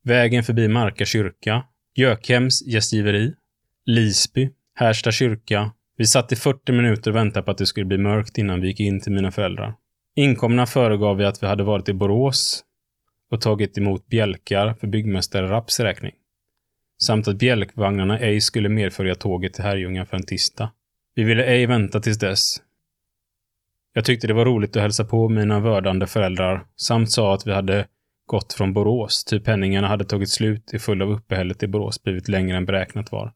Vägen 0.03 0.43
förbi 0.43 0.67
Marka 0.67 1.05
kyrka, 1.05 1.63
Gökhems 1.95 2.67
gästgiveri, 2.67 3.33
Lisby, 3.85 4.49
Härsta 4.75 5.11
kyrka. 5.11 5.71
Vi 5.97 6.05
satt 6.05 6.31
i 6.31 6.35
40 6.35 6.71
minuter 6.71 7.11
och 7.11 7.15
väntade 7.15 7.45
på 7.45 7.51
att 7.51 7.57
det 7.57 7.65
skulle 7.65 7.85
bli 7.85 7.97
mörkt 7.97 8.37
innan 8.37 8.61
vi 8.61 8.67
gick 8.67 8.79
in 8.79 9.01
till 9.01 9.11
mina 9.11 9.31
föräldrar. 9.31 9.75
Inkomna 10.15 10.65
föregav 10.65 11.17
vi 11.17 11.25
att 11.25 11.43
vi 11.43 11.47
hade 11.47 11.63
varit 11.63 11.89
i 11.89 11.93
Borås 11.93 12.63
och 13.31 13.41
tagit 13.41 13.77
emot 13.77 14.07
bjälkar 14.07 14.73
för 14.73 14.87
byggmästare 14.87 15.49
Rapps 15.49 15.79
räkning. 15.79 16.13
Samt 16.97 17.27
att 17.27 17.37
bjälkvagnarna 17.37 18.19
ej 18.19 18.41
skulle 18.41 18.69
medfölja 18.69 19.15
tåget 19.15 19.53
till 19.53 19.63
Herrljunga 19.63 20.05
för 20.05 20.17
en 20.17 20.25
tisdag. 20.25 20.71
Vi 21.15 21.23
ville 21.23 21.45
ej 21.45 21.65
vänta 21.65 21.99
tills 21.99 22.19
dess. 22.19 22.61
Jag 23.93 24.05
tyckte 24.05 24.27
det 24.27 24.33
var 24.33 24.45
roligt 24.45 24.75
att 24.75 24.81
hälsa 24.81 25.05
på 25.05 25.29
mina 25.29 25.59
vördande 25.59 26.07
föräldrar 26.07 26.65
samt 26.75 27.11
sa 27.11 27.33
att 27.33 27.47
vi 27.47 27.53
hade 27.53 27.87
gått 28.25 28.53
från 28.53 28.73
Borås, 28.73 29.23
ty 29.23 29.39
penningarna 29.39 29.87
hade 29.87 30.05
tagit 30.05 30.29
slut 30.29 30.73
i 30.73 30.79
full 30.79 31.01
av 31.01 31.11
uppehället 31.11 31.63
i 31.63 31.67
Borås 31.67 32.03
blivit 32.03 32.27
längre 32.27 32.57
än 32.57 32.65
beräknat 32.65 33.11
var. 33.11 33.33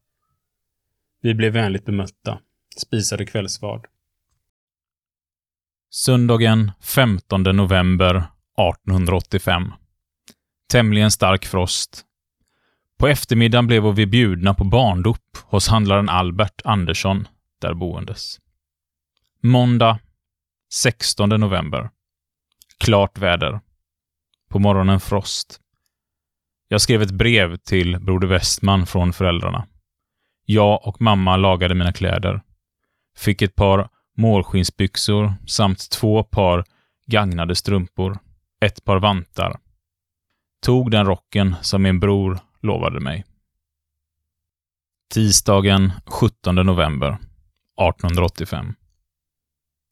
Vi 1.22 1.34
blev 1.34 1.54
vänligt 1.54 1.86
bemötta. 1.86 2.40
Spisade 2.78 3.26
kvällsvard. 3.26 3.88
Söndagen 5.90 6.72
15 6.82 7.44
november 7.44 8.24
1885. 8.60 9.74
Tämligen 10.72 11.12
stark 11.12 11.46
frost. 11.46 12.06
På 12.98 13.08
eftermiddagen 13.08 13.68
blev 13.68 13.94
vi 13.94 14.06
bjudna 14.06 14.54
på 14.54 14.64
barndop 14.64 15.38
hos 15.44 15.68
handlaren 15.68 16.10
Albert 16.10 16.62
Andersson, 16.64 17.28
där 17.62 17.74
boendes. 17.74 18.40
Måndag 19.44 20.00
16 20.74 21.30
november. 21.30 21.90
Klart 22.78 23.18
väder. 23.18 23.60
På 24.50 24.60
morgonen 24.60 25.00
frost. 25.00 25.60
Jag 26.68 26.82
skrev 26.82 27.02
ett 27.02 27.12
brev 27.12 27.58
till 27.58 28.00
Broder 28.00 28.28
Westman 28.28 28.86
från 28.86 29.14
föräldrarna. 29.14 29.68
Jag 30.46 30.88
och 30.88 31.02
mamma 31.02 31.38
lagade 31.38 31.76
mina 31.76 31.94
kläder. 31.94 32.42
Fick 33.18 33.42
ett 33.42 33.56
par 33.56 33.90
målskinsbyxor 34.18 35.34
samt 35.48 35.92
två 35.92 36.24
par 36.24 36.66
gagnade 37.06 37.56
strumpor. 37.56 38.20
Ett 38.66 38.84
par 38.84 39.00
vantar. 39.00 39.60
Tog 40.66 40.92
den 40.92 41.06
rocken 41.06 41.56
som 41.62 41.82
min 41.82 42.00
bror 42.00 42.40
lovade 42.62 43.00
mig. 43.00 43.26
Tisdagen 45.14 45.92
17 46.06 46.56
november 46.56 47.08
1885. 47.08 48.74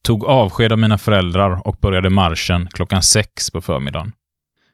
Tog 0.04 0.24
avsked 0.24 0.72
av 0.72 0.78
mina 0.78 0.98
föräldrar 0.98 1.66
och 1.68 1.76
började 1.76 2.10
marschen 2.10 2.68
klockan 2.72 3.02
sex 3.02 3.50
på 3.50 3.60
förmiddagen. 3.60 4.12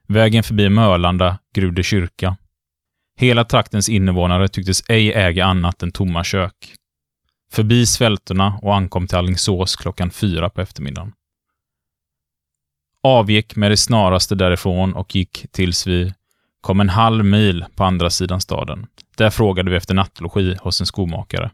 Vägen 0.06 0.42
förbi 0.42 0.68
Mölanda, 0.68 1.38
Grude 1.54 1.82
kyrka. 1.82 2.36
Hela 3.16 3.44
traktens 3.44 3.88
invånare 3.88 4.48
tycktes 4.48 4.82
ej 4.88 5.12
äga 5.12 5.44
annat 5.44 5.82
än 5.82 5.92
tomma 5.92 6.24
kök. 6.24 6.74
Förbi 7.52 7.86
svältorna 7.86 8.58
och 8.62 8.76
ankom 8.76 9.06
till 9.06 9.18
Allingsås 9.18 9.76
klockan 9.76 10.10
fyra 10.10 10.50
på 10.50 10.60
eftermiddagen. 10.60 11.12
Avgick 13.06 13.56
med 13.56 13.70
det 13.70 13.76
snaraste 13.76 14.34
därifrån 14.34 14.94
och 14.94 15.14
gick 15.14 15.46
tills 15.52 15.86
vi 15.86 16.14
kom 16.60 16.80
en 16.80 16.88
halv 16.88 17.24
mil 17.24 17.64
på 17.74 17.84
andra 17.84 18.10
sidan 18.10 18.40
staden. 18.40 18.86
Där 19.16 19.30
frågade 19.30 19.70
vi 19.70 19.76
efter 19.76 19.94
nattlogi 19.94 20.56
hos 20.60 20.80
en 20.80 20.86
skomakare. 20.86 21.50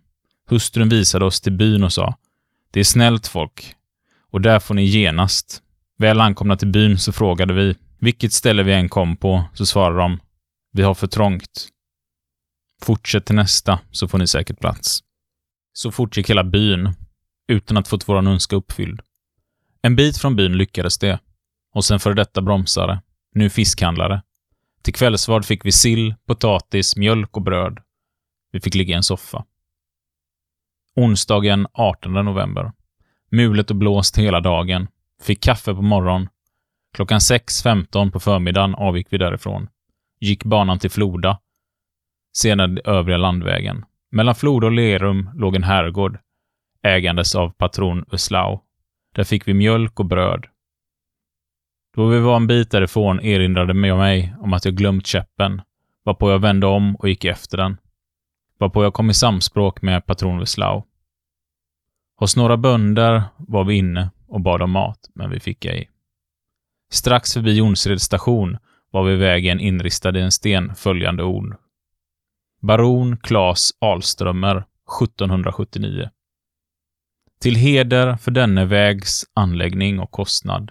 Hustrun 0.48 0.88
visade 0.88 1.24
oss 1.24 1.40
till 1.40 1.52
byn 1.52 1.84
och 1.84 1.92
sa 1.92 2.14
Det 2.70 2.80
är 2.80 2.84
snällt 2.84 3.26
folk 3.26 3.74
och 4.30 4.40
där 4.40 4.58
får 4.58 4.74
ni 4.74 4.84
genast. 4.84 5.62
Väl 5.98 6.20
ankomna 6.20 6.56
till 6.56 6.68
byn 6.68 6.98
så 6.98 7.12
frågade 7.12 7.54
vi 7.54 7.76
vilket 7.98 8.32
ställe 8.32 8.62
vi 8.62 8.72
än 8.72 8.88
kom 8.88 9.16
på 9.16 9.44
så 9.54 9.66
svarade 9.66 9.98
de 9.98 10.20
Vi 10.72 10.82
har 10.82 10.94
för 10.94 11.06
trångt. 11.06 11.68
Fortsätt 12.82 13.24
till 13.24 13.36
nästa 13.36 13.78
så 13.90 14.08
får 14.08 14.18
ni 14.18 14.26
säkert 14.26 14.60
plats. 14.60 15.00
Så 15.72 15.90
fortgick 15.90 16.30
hela 16.30 16.44
byn 16.44 16.94
utan 17.48 17.76
att 17.76 17.88
fått 17.88 18.08
våran 18.08 18.26
önskan 18.26 18.56
uppfylld. 18.56 19.00
En 19.82 19.96
bit 19.96 20.18
från 20.18 20.36
byn 20.36 20.56
lyckades 20.56 20.98
det. 20.98 21.18
Och 21.74 21.84
sen 21.84 22.00
före 22.00 22.14
detta 22.14 22.40
bromsare, 22.42 23.02
nu 23.34 23.50
fiskhandlare. 23.50 24.22
Till 24.82 24.94
kvällsvard 24.94 25.44
fick 25.44 25.64
vi 25.64 25.72
sill, 25.72 26.14
potatis, 26.26 26.96
mjölk 26.96 27.36
och 27.36 27.42
bröd. 27.42 27.78
Vi 28.52 28.60
fick 28.60 28.74
ligga 28.74 28.92
i 28.92 28.96
en 28.96 29.02
soffa. 29.02 29.44
Onsdagen 30.96 31.66
18 31.72 32.12
november. 32.12 32.72
Mulet 33.30 33.70
och 33.70 33.76
blåst 33.76 34.18
hela 34.18 34.40
dagen. 34.40 34.88
Fick 35.22 35.42
kaffe 35.42 35.74
på 35.74 35.82
morgon. 35.82 36.28
Klockan 36.94 37.18
6.15 37.18 38.10
på 38.10 38.20
förmiddagen 38.20 38.74
avgick 38.74 39.06
vi 39.10 39.18
därifrån. 39.18 39.68
Gick 40.20 40.44
banan 40.44 40.78
till 40.78 40.90
Floda. 40.90 41.38
Sedan 42.36 42.78
övriga 42.84 43.16
landvägen. 43.16 43.84
Mellan 44.10 44.34
Floda 44.34 44.66
och 44.66 44.72
Lerum 44.72 45.30
låg 45.34 45.56
en 45.56 45.64
herrgård, 45.64 46.18
ägandes 46.82 47.34
av 47.34 47.50
patron 47.50 48.04
Uslau. 48.12 48.60
Där 49.14 49.24
fick 49.24 49.48
vi 49.48 49.54
mjölk 49.54 50.00
och 50.00 50.06
bröd. 50.06 50.46
Då 51.96 52.06
vi 52.06 52.20
var 52.20 52.36
en 52.36 52.46
bit 52.46 52.70
därifrån 52.70 53.20
erinrade 53.20 53.88
jag 53.88 53.98
mig 53.98 54.34
om 54.38 54.52
att 54.52 54.64
jag 54.64 54.74
glömt 54.74 55.06
käppen, 55.06 55.62
varpå 56.04 56.30
jag 56.30 56.38
vände 56.38 56.66
om 56.66 56.96
och 56.96 57.08
gick 57.08 57.24
efter 57.24 57.56
den. 57.58 57.76
Varpå 58.58 58.84
jag 58.84 58.94
kom 58.94 59.10
i 59.10 59.14
samspråk 59.14 59.82
med 59.82 60.06
patron 60.06 60.38
Veslau. 60.38 60.82
Hos 62.16 62.36
några 62.36 62.56
bönder 62.56 63.22
var 63.38 63.64
vi 63.64 63.74
inne 63.74 64.10
och 64.28 64.40
bad 64.40 64.62
om 64.62 64.70
mat, 64.70 65.10
men 65.14 65.30
vi 65.30 65.40
fick 65.40 65.64
ej. 65.64 65.90
Strax 66.90 67.34
förbi 67.34 67.56
Jonsered 67.56 68.02
station 68.02 68.58
var 68.90 69.04
vi 69.04 69.16
vägen 69.16 69.60
inristad 69.60 70.18
i 70.18 70.20
en 70.20 70.32
sten 70.32 70.74
följande 70.74 71.22
ord. 71.22 71.56
Baron 72.62 73.16
Claes 73.16 73.70
Alströmer 73.78 74.56
1779. 74.56 76.10
Till 77.40 77.54
heder 77.54 78.16
för 78.16 78.30
denne 78.30 78.64
vägs 78.64 79.24
anläggning 79.34 80.00
och 80.00 80.10
kostnad. 80.10 80.70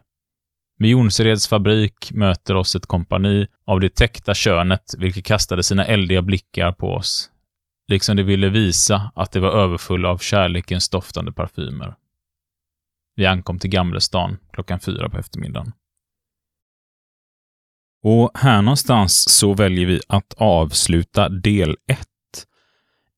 Vid 0.82 0.92
Jonsereds 0.92 1.48
fabrik 1.48 2.12
möter 2.12 2.56
oss 2.56 2.76
ett 2.76 2.86
kompani 2.86 3.48
av 3.66 3.80
det 3.80 3.96
täckta 3.96 4.34
könet, 4.34 4.94
vilket 4.98 5.26
kastade 5.26 5.64
sina 5.64 5.86
eldiga 5.86 6.22
blickar 6.22 6.72
på 6.72 6.94
oss, 6.94 7.32
liksom 7.88 8.18
de 8.18 8.24
ville 8.24 8.50
visa 8.50 9.12
att 9.16 9.32
det 9.32 9.40
var 9.40 9.50
överfulla 9.50 10.10
av 10.10 10.18
kärlekens 10.18 10.90
doftande 10.90 11.32
parfymer. 11.32 11.96
Vi 13.16 13.26
ankom 13.26 13.60
till 13.60 13.70
Gamlestan 13.70 14.38
klockan 14.54 14.80
fyra 14.80 15.10
på 15.10 15.18
eftermiddagen. 15.18 15.72
Och 18.04 18.32
här 18.34 18.62
någonstans 18.62 19.30
så 19.30 19.54
väljer 19.54 19.86
vi 19.86 20.02
att 20.08 20.34
avsluta 20.38 21.30
del 21.30 21.78
1 21.88 22.08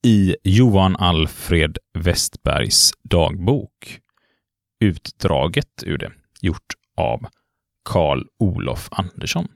i 0.04 0.36
Johan 0.44 0.96
Alfred 0.96 1.78
Westbergs 1.94 2.92
dagbok. 3.04 4.00
Utdraget 4.80 5.84
ur 5.86 5.98
det, 5.98 6.12
gjort 6.42 6.74
av 6.98 7.26
Karl 7.84 8.24
Olof 8.40 8.90
Andersson. 8.92 9.48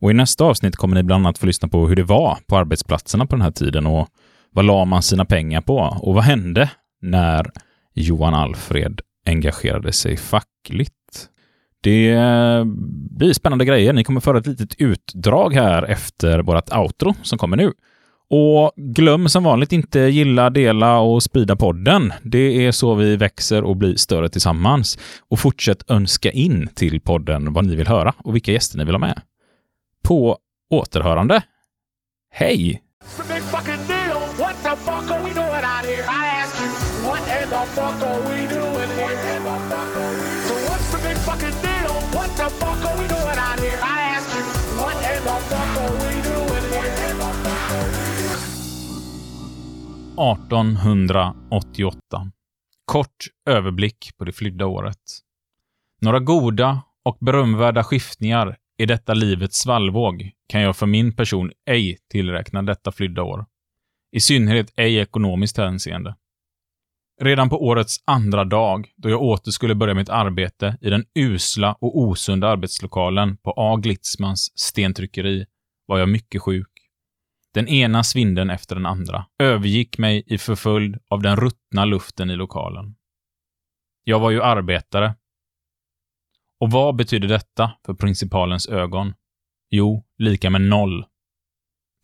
Och 0.00 0.10
I 0.10 0.14
nästa 0.14 0.44
avsnitt 0.44 0.76
kommer 0.76 0.94
ni 0.94 1.02
bland 1.02 1.26
annat 1.26 1.38
få 1.38 1.46
lyssna 1.46 1.68
på 1.68 1.86
hur 1.86 1.96
det 1.96 2.02
var 2.02 2.38
på 2.46 2.56
arbetsplatserna 2.56 3.26
på 3.26 3.36
den 3.36 3.42
här 3.42 3.50
tiden 3.50 3.86
och 3.86 4.08
vad 4.50 4.64
la 4.64 4.84
man 4.84 5.02
sina 5.02 5.24
pengar 5.24 5.60
på 5.60 5.76
och 5.76 6.14
vad 6.14 6.24
hände 6.24 6.70
när 7.02 7.50
Johan 7.94 8.34
Alfred 8.34 9.00
engagerade 9.26 9.92
sig 9.92 10.16
fackligt. 10.16 10.94
Det 11.82 12.10
eh, 12.10 12.64
blir 13.10 13.32
spännande 13.32 13.64
grejer. 13.64 13.92
Ni 13.92 14.04
kommer 14.04 14.20
föra 14.20 14.38
ett 14.38 14.46
litet 14.46 14.74
utdrag 14.80 15.54
här 15.54 15.82
efter 15.82 16.38
vårt 16.38 16.76
outro 16.76 17.14
som 17.22 17.38
kommer 17.38 17.56
nu. 17.56 17.72
Och 18.30 18.72
glöm 18.76 19.28
som 19.28 19.44
vanligt 19.44 19.72
inte 19.72 20.00
gilla, 20.00 20.50
dela 20.50 20.98
och 20.98 21.22
sprida 21.22 21.56
podden. 21.56 22.12
Det 22.22 22.66
är 22.66 22.72
så 22.72 22.94
vi 22.94 23.16
växer 23.16 23.64
och 23.64 23.76
blir 23.76 23.96
större 23.96 24.28
tillsammans. 24.28 24.98
Och 25.28 25.38
fortsätt 25.38 25.90
önska 25.90 26.30
in 26.30 26.68
till 26.74 27.00
podden 27.00 27.52
vad 27.52 27.64
ni 27.66 27.76
vill 27.76 27.88
höra 27.88 28.14
och 28.24 28.34
vilka 28.34 28.52
gäster 28.52 28.78
ni 28.78 28.84
vill 28.84 28.94
ha 28.94 28.98
med. 29.00 29.20
På 30.04 30.38
återhörande. 30.70 31.42
Hej! 32.32 32.82
Big 33.28 33.42
fucking 33.42 33.86
deal. 33.88 34.20
What 34.38 34.56
the 34.62 34.76
fuck 34.76 35.10
are 35.10 35.22
we 35.24 35.34
doing 35.34 35.64
out 35.72 35.84
here? 35.84 36.04
I 36.04 36.42
ask 36.42 36.60
you, 36.60 36.70
what 37.08 37.22
in 37.42 37.48
the 37.48 37.66
fuck 37.74 38.02
are 38.02 38.20
we 38.28 38.29
1888. 50.20 52.30
Kort 52.84 53.26
överblick 53.50 54.10
på 54.18 54.24
det 54.24 54.32
flydda 54.32 54.66
året. 54.66 54.98
Några 56.00 56.20
goda 56.20 56.82
och 57.04 57.18
berömvärda 57.20 57.84
skiftningar 57.84 58.56
i 58.78 58.86
detta 58.86 59.14
livets 59.14 59.58
svallvåg 59.58 60.30
kan 60.48 60.60
jag 60.60 60.76
för 60.76 60.86
min 60.86 61.16
person 61.16 61.52
ej 61.66 61.98
tillräkna 62.10 62.62
detta 62.62 62.92
flydda 62.92 63.22
år. 63.22 63.46
I 64.12 64.20
synnerhet 64.20 64.72
ej 64.76 64.96
ekonomiskt 64.96 65.56
hänseende. 65.56 66.16
Redan 67.20 67.48
på 67.48 67.66
årets 67.66 67.96
andra 68.04 68.44
dag, 68.44 68.92
då 68.96 69.10
jag 69.10 69.22
åter 69.22 69.50
skulle 69.50 69.74
börja 69.74 69.94
mitt 69.94 70.08
arbete 70.08 70.78
i 70.80 70.90
den 70.90 71.04
usla 71.14 71.72
och 71.72 71.98
osunda 71.98 72.48
arbetslokalen 72.48 73.36
på 73.36 73.54
A. 73.56 73.76
Glitzmans 73.76 74.58
stentryckeri, 74.58 75.46
var 75.86 75.98
jag 75.98 76.08
mycket 76.08 76.42
sjuk. 76.42 76.69
Den 77.54 77.68
ena 77.68 78.04
svinden 78.04 78.50
efter 78.50 78.74
den 78.74 78.86
andra 78.86 79.26
övergick 79.38 79.98
mig 79.98 80.22
i 80.26 80.38
förföljd 80.38 80.98
av 81.08 81.22
den 81.22 81.36
ruttna 81.36 81.84
luften 81.84 82.30
i 82.30 82.36
lokalen. 82.36 82.94
Jag 84.04 84.20
var 84.20 84.30
ju 84.30 84.42
arbetare. 84.42 85.14
Och 86.60 86.70
vad 86.70 86.96
betyder 86.96 87.28
detta 87.28 87.72
för 87.86 87.94
principalens 87.94 88.68
ögon? 88.68 89.14
Jo, 89.70 90.04
lika 90.18 90.50
med 90.50 90.60
noll. 90.60 91.04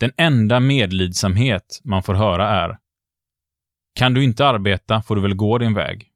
Den 0.01 0.13
enda 0.17 0.61
medlidsamhet 0.61 1.81
man 1.85 2.03
får 2.03 2.15
höra 2.15 2.49
är 2.49 2.79
Kan 3.95 4.15
du 4.15 4.25
inte 4.25 4.47
arbeta 4.47 5.03
får 5.03 5.17
du 5.17 5.23
väl 5.23 5.35
gå 5.35 5.59
din 5.59 5.75
väg. 5.75 6.13